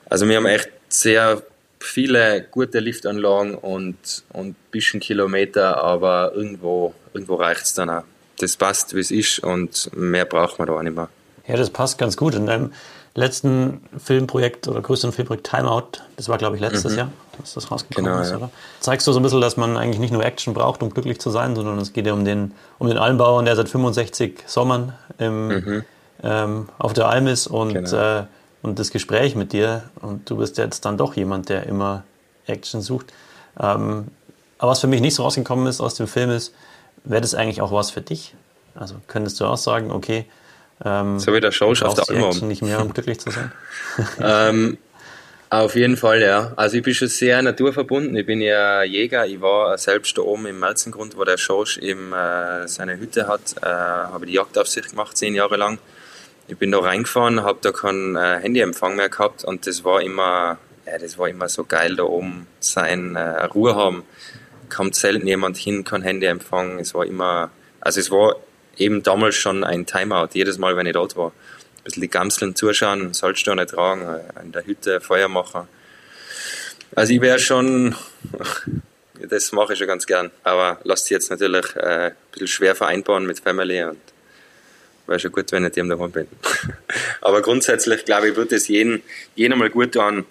also 0.09 0.27
wir 0.27 0.37
haben 0.37 0.45
echt 0.45 0.69
sehr 0.89 1.41
viele 1.79 2.45
gute 2.51 2.79
Liftanlagen 2.79 3.55
und, 3.55 4.23
und 4.33 4.49
ein 4.49 4.55
bisschen 4.71 4.99
Kilometer, 4.99 5.81
aber 5.81 6.33
irgendwo, 6.33 6.93
irgendwo 7.13 7.35
reicht 7.35 7.63
es 7.63 7.73
dann 7.73 7.89
auch. 7.89 8.03
Das 8.39 8.55
passt, 8.55 8.95
wie 8.95 8.99
es 8.99 9.11
ist 9.11 9.39
und 9.39 9.89
mehr 9.95 10.25
braucht 10.25 10.59
man 10.59 10.67
da 10.67 10.73
auch 10.73 10.81
nicht 10.81 10.95
mehr. 10.95 11.09
Ja, 11.47 11.57
das 11.57 11.69
passt 11.69 11.97
ganz 11.97 12.17
gut. 12.17 12.35
In 12.35 12.45
deinem 12.45 12.71
letzten 13.13 13.81
Filmprojekt 13.97 14.67
oder 14.67 14.81
größten 14.81 15.11
Filmprojekt 15.11 15.49
Timeout, 15.49 16.01
das 16.15 16.29
war 16.29 16.37
glaube 16.37 16.55
ich 16.55 16.61
letztes 16.61 16.93
mhm. 16.93 16.97
Jahr, 16.97 17.11
dass 17.39 17.53
das 17.53 17.69
rausgekommen 17.71 18.11
genau, 18.11 18.21
ist, 18.21 18.31
ja. 18.31 18.37
oder? 18.37 18.49
Zeigst 18.79 19.05
du 19.07 19.11
so 19.11 19.19
ein 19.19 19.23
bisschen, 19.23 19.41
dass 19.41 19.57
man 19.57 19.77
eigentlich 19.77 19.99
nicht 19.99 20.13
nur 20.13 20.23
Action 20.23 20.53
braucht, 20.53 20.81
um 20.81 20.89
glücklich 20.91 21.19
zu 21.19 21.29
sein, 21.29 21.55
sondern 21.55 21.77
es 21.79 21.93
geht 21.93 22.07
ja 22.07 22.13
um 22.13 22.25
den, 22.25 22.53
um 22.79 22.87
den 22.87 22.97
Almbauern, 22.97 23.45
der 23.45 23.55
seit 23.55 23.69
65 23.69 24.43
Sommern 24.47 24.93
im, 25.17 25.47
mhm. 25.47 25.83
ähm, 26.23 26.69
auf 26.77 26.93
der 26.93 27.09
Alm 27.09 27.27
ist 27.27 27.47
und, 27.47 27.73
genau. 27.73 28.19
äh, 28.19 28.23
und 28.61 28.79
das 28.79 28.91
Gespräch 28.91 29.35
mit 29.35 29.53
dir 29.53 29.89
und 30.01 30.29
du 30.29 30.37
bist 30.37 30.57
jetzt 30.57 30.85
dann 30.85 30.97
doch 30.97 31.15
jemand, 31.15 31.49
der 31.49 31.65
immer 31.65 32.03
Action 32.45 32.81
sucht. 32.81 33.13
Ähm, 33.59 34.07
aber 34.57 34.71
was 34.71 34.79
für 34.79 34.87
mich 34.87 35.01
nicht 35.01 35.15
so 35.15 35.23
rausgekommen 35.23 35.67
ist 35.67 35.81
aus 35.81 35.95
dem 35.95 36.07
Film 36.07 36.29
ist, 36.29 36.53
wäre 37.03 37.21
das 37.21 37.33
eigentlich 37.33 37.61
auch 37.61 37.71
was 37.71 37.91
für 37.91 38.01
dich? 38.01 38.35
Also 38.75 38.95
könntest 39.07 39.39
du 39.39 39.45
auch 39.45 39.57
sagen, 39.57 39.91
okay, 39.91 40.25
ähm, 40.83 41.19
so 41.19 41.33
wie 41.33 41.39
der 41.39 41.49
auf 41.49 41.93
der 41.93 42.09
Alm 42.09 42.47
nicht 42.47 42.61
mehr, 42.61 42.81
um 42.81 42.93
glücklich 42.93 43.19
zu 43.19 43.31
sein? 43.31 43.51
ähm, 44.19 44.77
auf 45.49 45.75
jeden 45.75 45.97
Fall, 45.97 46.21
ja. 46.21 46.53
Also 46.55 46.77
ich 46.77 46.83
bin 46.83 46.93
schon 46.93 47.09
sehr 47.09 47.41
naturverbunden. 47.41 48.15
Ich 48.15 48.25
bin 48.25 48.39
ja 48.39 48.83
Jäger. 48.83 49.25
Ich 49.25 49.41
war 49.41 49.77
selbst 49.77 50.17
da 50.17 50.21
oben 50.21 50.45
im 50.45 50.59
Melzengrund, 50.59 51.17
wo 51.17 51.25
der 51.25 51.37
Schorsch 51.37 51.77
eben 51.77 52.13
äh, 52.13 52.69
seine 52.69 52.97
Hütte 52.97 53.27
hat. 53.27 53.41
Äh, 53.61 53.65
habe 53.65 54.25
die 54.25 54.33
Jagdaufsicht 54.33 54.91
gemacht, 54.91 55.17
zehn 55.17 55.35
Jahre 55.35 55.57
lang. 55.57 55.77
Ich 56.47 56.57
bin 56.57 56.71
da 56.71 56.79
reingefahren, 56.79 57.43
habe 57.43 57.59
da 57.61 57.71
keinen 57.71 58.15
äh, 58.15 58.39
Handyempfang 58.39 58.95
mehr 58.95 59.09
gehabt 59.09 59.43
und 59.43 59.67
das 59.67 59.83
war 59.83 60.01
immer, 60.01 60.57
ja, 60.85 60.97
das 60.97 61.17
war 61.17 61.29
immer 61.29 61.47
so 61.47 61.63
geil, 61.63 61.95
da 61.95 62.03
oben 62.03 62.47
sein, 62.59 63.15
äh, 63.15 63.45
Ruhe 63.45 63.75
haben. 63.75 64.03
Kommt 64.69 64.95
selten 64.95 65.27
jemand 65.27 65.57
hin, 65.57 65.83
kein 65.83 66.01
Handyempfang. 66.01 66.79
Es 66.79 66.93
war 66.93 67.05
immer, 67.05 67.51
also 67.79 67.99
es 67.99 68.11
war 68.11 68.35
eben 68.77 69.03
damals 69.03 69.35
schon 69.35 69.63
ein 69.63 69.85
Timeout, 69.85 70.29
jedes 70.33 70.57
Mal, 70.57 70.75
wenn 70.75 70.87
ich 70.87 70.93
dort 70.93 71.15
war 71.15 71.31
ein 71.81 71.85
bisschen 71.85 72.01
die 72.01 72.09
Gamseln 72.09 72.55
zuschauen, 72.55 73.13
Salzsteine 73.13 73.65
tragen, 73.65 74.03
äh, 74.03 74.43
in 74.43 74.51
der 74.51 74.65
Hütte 74.65 75.01
Feuer 75.01 75.27
machen. 75.27 75.67
Also 76.95 77.13
ich 77.13 77.21
wäre 77.21 77.39
schon, 77.39 77.95
das 79.19 79.51
mache 79.51 79.73
ich 79.73 79.79
schon 79.79 79.87
ganz 79.87 80.05
gern, 80.05 80.29
aber 80.43 80.79
lasst 80.83 81.05
sich 81.05 81.11
jetzt 81.11 81.31
natürlich 81.31 81.75
äh, 81.75 82.07
ein 82.07 82.15
bisschen 82.31 82.47
schwer 82.47 82.75
vereinbaren 82.75 83.25
mit 83.25 83.39
Family 83.39 83.83
und 83.83 83.97
wäre 85.11 85.19
schon 85.19 85.31
gut, 85.31 85.51
wenn 85.51 85.65
ich 85.65 85.73
dem 85.73 85.89
daheim 85.89 86.11
bin. 86.11 86.27
aber 87.21 87.41
grundsätzlich 87.41 88.05
glaube 88.05 88.29
ich, 88.29 88.35
wird 88.35 88.51
es 88.51 88.67
jeden, 88.67 89.03
jeden 89.35 89.59
mal 89.59 89.69
gut 89.69 89.93
tun. 89.93 90.25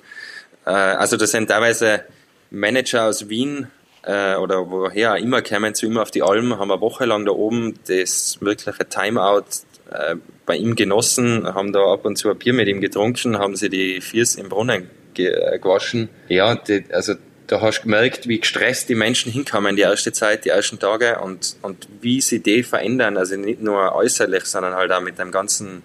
Äh, 0.66 0.70
also 0.70 1.16
da 1.16 1.26
sind 1.26 1.48
teilweise 1.48 2.04
Manager 2.50 3.04
aus 3.04 3.28
Wien 3.28 3.68
äh, 4.02 4.34
oder 4.34 4.70
woher 4.70 5.16
immer 5.16 5.42
kämen 5.42 5.74
zu 5.74 5.86
ihm 5.86 5.98
auf 5.98 6.10
die 6.10 6.22
Alm, 6.22 6.58
haben 6.58 6.70
eine 6.70 6.80
Woche 6.80 7.04
lang 7.04 7.24
da 7.24 7.32
oben 7.32 7.74
das 7.86 8.38
wirkliche 8.40 8.88
Timeout 8.88 9.44
äh, 9.90 10.16
bei 10.46 10.56
ihm 10.56 10.74
genossen, 10.74 11.46
haben 11.54 11.72
da 11.72 11.92
ab 11.92 12.04
und 12.04 12.16
zu 12.16 12.30
ein 12.30 12.38
Bier 12.38 12.52
mit 12.52 12.68
ihm 12.68 12.80
getrunken, 12.80 13.38
haben 13.38 13.56
sie 13.56 13.68
die 13.68 14.00
Fiers 14.00 14.34
im 14.34 14.48
Brunnen 14.48 14.90
gewaschen. 15.14 16.08
Ja, 16.28 16.54
die, 16.54 16.84
also 16.92 17.14
da 17.50 17.60
hast 17.60 17.80
du 17.80 17.82
gemerkt, 17.82 18.28
wie 18.28 18.38
gestresst 18.38 18.88
die 18.88 18.94
Menschen 18.94 19.32
hinkommen 19.32 19.74
die 19.74 19.82
erste 19.82 20.12
Zeit, 20.12 20.44
die 20.44 20.50
ersten 20.50 20.78
Tage 20.78 21.18
und, 21.18 21.56
und 21.62 21.88
wie 22.00 22.20
sie 22.20 22.38
die 22.38 22.62
verändern. 22.62 23.16
Also 23.16 23.34
nicht 23.34 23.60
nur 23.60 23.92
äußerlich, 23.92 24.44
sondern 24.44 24.74
halt 24.74 24.92
auch 24.92 25.00
mit 25.00 25.18
dem 25.18 25.32
ganzen 25.32 25.82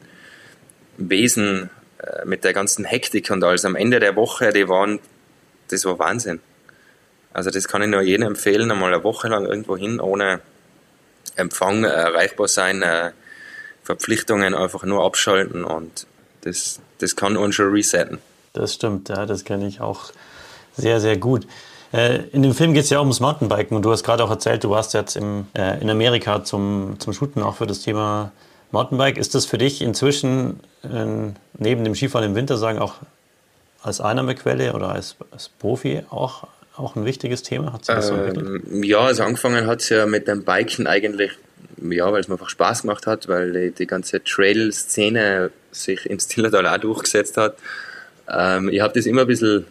Wesen, 0.97 1.71
äh, 1.97 2.23
mit 2.23 2.43
der 2.43 2.53
ganzen 2.53 2.85
Hektik 2.85 3.31
und 3.31 3.43
alles. 3.43 3.65
Am 3.65 3.75
Ende 3.75 3.99
der 3.99 4.15
Woche, 4.15 4.53
die 4.53 4.69
waren, 4.69 4.99
das 5.69 5.85
war 5.85 5.97
Wahnsinn. 5.97 6.39
Also 7.33 7.49
das 7.49 7.67
kann 7.67 7.81
ich 7.81 7.89
nur 7.89 8.01
jedem 8.01 8.27
empfehlen, 8.27 8.69
einmal 8.69 8.93
eine 8.93 9.03
Woche 9.03 9.27
lang 9.27 9.47
irgendwo 9.47 9.75
hin, 9.75 9.99
ohne 9.99 10.41
Empfang 11.35 11.83
erreichbar 11.83 12.47
sein, 12.47 12.85
Verpflichtungen 13.83 14.53
einfach 14.53 14.83
nur 14.83 15.03
abschalten 15.03 15.65
und 15.65 16.05
das, 16.41 16.79
das 16.99 17.15
kann 17.15 17.35
uns 17.35 17.55
schon 17.55 17.71
resetten. 17.71 18.19
Das 18.53 18.75
stimmt, 18.75 19.09
ja, 19.09 19.25
das 19.25 19.43
kenne 19.43 19.67
ich 19.67 19.81
auch 19.81 20.13
sehr, 20.75 20.99
sehr 20.99 21.17
gut. 21.17 21.47
Äh, 21.93 22.23
in 22.31 22.41
dem 22.41 22.53
Film 22.53 22.73
geht 22.73 22.83
es 22.83 22.89
ja 22.89 22.97
auch 22.97 23.03
ums 23.03 23.19
Mountainbiken 23.19 23.75
und 23.77 23.83
du 23.83 23.91
hast 23.91 24.03
gerade 24.03 24.23
auch 24.23 24.29
erzählt, 24.29 24.63
du 24.63 24.69
warst 24.69 24.93
jetzt 24.93 25.15
im, 25.15 25.47
äh, 25.57 25.81
in 25.81 25.89
Amerika 25.89 26.43
zum, 26.43 26.95
zum 26.99 27.13
Shooten 27.13 27.41
auch 27.41 27.55
für 27.55 27.67
das 27.67 27.81
Thema 27.81 28.31
Mountainbike. 28.71 29.17
Ist 29.17 29.35
das 29.35 29.45
für 29.45 29.57
dich 29.57 29.81
inzwischen 29.81 30.59
äh, 30.83 31.05
neben 31.57 31.83
dem 31.83 31.95
Skifahren 31.95 32.27
im 32.27 32.35
Winter 32.35 32.57
sagen 32.57 32.79
auch 32.79 32.95
als 33.81 34.01
Einnahmequelle 34.01 34.73
oder 34.73 34.89
als, 34.89 35.15
als 35.31 35.49
Profi 35.49 36.01
auch, 36.09 36.47
auch 36.75 36.95
ein 36.95 37.05
wichtiges 37.05 37.43
Thema? 37.43 37.73
Hat 37.73 37.87
das 37.87 38.07
so 38.07 38.15
ähm, 38.15 38.83
ja, 38.83 38.99
also 38.99 39.23
angefangen 39.23 39.67
hat 39.67 39.81
es 39.81 39.89
ja 39.89 40.05
mit 40.05 40.27
dem 40.27 40.43
Biken 40.43 40.87
eigentlich 40.87 41.31
ja, 41.91 42.11
weil 42.11 42.21
es 42.21 42.27
mir 42.27 42.35
einfach 42.35 42.49
Spaß 42.49 42.83
gemacht 42.83 43.05
hat, 43.07 43.27
weil 43.27 43.51
die, 43.51 43.71
die 43.71 43.87
ganze 43.87 44.23
Trail-Szene 44.23 45.51
sich 45.71 46.05
im 46.05 46.19
Stillertal 46.19 46.67
auch 46.67 46.77
durchgesetzt 46.77 47.37
hat. 47.37 47.57
Ähm, 48.29 48.69
ich 48.69 48.81
habe 48.81 48.93
das 48.93 49.05
immer 49.05 49.21
ein 49.21 49.27
bisschen 49.27 49.65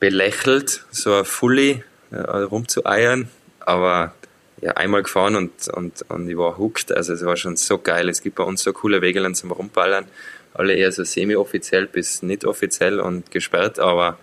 belächelt, 0.00 0.84
so 0.90 1.14
ein 1.14 1.24
Fully 1.24 1.82
äh, 2.10 2.16
rumzueiern, 2.16 3.28
aber 3.60 4.14
ja, 4.60 4.72
einmal 4.72 5.02
gefahren 5.02 5.36
und, 5.36 5.68
und, 5.68 6.02
und 6.08 6.28
ich 6.28 6.36
war 6.36 6.58
hooked, 6.58 6.92
also 6.92 7.12
es 7.12 7.24
war 7.24 7.36
schon 7.36 7.56
so 7.56 7.78
geil. 7.78 8.08
Es 8.08 8.22
gibt 8.22 8.36
bei 8.36 8.44
uns 8.44 8.62
so 8.62 8.72
coole 8.72 9.02
Wege 9.02 9.30
zum 9.32 9.50
Rumballern, 9.50 10.06
alle 10.54 10.74
eher 10.74 10.92
so 10.92 11.04
semi-offiziell 11.04 11.86
bis 11.86 12.22
nicht 12.22 12.44
offiziell 12.44 13.00
und 13.00 13.30
gesperrt, 13.30 13.78
aber 13.78 14.18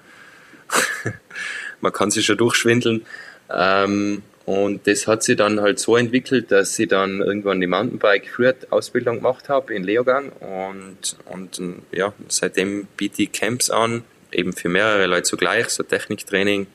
man 1.82 1.94
kann 1.94 2.12
sich 2.12 2.26
schon 2.26 2.38
durchschwindeln. 2.38 3.06
Ähm, 3.54 4.24
und 4.46 4.88
das 4.88 5.08
hat 5.08 5.24
sich 5.24 5.38
dann 5.38 5.62
halt 5.62 5.80
so 5.80 5.96
entwickelt, 5.96 6.52
dass 6.52 6.78
ich 6.80 6.88
dann 6.88 7.22
irgendwann 7.22 7.62
die 7.62 7.68
Mountainbike-Ausbildung 7.68 9.18
gemacht 9.18 9.50
habe 9.50 9.74
in 9.74 9.84
Leogang 9.84 10.32
und, 10.40 11.18
und 11.26 11.62
ja, 11.92 12.14
seitdem 12.28 12.88
biete 12.98 13.24
ich 13.24 13.32
Camps 13.32 13.70
an, 13.70 14.04
eben 14.32 14.54
für 14.54 14.70
mehrere 14.70 15.06
Leute 15.08 15.24
zugleich, 15.24 15.70
so 15.70 15.84
Techniktraining, 15.84 16.67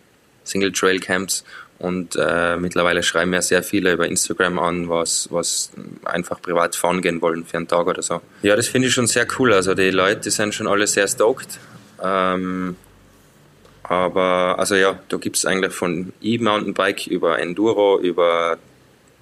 Single 0.44 0.72
Trail 0.72 1.00
Camps 1.00 1.44
und 1.78 2.16
äh, 2.16 2.56
mittlerweile 2.56 3.02
schreiben 3.02 3.30
mir 3.30 3.42
sehr 3.42 3.62
viele 3.62 3.92
über 3.92 4.06
Instagram 4.06 4.58
an, 4.58 4.88
was, 4.88 5.28
was 5.30 5.70
einfach 6.04 6.40
privat 6.40 6.74
fahren 6.74 7.02
gehen 7.02 7.20
wollen 7.20 7.44
für 7.44 7.58
einen 7.58 7.68
Tag 7.68 7.86
oder 7.86 8.02
so. 8.02 8.22
Ja, 8.42 8.56
das 8.56 8.68
finde 8.68 8.88
ich 8.88 8.94
schon 8.94 9.06
sehr 9.06 9.26
cool. 9.38 9.52
Also 9.52 9.74
die 9.74 9.90
Leute 9.90 10.30
sind 10.30 10.54
schon 10.54 10.68
alle 10.68 10.86
sehr 10.86 11.06
stoked. 11.06 11.58
Ähm, 12.02 12.76
aber 13.82 14.56
also 14.58 14.74
ja, 14.74 14.98
da 15.08 15.16
gibt 15.18 15.36
es 15.36 15.44
eigentlich 15.44 15.72
von 15.72 16.12
E-Mountainbike 16.22 17.06
über 17.08 17.38
Enduro, 17.38 18.00
über 18.00 18.58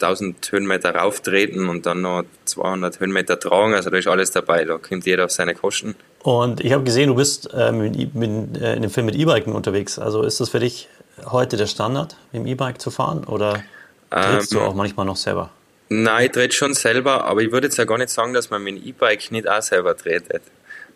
1000 0.05 0.53
Höhenmeter 0.53 0.95
rauftreten 0.95 1.69
und 1.69 1.87
dann 1.87 2.03
noch 2.03 2.25
200 2.45 3.01
Höhenmeter 3.01 3.39
tragen. 3.39 3.75
Also 3.75 3.91
da 3.91 3.97
ist 3.97 4.07
alles 4.07 4.31
dabei, 4.31 4.65
da 4.65 4.79
kommt 4.79 5.07
jeder 5.07 5.25
auf 5.25 5.31
seine 5.31 5.55
Kosten. 5.55 5.95
Und 6.23 6.61
ich 6.61 6.73
habe 6.73 6.85
gesehen, 6.85 7.09
du 7.09 7.17
bist 7.17 7.53
äh, 7.53 7.73
mit, 7.73 8.15
mit, 8.15 8.61
äh, 8.61 8.75
in 8.75 8.83
dem 8.83 8.91
Film 8.91 9.07
mit 9.07 9.15
E-Biken 9.15 9.53
unterwegs. 9.53 9.99
Also 9.99 10.23
ist 10.23 10.41
das 10.41 10.51
für 10.51 10.61
dich 10.61 10.89
heute 11.27 11.57
der 11.57 11.67
Standard, 11.67 12.17
mit 12.33 12.43
dem 12.43 12.47
E-Bike 12.47 12.81
zu 12.81 12.91
fahren 12.91 13.25
oder 13.25 13.63
trittst 14.11 14.53
ähm, 14.53 14.59
du 14.59 14.65
auch 14.65 14.75
manchmal 14.75 15.07
noch 15.07 15.17
selber? 15.17 15.51
Nein, 15.89 16.27
ich 16.27 16.33
trete 16.33 16.55
schon 16.55 16.75
selber, 16.75 17.25
aber 17.25 17.43
ich 17.43 17.53
würde 17.53 17.67
jetzt 17.67 17.77
ja 17.77 17.85
gar 17.85 17.99
nicht 17.99 18.11
sagen, 18.11 18.33
dass 18.33 18.51
man 18.51 18.63
mit 18.63 18.77
dem 18.77 18.87
E-Bike 18.87 19.31
nicht 19.31 19.49
auch 19.49 19.63
selber 19.63 19.97
tretet. 19.97 20.43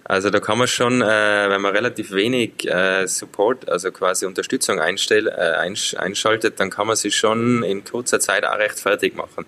Also 0.08 0.30
da 0.30 0.40
kann 0.40 0.56
man 0.56 0.66
schon, 0.66 1.02
äh, 1.02 1.50
wenn 1.50 1.60
man 1.60 1.74
relativ 1.76 2.12
wenig 2.12 2.66
äh, 2.66 3.06
Support, 3.06 3.68
also 3.68 3.92
quasi 3.92 4.24
Unterstützung 4.24 4.80
einstell, 4.80 5.28
äh, 5.28 5.32
einsch 5.32 5.94
einschaltet, 5.94 6.58
dann 6.60 6.70
kann 6.70 6.86
man 6.86 6.96
sich 6.96 7.14
schon 7.14 7.62
in 7.62 7.84
kurzer 7.84 8.18
Zeit 8.18 8.46
auch 8.46 8.58
recht 8.58 8.80
fertig 8.80 9.14
machen. 9.14 9.44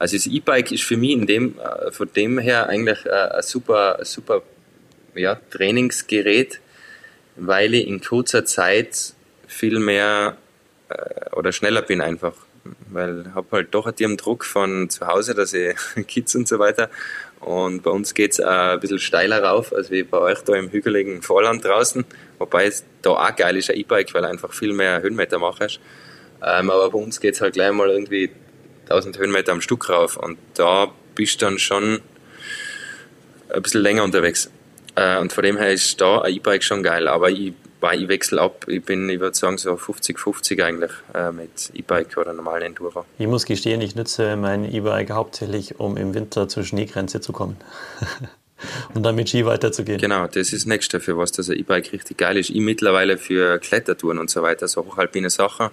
Also 0.00 0.16
das 0.16 0.26
E-Bike 0.26 0.72
ist 0.72 0.82
für 0.82 0.96
mich 0.96 1.12
in 1.12 1.28
dem, 1.28 1.60
äh, 1.60 1.92
von 1.92 2.10
dem 2.12 2.40
her 2.40 2.68
eigentlich 2.68 3.06
äh, 3.06 3.10
ein 3.10 3.42
super, 3.42 4.00
super 4.02 4.42
ja, 5.14 5.36
Trainingsgerät, 5.52 6.58
weil 7.36 7.74
ich 7.74 7.86
in 7.86 8.00
kurzer 8.00 8.44
Zeit 8.44 9.14
viel 9.46 9.78
mehr 9.78 10.36
äh, 10.88 11.36
oder 11.36 11.52
schneller 11.52 11.82
bin 11.82 12.00
einfach. 12.00 12.34
Weil 12.90 13.26
ich 13.28 13.34
habe 13.34 13.46
halt 13.52 13.68
doch 13.72 13.86
einen 13.86 14.16
Druck 14.16 14.44
von 14.44 14.90
zu 14.90 15.06
Hause, 15.06 15.34
dass 15.34 15.52
ich 15.52 15.76
Kids 16.08 16.34
und 16.34 16.48
so 16.48 16.58
weiter 16.58 16.90
und 17.44 17.82
bei 17.82 17.90
uns 17.90 18.14
geht 18.14 18.32
es 18.32 18.40
ein 18.40 18.80
bisschen 18.80 18.98
steiler 18.98 19.42
rauf, 19.42 19.74
als 19.74 19.90
wie 19.90 20.02
bei 20.02 20.16
euch 20.16 20.40
da 20.40 20.54
im 20.54 20.70
hügeligen 20.70 21.20
Vorland 21.20 21.62
draußen. 21.62 22.02
Wobei 22.38 22.64
es 22.64 22.84
da 23.02 23.10
auch 23.10 23.36
geil 23.36 23.58
ist, 23.58 23.70
ein 23.70 23.76
E-Bike, 23.76 24.14
weil 24.14 24.24
einfach 24.24 24.54
viel 24.54 24.72
mehr 24.72 25.02
Höhenmeter 25.02 25.38
machst. 25.38 25.78
Ähm, 26.42 26.70
aber 26.70 26.90
bei 26.90 26.98
uns 26.98 27.20
geht 27.20 27.34
es 27.34 27.42
halt 27.42 27.52
gleich 27.52 27.70
mal 27.72 27.90
irgendwie 27.90 28.30
1000 28.84 29.18
Höhenmeter 29.18 29.52
am 29.52 29.60
Stück 29.60 29.90
rauf. 29.90 30.16
Und 30.16 30.38
da 30.54 30.90
bist 31.14 31.42
du 31.42 31.44
dann 31.44 31.58
schon 31.58 32.00
ein 33.50 33.62
bisschen 33.62 33.82
länger 33.82 34.04
unterwegs. 34.04 34.50
Äh, 34.94 35.18
und 35.18 35.30
von 35.30 35.44
dem 35.44 35.58
her 35.58 35.70
ist 35.70 36.00
da 36.00 36.22
ein 36.22 36.32
E-Bike 36.32 36.64
schon 36.64 36.82
geil. 36.82 37.08
Aber 37.08 37.28
ich 37.28 37.52
weil 37.84 38.02
ich 38.02 38.08
wechsle 38.08 38.40
ab. 38.40 38.64
Ich 38.66 38.82
bin, 38.82 39.10
ich 39.10 39.20
würde 39.20 39.36
sagen, 39.36 39.58
so 39.58 39.74
50-50 39.74 40.64
eigentlich 40.64 40.90
äh, 41.12 41.30
mit 41.32 41.70
E-Bike 41.74 42.16
oder 42.16 42.32
normalen 42.32 42.62
Enduro. 42.62 43.04
Ich 43.18 43.26
muss 43.26 43.44
gestehen, 43.44 43.82
ich 43.82 43.94
nutze 43.94 44.36
mein 44.36 44.64
E-Bike 44.64 45.10
hauptsächlich, 45.10 45.78
um 45.78 45.98
im 45.98 46.14
Winter 46.14 46.48
zur 46.48 46.64
Schneegrenze 46.64 47.20
zu 47.20 47.32
kommen. 47.32 47.58
und 48.94 49.02
dann 49.02 49.14
mit 49.14 49.28
Ski 49.28 49.44
weiterzugehen. 49.44 50.00
Genau, 50.00 50.26
das 50.26 50.36
ist 50.36 50.54
das 50.54 50.66
Nächste, 50.66 50.98
für 50.98 51.18
was 51.18 51.32
das 51.32 51.50
E-Bike 51.50 51.92
richtig 51.92 52.16
geil 52.16 52.38
ist. 52.38 52.48
Ich 52.48 52.60
mittlerweile 52.60 53.18
für 53.18 53.58
Klettertouren 53.58 54.18
und 54.18 54.30
so 54.30 54.40
weiter, 54.40 54.66
so 54.66 54.86
hochalpine 54.86 55.28
Sachen, 55.28 55.68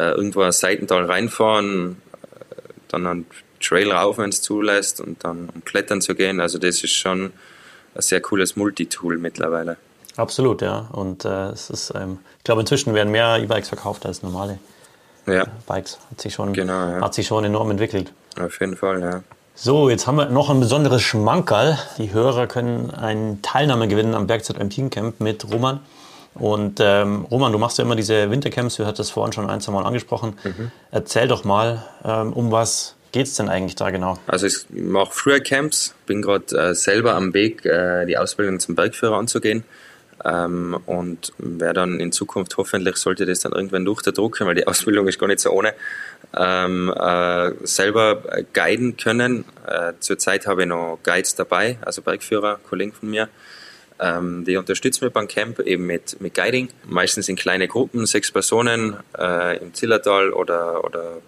äh, 0.00 0.10
irgendwo 0.10 0.40
ein 0.40 0.50
Seitental 0.50 1.04
reinfahren, 1.04 2.02
äh, 2.12 2.54
dann 2.88 3.06
einen 3.06 3.26
Trail 3.60 3.92
rauf, 3.92 4.18
wenn 4.18 4.30
es 4.30 4.42
zulässt 4.42 5.00
und 5.00 5.22
dann 5.22 5.48
um 5.54 5.64
Klettern 5.64 6.00
zu 6.00 6.16
gehen. 6.16 6.40
Also 6.40 6.58
das 6.58 6.82
ist 6.82 6.90
schon 6.90 7.32
ein 7.94 8.02
sehr 8.02 8.20
cooles 8.20 8.56
Multitool 8.56 9.16
mittlerweile. 9.18 9.76
Absolut, 10.16 10.62
ja. 10.62 10.88
Und 10.92 11.24
äh, 11.24 11.50
es 11.50 11.70
ist, 11.70 11.92
ähm, 11.94 12.18
ich 12.38 12.44
glaube, 12.44 12.62
inzwischen 12.62 12.94
werden 12.94 13.10
mehr 13.10 13.36
E-Bikes 13.38 13.68
verkauft 13.68 14.06
als 14.06 14.22
normale 14.22 14.58
ja. 15.26 15.44
Bikes. 15.66 15.98
Hat 16.10 16.20
sich, 16.20 16.34
schon, 16.34 16.52
genau, 16.52 16.72
ja. 16.72 17.00
hat 17.00 17.14
sich 17.14 17.26
schon 17.26 17.44
enorm 17.44 17.70
entwickelt. 17.70 18.12
Auf 18.40 18.60
jeden 18.60 18.76
Fall, 18.76 19.00
ja. 19.00 19.22
So, 19.54 19.88
jetzt 19.88 20.06
haben 20.06 20.16
wir 20.16 20.26
noch 20.26 20.50
ein 20.50 20.60
besonderes 20.60 21.02
Schmankerl. 21.02 21.78
Die 21.96 22.12
Hörer 22.12 22.46
können 22.46 22.90
eine 22.90 23.38
Teilnahme 23.40 23.88
gewinnen 23.88 24.14
am 24.14 24.26
Bergzeit 24.26 24.58
Alpine 24.58 24.90
Camp 24.90 25.20
mit 25.20 25.50
Roman. 25.50 25.80
Und 26.34 26.80
ähm, 26.80 27.24
Roman, 27.30 27.52
du 27.52 27.58
machst 27.58 27.78
ja 27.78 27.84
immer 27.84 27.96
diese 27.96 28.30
Wintercamps, 28.30 28.78
wir 28.78 28.84
hatten 28.84 28.98
das 28.98 29.08
vorhin 29.08 29.32
schon 29.32 29.48
ein, 29.48 29.62
zwei 29.62 29.72
Mal 29.72 29.86
angesprochen. 29.86 30.34
Mhm. 30.44 30.70
Erzähl 30.90 31.28
doch 31.28 31.44
mal, 31.44 31.82
ähm, 32.04 32.34
um 32.34 32.52
was 32.52 32.94
geht 33.12 33.26
es 33.26 33.34
denn 33.36 33.48
eigentlich 33.48 33.76
da 33.76 33.88
genau? 33.88 34.18
Also 34.26 34.46
ich 34.46 34.66
mache 34.70 35.12
früher 35.12 35.40
Camps, 35.40 35.94
bin 36.04 36.20
gerade 36.20 36.54
äh, 36.54 36.74
selber 36.74 37.14
am 37.14 37.32
Weg, 37.32 37.64
äh, 37.64 38.04
die 38.04 38.18
Ausbildung 38.18 38.60
zum 38.60 38.74
Bergführer 38.74 39.16
anzugehen. 39.16 39.64
Ähm, 40.26 40.76
und 40.86 41.32
werde 41.38 41.74
dann 41.74 42.00
in 42.00 42.10
Zukunft 42.10 42.56
hoffentlich, 42.56 42.96
sollte 42.96 43.26
das 43.26 43.40
dann 43.40 43.52
irgendwann 43.52 43.84
durch 43.84 44.02
der 44.02 44.12
Druck 44.12 44.40
weil 44.40 44.54
die 44.54 44.66
Ausbildung 44.66 45.06
ist 45.06 45.18
gar 45.18 45.28
nicht 45.28 45.40
so 45.40 45.50
ohne, 45.50 45.74
ähm, 46.36 46.92
äh, 46.92 47.52
selber 47.64 48.22
guiden 48.52 48.96
können. 48.96 49.44
Äh, 49.66 49.92
zurzeit 50.00 50.46
habe 50.46 50.62
ich 50.62 50.68
noch 50.68 50.98
Guides 51.02 51.36
dabei, 51.36 51.78
also 51.82 52.02
Bergführer, 52.02 52.58
Kollegen 52.68 52.92
von 52.92 53.10
mir. 53.10 53.28
Ähm, 53.98 54.44
die 54.44 54.56
unterstützen 54.56 55.04
mich 55.04 55.14
beim 55.14 55.28
Camp 55.28 55.60
eben 55.60 55.86
mit, 55.86 56.20
mit 56.20 56.34
Guiding, 56.34 56.68
meistens 56.84 57.28
in 57.28 57.36
kleine 57.36 57.68
Gruppen, 57.68 58.04
sechs 58.04 58.30
Personen 58.30 58.96
äh, 59.16 59.58
im 59.58 59.72
Zillertal 59.74 60.32
oder, 60.32 60.84
oder 60.84 61.22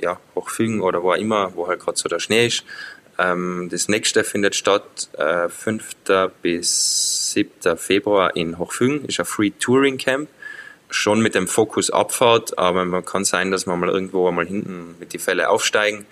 ja, 0.00 0.18
Hochfügen 0.34 0.80
oder 0.80 1.02
wo 1.02 1.12
auch 1.12 1.16
immer, 1.16 1.54
wo 1.54 1.68
halt 1.68 1.80
gerade 1.80 1.98
so 1.98 2.08
der 2.08 2.18
Schnee 2.18 2.46
ist. 2.46 2.64
Ähm, 3.18 3.68
das 3.70 3.88
nächste 3.88 4.24
findet 4.24 4.54
statt 4.54 5.08
äh, 5.18 5.48
5. 5.48 5.96
bis 6.40 7.32
7. 7.32 7.76
Februar 7.76 8.36
in 8.36 8.58
Hochfügen, 8.58 9.04
ist 9.04 9.18
ein 9.18 9.26
Free 9.26 9.50
Touring 9.50 9.98
Camp. 9.98 10.28
Schon 10.90 11.20
mit 11.20 11.34
dem 11.34 11.48
Fokus 11.48 11.90
Abfahrt, 11.90 12.58
aber 12.58 12.86
man 12.86 13.04
kann 13.04 13.24
sein, 13.24 13.50
dass 13.50 13.66
man 13.66 13.78
mal 13.78 13.90
irgendwo 13.90 14.26
einmal 14.26 14.46
hinten 14.46 14.96
mit 14.98 15.12
die 15.12 15.18
Fälle 15.18 15.50
aufsteigen, 15.50 16.06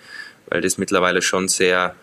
weil 0.49 0.61
das 0.61 0.77
mittlerweile 0.77 1.23
schon 1.23 1.47
sehr 1.47 1.95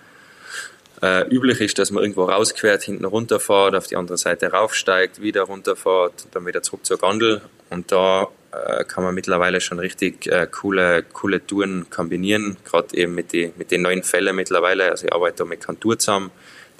äh, 1.01 1.29
üblich 1.29 1.61
ist, 1.61 1.79
dass 1.79 1.93
man 1.93 2.03
irgendwo 2.03 2.25
rausquert, 2.25 2.83
hinten 2.83 3.05
runterfährt, 3.05 3.77
auf 3.77 3.87
die 3.87 3.95
andere 3.95 4.19
Seite 4.19 4.51
raufsteigt, 4.51 5.21
wieder 5.21 5.43
runterfährt, 5.43 6.27
dann 6.33 6.47
wieder 6.47 6.63
zurück 6.63 6.85
zur 6.85 6.99
Gondel. 6.99 7.43
Und 7.71 7.93
da 7.93 8.29
äh, 8.55 8.85
kann 8.85 9.05
man 9.05 9.15
mittlerweile 9.15 9.61
schon 9.61 9.79
richtig 9.79 10.27
äh, 10.27 10.47
coole, 10.51 11.03
coole 11.03 11.45
Touren 11.45 11.87
kombinieren, 11.91 12.57
gerade 12.65 12.97
eben 12.97 13.15
mit, 13.15 13.33
die, 13.33 13.53
mit 13.57 13.71
den 13.71 13.83
neuen 13.83 14.03
Fällen 14.03 14.37
mittlerweile. 14.37 14.91
Also 14.91 15.07
ich 15.07 15.13
arbeite 15.13 15.39
da 15.39 15.45
mit 15.45 15.65
Kantur 15.65 15.99
zusammen. 15.99 16.31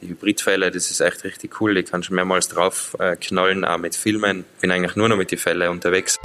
Die 0.01 0.09
Hybridfälle, 0.09 0.71
das 0.71 0.91
ist 0.91 1.01
echt 1.01 1.25
richtig 1.25 1.61
cool. 1.61 1.75
Die 1.75 1.83
kannst 1.83 2.11
du 2.11 2.15
mehrmals 2.15 2.49
drauf 2.49 2.97
äh, 2.99 3.17
knallen, 3.17 3.65
auch 3.65 3.79
mit 3.79 3.97
Filmen. 3.97 4.45
Bin 4.61 4.71
eigentlich 4.71 4.97
nur 4.97 5.09
noch 5.09 5.17
mit 5.17 5.31
den 5.31 5.39
Fällen 5.39 5.69
unterwegs. 5.69 6.17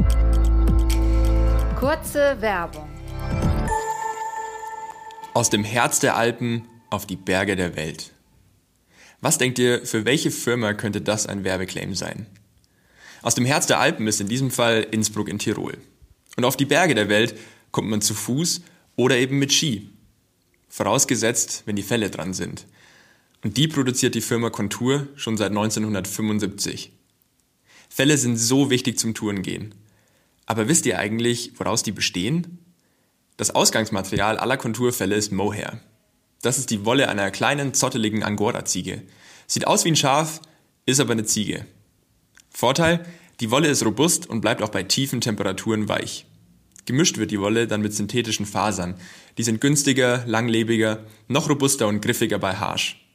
Kurze 1.80 2.38
Werbung. 2.39 2.89
Aus 5.34 5.50
dem 5.50 5.64
Herz 5.64 6.00
der 6.00 6.16
Alpen 6.16 6.68
auf 6.89 7.06
die 7.06 7.16
Berge 7.16 7.56
der 7.56 7.76
Welt. 7.76 8.12
Was 9.22 9.38
denkt 9.38 9.60
ihr, 9.60 9.86
für 9.86 10.06
welche 10.06 10.32
Firma 10.32 10.74
könnte 10.74 11.02
das 11.02 11.28
ein 11.28 11.43
Werbeclaim 11.43 11.93
sein? 11.93 12.26
Aus 13.22 13.36
dem 13.36 13.45
Herz 13.45 13.67
der 13.67 13.80
Alpen 13.80 14.07
ist 14.07 14.22
in 14.22 14.28
diesem 14.28 14.51
Fall 14.51 14.88
Innsbruck 14.91 15.28
in 15.28 15.39
Tirol. 15.39 15.78
Und 16.38 16.45
auf 16.45 16.57
die 16.57 16.65
Berge 16.65 16.95
der 16.95 17.09
Welt 17.09 17.36
kommt 17.72 17.89
man 17.89 18.01
zu 18.01 18.13
Fuß 18.13 18.61
oder 18.95 19.17
eben 19.17 19.39
mit 19.39 19.51
Ski. 19.51 19.89
Vorausgesetzt, 20.70 21.63
wenn 21.65 21.76
die 21.76 21.84
Fälle 21.84 22.09
dran 22.09 22.34
sind. 22.34 22.65
Und 23.43 23.57
die 23.57 23.67
produziert 23.67 24.15
die 24.15 24.22
Firma 24.22 24.49
Contour 24.49 25.07
schon 25.15 25.38
seit 25.38 25.49
1975. 25.49 26.91
Fälle 27.89 28.17
sind 28.17 28.38
so 28.38 28.70
wichtig 28.70 28.99
zum 28.99 29.13
Tourengehen. 29.13 29.76
Aber 30.45 30.67
wisst 30.67 30.86
ihr 30.86 30.99
eigentlich, 30.99 31.53
woraus 31.57 31.84
die 31.84 31.91
bestehen? 31.91 32.59
Das 33.38 33.51
Ausgangsmaterial 33.51 34.38
aller 34.38 34.57
Konturfälle 34.57 35.15
ist 35.15 35.32
Mohair. 35.32 35.80
Das 36.41 36.57
ist 36.57 36.70
die 36.70 36.86
Wolle 36.86 37.09
einer 37.09 37.32
kleinen, 37.32 37.74
zotteligen 37.74 38.24
Angora-Ziege. 38.24 39.03
Sieht 39.47 39.67
aus 39.67 39.86
wie 39.86 39.89
ein 39.89 39.95
Schaf, 39.95 40.41
ist 40.86 40.99
aber 40.99 41.13
eine 41.13 41.26
Ziege. 41.26 41.65
Vorteil, 42.50 43.06
die 43.39 43.52
Wolle 43.52 43.70
ist 43.70 43.86
robust 43.86 44.28
und 44.28 44.41
bleibt 44.41 44.62
auch 44.62 44.70
bei 44.70 44.84
tiefen 44.84 45.22
Temperaturen 45.22 45.88
weich. 45.88 46.26
Gemischt 46.86 47.18
wird 47.18 47.32
die 47.32 47.39
Wolle 47.39 47.68
dann 47.68 47.82
mit 47.82 47.93
synthetischen 47.93 48.45
Fasern. 48.45 48.95
Die 49.38 49.43
sind 49.43 49.62
günstiger, 49.62 50.24
langlebiger, 50.26 51.04
noch 51.28 51.50
robuster 51.50 51.88
und 51.88 52.02
griffiger 52.02 52.39
bei 52.39 52.56
Harsch. 52.56 53.06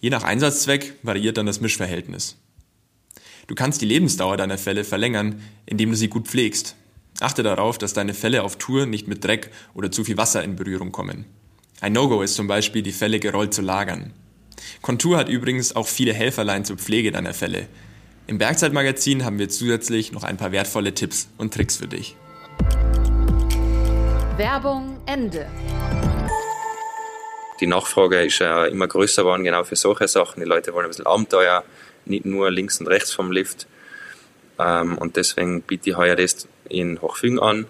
Je 0.00 0.10
nach 0.10 0.22
Einsatzzweck 0.22 0.94
variiert 1.02 1.36
dann 1.36 1.46
das 1.46 1.60
Mischverhältnis. 1.60 2.36
Du 3.48 3.54
kannst 3.54 3.82
die 3.82 3.86
Lebensdauer 3.86 4.36
deiner 4.36 4.58
Felle 4.58 4.84
verlängern, 4.84 5.42
indem 5.66 5.90
du 5.90 5.96
sie 5.96 6.08
gut 6.08 6.28
pflegst. 6.28 6.76
Achte 7.20 7.42
darauf, 7.42 7.78
dass 7.78 7.94
deine 7.94 8.14
Felle 8.14 8.44
auf 8.44 8.56
Tour 8.56 8.86
nicht 8.86 9.08
mit 9.08 9.24
Dreck 9.24 9.50
oder 9.74 9.90
zu 9.90 10.04
viel 10.04 10.16
Wasser 10.16 10.44
in 10.44 10.54
Berührung 10.54 10.92
kommen. 10.92 11.24
Ein 11.80 11.92
No-Go 11.92 12.22
ist 12.22 12.34
zum 12.34 12.46
Beispiel, 12.46 12.82
die 12.82 12.92
Felle 12.92 13.18
gerollt 13.18 13.54
zu 13.54 13.62
lagern. 13.62 14.12
Contour 14.82 15.16
hat 15.18 15.28
übrigens 15.28 15.74
auch 15.74 15.88
viele 15.88 16.12
Helferlein 16.12 16.64
zur 16.64 16.76
Pflege 16.76 17.10
deiner 17.10 17.34
Felle. 17.34 17.68
Im 18.28 18.36
Bergzeitmagazin 18.36 19.24
haben 19.24 19.38
wir 19.38 19.48
zusätzlich 19.48 20.12
noch 20.12 20.22
ein 20.22 20.36
paar 20.36 20.52
wertvolle 20.52 20.92
Tipps 20.92 21.28
und 21.38 21.54
Tricks 21.54 21.78
für 21.78 21.88
dich. 21.88 22.14
Werbung 24.36 24.98
Ende. 25.06 25.46
Die 27.58 27.66
Nachfrage 27.66 28.20
ist 28.26 28.38
ja 28.40 28.66
immer 28.66 28.86
größer 28.86 29.22
geworden, 29.22 29.44
genau 29.44 29.64
für 29.64 29.76
solche 29.76 30.08
Sachen. 30.08 30.40
Die 30.40 30.46
Leute 30.46 30.74
wollen 30.74 30.84
ein 30.84 30.90
bisschen 30.90 31.06
Abenteuer, 31.06 31.64
nicht 32.04 32.26
nur 32.26 32.50
links 32.50 32.78
und 32.80 32.88
rechts 32.88 33.14
vom 33.14 33.32
Lift. 33.32 33.66
Ähm, 34.58 34.98
und 34.98 35.16
deswegen 35.16 35.62
biete 35.62 35.88
ich 35.88 35.96
heuer 35.96 36.14
das 36.14 36.46
in 36.68 37.00
Hochfügen 37.00 37.40
an. 37.40 37.64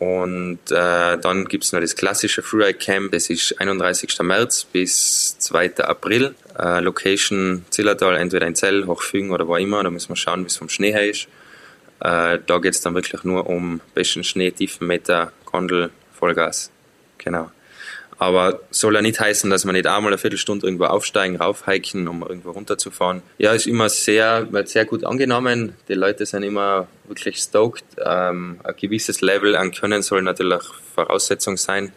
Und 0.00 0.60
äh, 0.70 1.18
dann 1.18 1.44
gibt 1.44 1.64
es 1.64 1.74
noch 1.74 1.80
das 1.80 1.94
klassische 1.94 2.42
Freeride 2.42 2.78
Camp, 2.78 3.12
das 3.12 3.28
ist 3.28 3.60
31. 3.60 4.18
März 4.22 4.64
bis 4.64 5.38
2. 5.38 5.76
April. 5.76 6.34
Äh, 6.58 6.80
Location 6.80 7.66
Zillertal, 7.68 8.16
entweder 8.16 8.46
in 8.46 8.54
Zell, 8.54 8.86
Hochfügen 8.86 9.30
oder 9.30 9.46
wo 9.46 9.56
immer, 9.56 9.82
da 9.82 9.90
müssen 9.90 10.08
wir 10.08 10.16
schauen, 10.16 10.40
wie 10.40 10.46
es 10.46 10.56
vom 10.56 10.70
Schnee 10.70 10.92
her 10.92 11.06
ist. 11.06 11.28
Äh, 12.00 12.38
da 12.46 12.58
geht 12.58 12.72
es 12.72 12.80
dann 12.80 12.94
wirklich 12.94 13.24
nur 13.24 13.46
um 13.46 13.82
besten 13.94 14.24
Schnee, 14.24 14.50
tiefen 14.50 14.86
Meter, 14.86 15.32
Gondel, 15.44 15.90
Vollgas. 16.18 16.70
Genau. 17.18 17.50
Aber 18.20 18.60
soll 18.70 18.96
ja 18.96 19.00
nicht 19.00 19.18
heißen, 19.18 19.48
dass 19.48 19.64
man 19.64 19.74
nicht 19.74 19.86
einmal 19.86 20.12
eine 20.12 20.18
Viertelstunde 20.18 20.66
irgendwo 20.66 20.84
aufsteigen, 20.84 21.36
raufhiken, 21.36 22.06
um 22.06 22.20
irgendwo 22.20 22.50
runterzufahren. 22.50 23.22
Ja, 23.38 23.54
ist 23.54 23.66
immer 23.66 23.88
sehr, 23.88 24.52
wird 24.52 24.68
sehr 24.68 24.84
gut 24.84 25.04
angenommen. 25.04 25.74
Die 25.88 25.94
Leute 25.94 26.26
sind 26.26 26.42
immer 26.42 26.86
wirklich 27.08 27.38
stoked. 27.38 27.82
Ähm, 27.96 28.60
ein 28.62 28.74
gewisses 28.78 29.22
Level 29.22 29.56
an 29.56 29.72
Können 29.72 30.02
soll 30.02 30.20
natürlich 30.20 30.62
Voraussetzung 30.94 31.56
sein. 31.56 31.94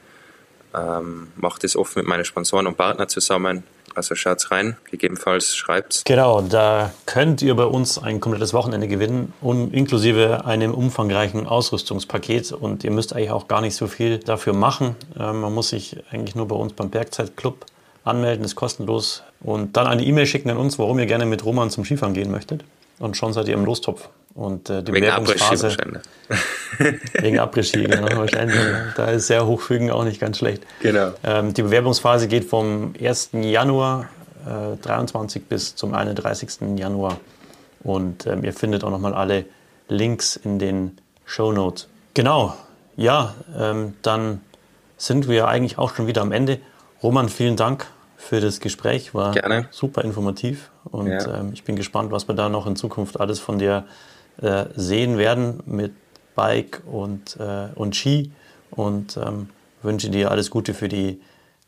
Ähm, 0.74 1.34
mache 1.36 1.60
das 1.60 1.76
oft 1.76 1.98
mit 1.98 2.08
meinen 2.08 2.24
Sponsoren 2.24 2.68
und 2.68 2.78
Partnern 2.78 3.10
zusammen. 3.10 3.64
Also 3.96 4.16
schaut's 4.16 4.52
rein, 4.52 4.78
gegebenenfalls 4.90 5.56
schreibt's. 5.56 6.04
Genau, 6.06 6.42
da 6.42 6.92
könnt 7.06 7.42
ihr 7.42 7.56
bei 7.56 7.66
uns 7.66 7.98
ein 7.98 8.20
komplettes 8.20 8.54
Wochenende 8.54 8.88
gewinnen, 8.88 9.34
und 9.42 9.74
inklusive 9.74 10.46
einem 10.46 10.74
umfangreichen 10.74 11.48
Ausrüstungspaket. 11.48 12.52
Und 12.52 12.84
ihr 12.84 12.92
müsst 12.92 13.16
eigentlich 13.16 13.32
auch 13.32 13.48
gar 13.48 13.62
nicht 13.62 13.76
so 13.76 13.88
viel 13.88 14.18
dafür 14.18 14.54
machen. 14.54 14.96
Ähm, 15.20 15.42
man 15.42 15.54
muss 15.54 15.70
sich 15.70 15.98
eigentlich 16.12 16.36
nur 16.36 16.48
bei 16.48 16.56
uns 16.56 16.74
beim 16.74 16.90
Bergzeitclub 16.90 17.66
anmelden, 18.04 18.44
ist 18.46 18.56
kostenlos. 18.56 19.24
Und 19.42 19.78
dann 19.78 19.88
eine 19.88 20.04
E-Mail 20.04 20.26
schicken 20.26 20.50
an 20.50 20.58
uns, 20.58 20.80
warum 20.80 21.00
ihr 21.00 21.06
gerne 21.06 21.26
mit 21.26 21.46
Roman 21.46 21.70
zum 21.70 21.86
Skifahren 21.86 22.14
gehen 22.14 22.32
möchtet. 22.32 22.64
Und 23.04 23.18
schon 23.18 23.34
seid 23.34 23.50
ihr 23.50 23.56
im 23.56 23.66
Lostopf. 23.66 24.08
Und 24.34 24.70
äh, 24.70 24.82
die 24.82 24.94
wegen 24.94 25.06
Bewerbungsphase. 25.06 25.76
wegen 27.20 27.38
Après-Ski, 27.38 27.84
genau, 27.84 28.18
wahrscheinlich. 28.18 28.58
Da 28.96 29.08
ist 29.08 29.28
sehr 29.28 29.46
hochfügen 29.46 29.92
auch 29.92 30.06
nicht 30.06 30.22
ganz 30.22 30.38
schlecht. 30.38 30.64
Genau. 30.82 31.12
Ähm, 31.22 31.54
die 31.54 31.64
Bewerbungsphase 31.64 32.30
geht 32.30 32.46
vom 32.46 32.94
1. 32.98 33.32
Januar 33.34 34.08
äh, 34.46 34.78
23 34.82 35.44
bis 35.44 35.76
zum 35.76 35.94
31. 35.94 36.78
Januar. 36.78 37.18
Und 37.84 38.26
ähm, 38.26 38.46
ihr 38.46 38.54
findet 38.54 38.86
auch 38.86 38.90
nochmal 38.90 39.14
alle 39.14 39.44
Links 39.90 40.38
in 40.38 40.58
den 40.58 40.98
Show 41.26 41.52
Notes. 41.52 41.90
Genau, 42.14 42.56
ja, 42.96 43.36
ähm, 43.60 43.96
dann 44.02 44.40
sind 44.96 45.28
wir 45.28 45.50
eigentlich 45.50 45.78
auch 45.78 45.94
schon 45.94 46.08
wieder 46.08 46.22
am 46.22 46.32
Ende. 46.32 46.60
Roman, 47.02 47.28
vielen 47.28 47.58
Dank 47.58 47.86
für 48.28 48.40
das 48.40 48.60
Gespräch. 48.60 49.14
War 49.14 49.34
Gerne. 49.34 49.68
super 49.72 50.04
informativ 50.04 50.72
und 50.86 51.08
ja. 51.08 51.40
ähm, 51.40 51.52
ich 51.54 51.64
bin 51.64 51.76
gespannt, 51.76 52.12
was 52.12 52.28
wir 52.28 52.36
da 52.36 52.50
noch 52.50 52.68
in 52.68 52.76
Zukunft 52.76 53.20
alles 53.20 53.40
von 53.40 53.60
dir 53.60 53.86
äh, 54.42 54.66
sehen 54.76 55.18
werden 55.18 55.62
mit 55.66 55.94
Bike 56.36 56.82
und, 56.86 57.38
äh, 57.40 57.68
und 57.76 57.96
Ski 57.96 58.32
und 58.72 59.18
ähm, 59.18 59.50
wünsche 59.82 60.10
dir 60.10 60.32
alles 60.32 60.50
Gute 60.50 60.74
für 60.74 60.88
die 60.88 61.22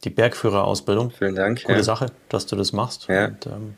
die 0.05 0.09
Bergführerausbildung. 0.09 1.11
Vielen 1.11 1.35
Dank. 1.35 1.63
Gute 1.63 1.77
ja. 1.77 1.83
Sache, 1.83 2.07
dass 2.29 2.45
du 2.45 2.55
das 2.55 2.73
machst. 2.73 3.07
Ja. 3.07 3.25
Und 3.25 3.45
ähm, 3.47 3.75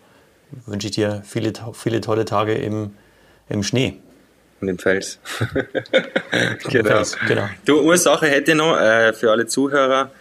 wünsche 0.65 0.87
ich 0.87 0.93
dir 0.93 1.21
viele, 1.25 1.53
viele 1.73 2.01
tolle 2.01 2.25
Tage 2.25 2.53
im, 2.53 2.95
im 3.49 3.63
Schnee. 3.63 3.99
Und 4.59 4.67
im 4.67 4.79
Fels. 4.79 5.19
genau. 6.69 6.89
Fels, 6.89 7.17
genau. 7.27 7.47
Du, 7.65 7.81
eine 7.81 7.97
Sache 7.97 8.27
hätte 8.27 8.51
ich 8.51 8.57
noch 8.57 8.77
äh, 8.77 9.13
für 9.13 9.31
alle 9.31 9.47
Zuhörer, 9.47 10.11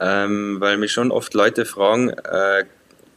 ähm, 0.00 0.56
weil 0.60 0.76
mich 0.76 0.92
schon 0.92 1.10
oft 1.10 1.34
Leute 1.34 1.64
fragen, 1.64 2.10
äh, 2.10 2.64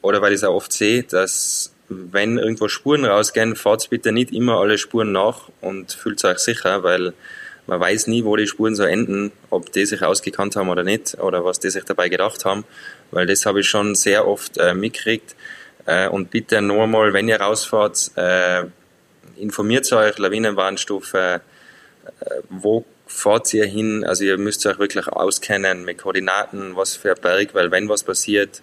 oder 0.01 0.21
weil 0.21 0.31
ich 0.31 0.37
es 0.37 0.43
auch 0.43 0.55
oft 0.55 0.73
sehe, 0.73 1.03
dass 1.03 1.73
wenn 1.89 2.37
irgendwo 2.37 2.67
Spuren 2.67 3.05
rausgehen, 3.05 3.55
fahrt 3.55 3.89
bitte 3.89 4.11
nicht 4.11 4.31
immer 4.31 4.59
alle 4.59 4.77
Spuren 4.77 5.11
nach 5.11 5.49
und 5.59 5.91
fühlt 5.91 6.23
euch 6.23 6.39
sicher, 6.39 6.83
weil 6.83 7.13
man 7.67 7.79
weiß 7.79 8.07
nie, 8.07 8.25
wo 8.25 8.35
die 8.35 8.47
Spuren 8.47 8.75
so 8.75 8.83
enden, 8.83 9.31
ob 9.49 9.71
die 9.71 9.85
sich 9.85 10.01
ausgekannt 10.01 10.55
haben 10.55 10.69
oder 10.69 10.83
nicht, 10.83 11.17
oder 11.19 11.45
was 11.45 11.59
die 11.59 11.69
sich 11.69 11.83
dabei 11.83 12.09
gedacht 12.09 12.45
haben, 12.45 12.63
weil 13.11 13.25
das 13.25 13.45
habe 13.45 13.59
ich 13.59 13.69
schon 13.69 13.95
sehr 13.95 14.27
oft 14.27 14.57
äh, 14.57 14.73
mitgekriegt. 14.73 15.35
Äh, 15.85 16.07
und 16.07 16.31
bitte 16.31 16.61
nur 16.61 16.87
mal, 16.87 17.13
wenn 17.13 17.27
ihr 17.27 17.39
rausfahrt, 17.39 18.11
äh, 18.15 18.63
informiert 19.37 19.91
euch, 19.91 20.17
Lawinenwarnstufe, 20.17 21.41
äh, 22.19 22.25
wo 22.49 22.85
fahrt 23.11 23.53
ihr 23.53 23.65
hin? 23.65 24.03
Also 24.03 24.23
ihr 24.23 24.37
müsst 24.37 24.65
euch 24.65 24.79
wirklich 24.79 25.07
auskennen 25.07 25.85
mit 25.85 25.99
Koordinaten, 25.99 26.75
was 26.75 26.95
für 26.95 27.11
ein 27.11 27.21
Berg, 27.21 27.53
weil 27.53 27.71
wenn 27.71 27.89
was 27.89 28.03
passiert, 28.03 28.61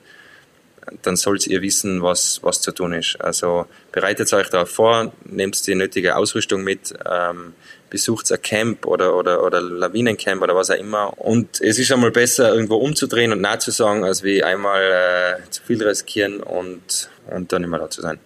dann 1.03 1.17
sollt 1.17 1.47
ihr 1.47 1.63
wissen, 1.63 2.03
was, 2.03 2.41
was 2.43 2.61
zu 2.61 2.73
tun 2.73 2.93
ist. 2.93 3.21
Also 3.21 3.67
bereitet 3.93 4.33
euch 4.33 4.49
darauf 4.49 4.71
vor, 4.71 5.13
nehmt 5.25 5.67
die 5.67 5.75
nötige 5.75 6.17
Ausrüstung 6.17 6.63
mit, 6.63 6.95
ähm, 7.05 7.55
besucht 7.91 8.31
ein 8.33 8.41
Camp 8.43 8.87
oder, 8.87 9.15
oder, 9.17 9.45
oder 9.45 9.61
Lawinencamp 9.61 10.43
oder 10.43 10.55
was 10.55 10.71
auch 10.71 10.77
immer. 10.77 11.19
Und 11.19 11.61
es 11.61 11.79
ist 11.79 11.93
einmal 11.93 12.11
besser, 12.11 12.53
irgendwo 12.53 12.77
umzudrehen 12.77 13.33
und 13.33 13.41
Nein 13.41 13.61
zu 13.61 13.71
sagen, 13.71 14.05
als 14.05 14.23
wie 14.23 14.43
einmal 14.43 14.83
äh, 14.83 15.51
zu 15.51 15.63
viel 15.63 15.83
riskieren 15.83 16.41
und, 16.41 17.11
und 17.31 17.53
dann 17.53 17.65
immer 17.65 17.79
da 17.79 17.91
zu 17.91 18.01
sein. 18.01 18.19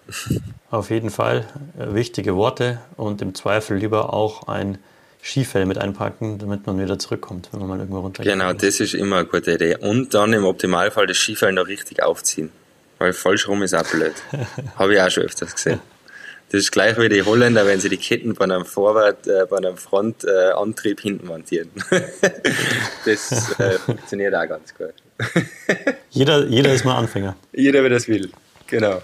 Auf 0.69 0.89
jeden 0.89 1.09
Fall 1.09 1.45
äh, 1.77 1.93
wichtige 1.93 2.35
Worte 2.35 2.81
und 2.97 3.21
im 3.21 3.35
Zweifel 3.35 3.77
lieber 3.77 4.13
auch 4.13 4.47
ein 4.47 4.77
Skifell 5.23 5.65
mit 5.65 5.77
einpacken, 5.77 6.37
damit 6.37 6.67
man 6.67 6.77
wieder 6.77 6.99
zurückkommt, 6.99 7.47
wenn 7.51 7.61
man 7.61 7.69
mal 7.69 7.79
irgendwo 7.79 8.01
runtergeht. 8.01 8.33
Genau, 8.33 8.51
das 8.51 8.81
ist 8.81 8.93
immer 8.93 9.19
eine 9.19 9.25
gute 9.25 9.53
Idee. 9.53 9.77
Und 9.77 10.13
dann 10.13 10.33
im 10.33 10.43
Optimalfall 10.43 11.07
das 11.07 11.17
Skifell 11.17 11.53
noch 11.53 11.67
richtig 11.67 12.03
aufziehen. 12.03 12.51
Weil 12.99 13.13
falsch 13.13 13.47
rum 13.47 13.63
ist 13.63 13.73
auch 13.73 13.89
blöd. 13.89 14.13
Habe 14.75 14.95
ich 14.95 15.01
auch 15.01 15.09
schon 15.09 15.23
öfters 15.23 15.55
gesehen. 15.55 15.79
Das 16.51 16.59
ist 16.59 16.71
gleich 16.71 16.97
wie 16.99 17.07
die 17.09 17.23
Holländer, 17.23 17.65
wenn 17.65 17.79
sie 17.79 17.89
die 17.89 17.97
Ketten 17.97 18.33
bei 18.35 18.43
einem 18.43 18.65
Vorwart, 18.65 19.25
äh, 19.25 19.45
bei 19.49 19.57
einem 19.57 19.77
Frontantrieb 19.77 20.99
äh, 20.99 21.01
hinten 21.01 21.25
montieren. 21.25 21.69
das 23.05 23.59
äh, 23.59 23.79
funktioniert 23.85 24.35
auch 24.35 24.47
ganz 24.47 24.75
gut. 24.75 24.93
jeder, 26.11 26.45
jeder 26.45 26.73
ist 26.73 26.83
mal 26.83 26.97
Anfänger. 26.97 27.35
Jeder, 27.53 27.81
wer 27.81 27.89
das 27.89 28.07
will. 28.09 28.29
Genau. 28.67 29.01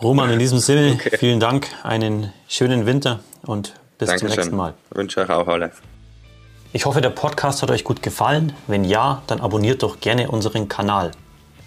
Roman, 0.00 0.30
in 0.30 0.38
diesem 0.38 0.60
Sinne, 0.60 0.92
okay. 0.94 1.16
vielen 1.18 1.40
Dank, 1.40 1.66
einen 1.82 2.32
schönen 2.48 2.86
Winter 2.86 3.20
und 3.42 3.74
bis 4.06 4.20
Dankeschön. 4.20 4.28
zum 4.30 4.36
nächsten 4.36 4.56
Mal. 4.56 4.74
Ich 4.90 4.96
wünsche 4.96 5.20
euch 5.20 5.30
auch 5.30 5.48
alle. 5.48 5.70
Ich 6.72 6.86
hoffe, 6.86 7.00
der 7.00 7.10
Podcast 7.10 7.62
hat 7.62 7.70
euch 7.70 7.84
gut 7.84 8.02
gefallen. 8.02 8.52
Wenn 8.66 8.84
ja, 8.84 9.22
dann 9.26 9.40
abonniert 9.40 9.82
doch 9.82 10.00
gerne 10.00 10.30
unseren 10.30 10.68
Kanal. 10.68 11.12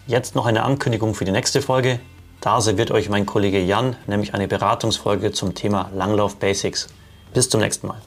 Jetzt 0.06 0.36
noch 0.36 0.46
eine 0.46 0.64
Ankündigung 0.64 1.16
für 1.16 1.26
die 1.26 1.32
nächste 1.32 1.62
Folge. 1.62 2.00
Da 2.42 2.62
serviert 2.62 2.92
euch 2.92 3.10
mein 3.10 3.26
Kollege 3.26 3.60
Jan 3.60 3.96
nämlich 4.06 4.34
eine 4.34 4.48
Beratungsfolge 4.48 5.32
zum 5.32 5.56
Thema 5.56 5.90
Langlauf 5.94 6.36
Basics. 6.38 6.88
Bis 7.34 7.50
zum 7.50 7.62
nächsten 7.62 7.88
Mal. 7.88 8.02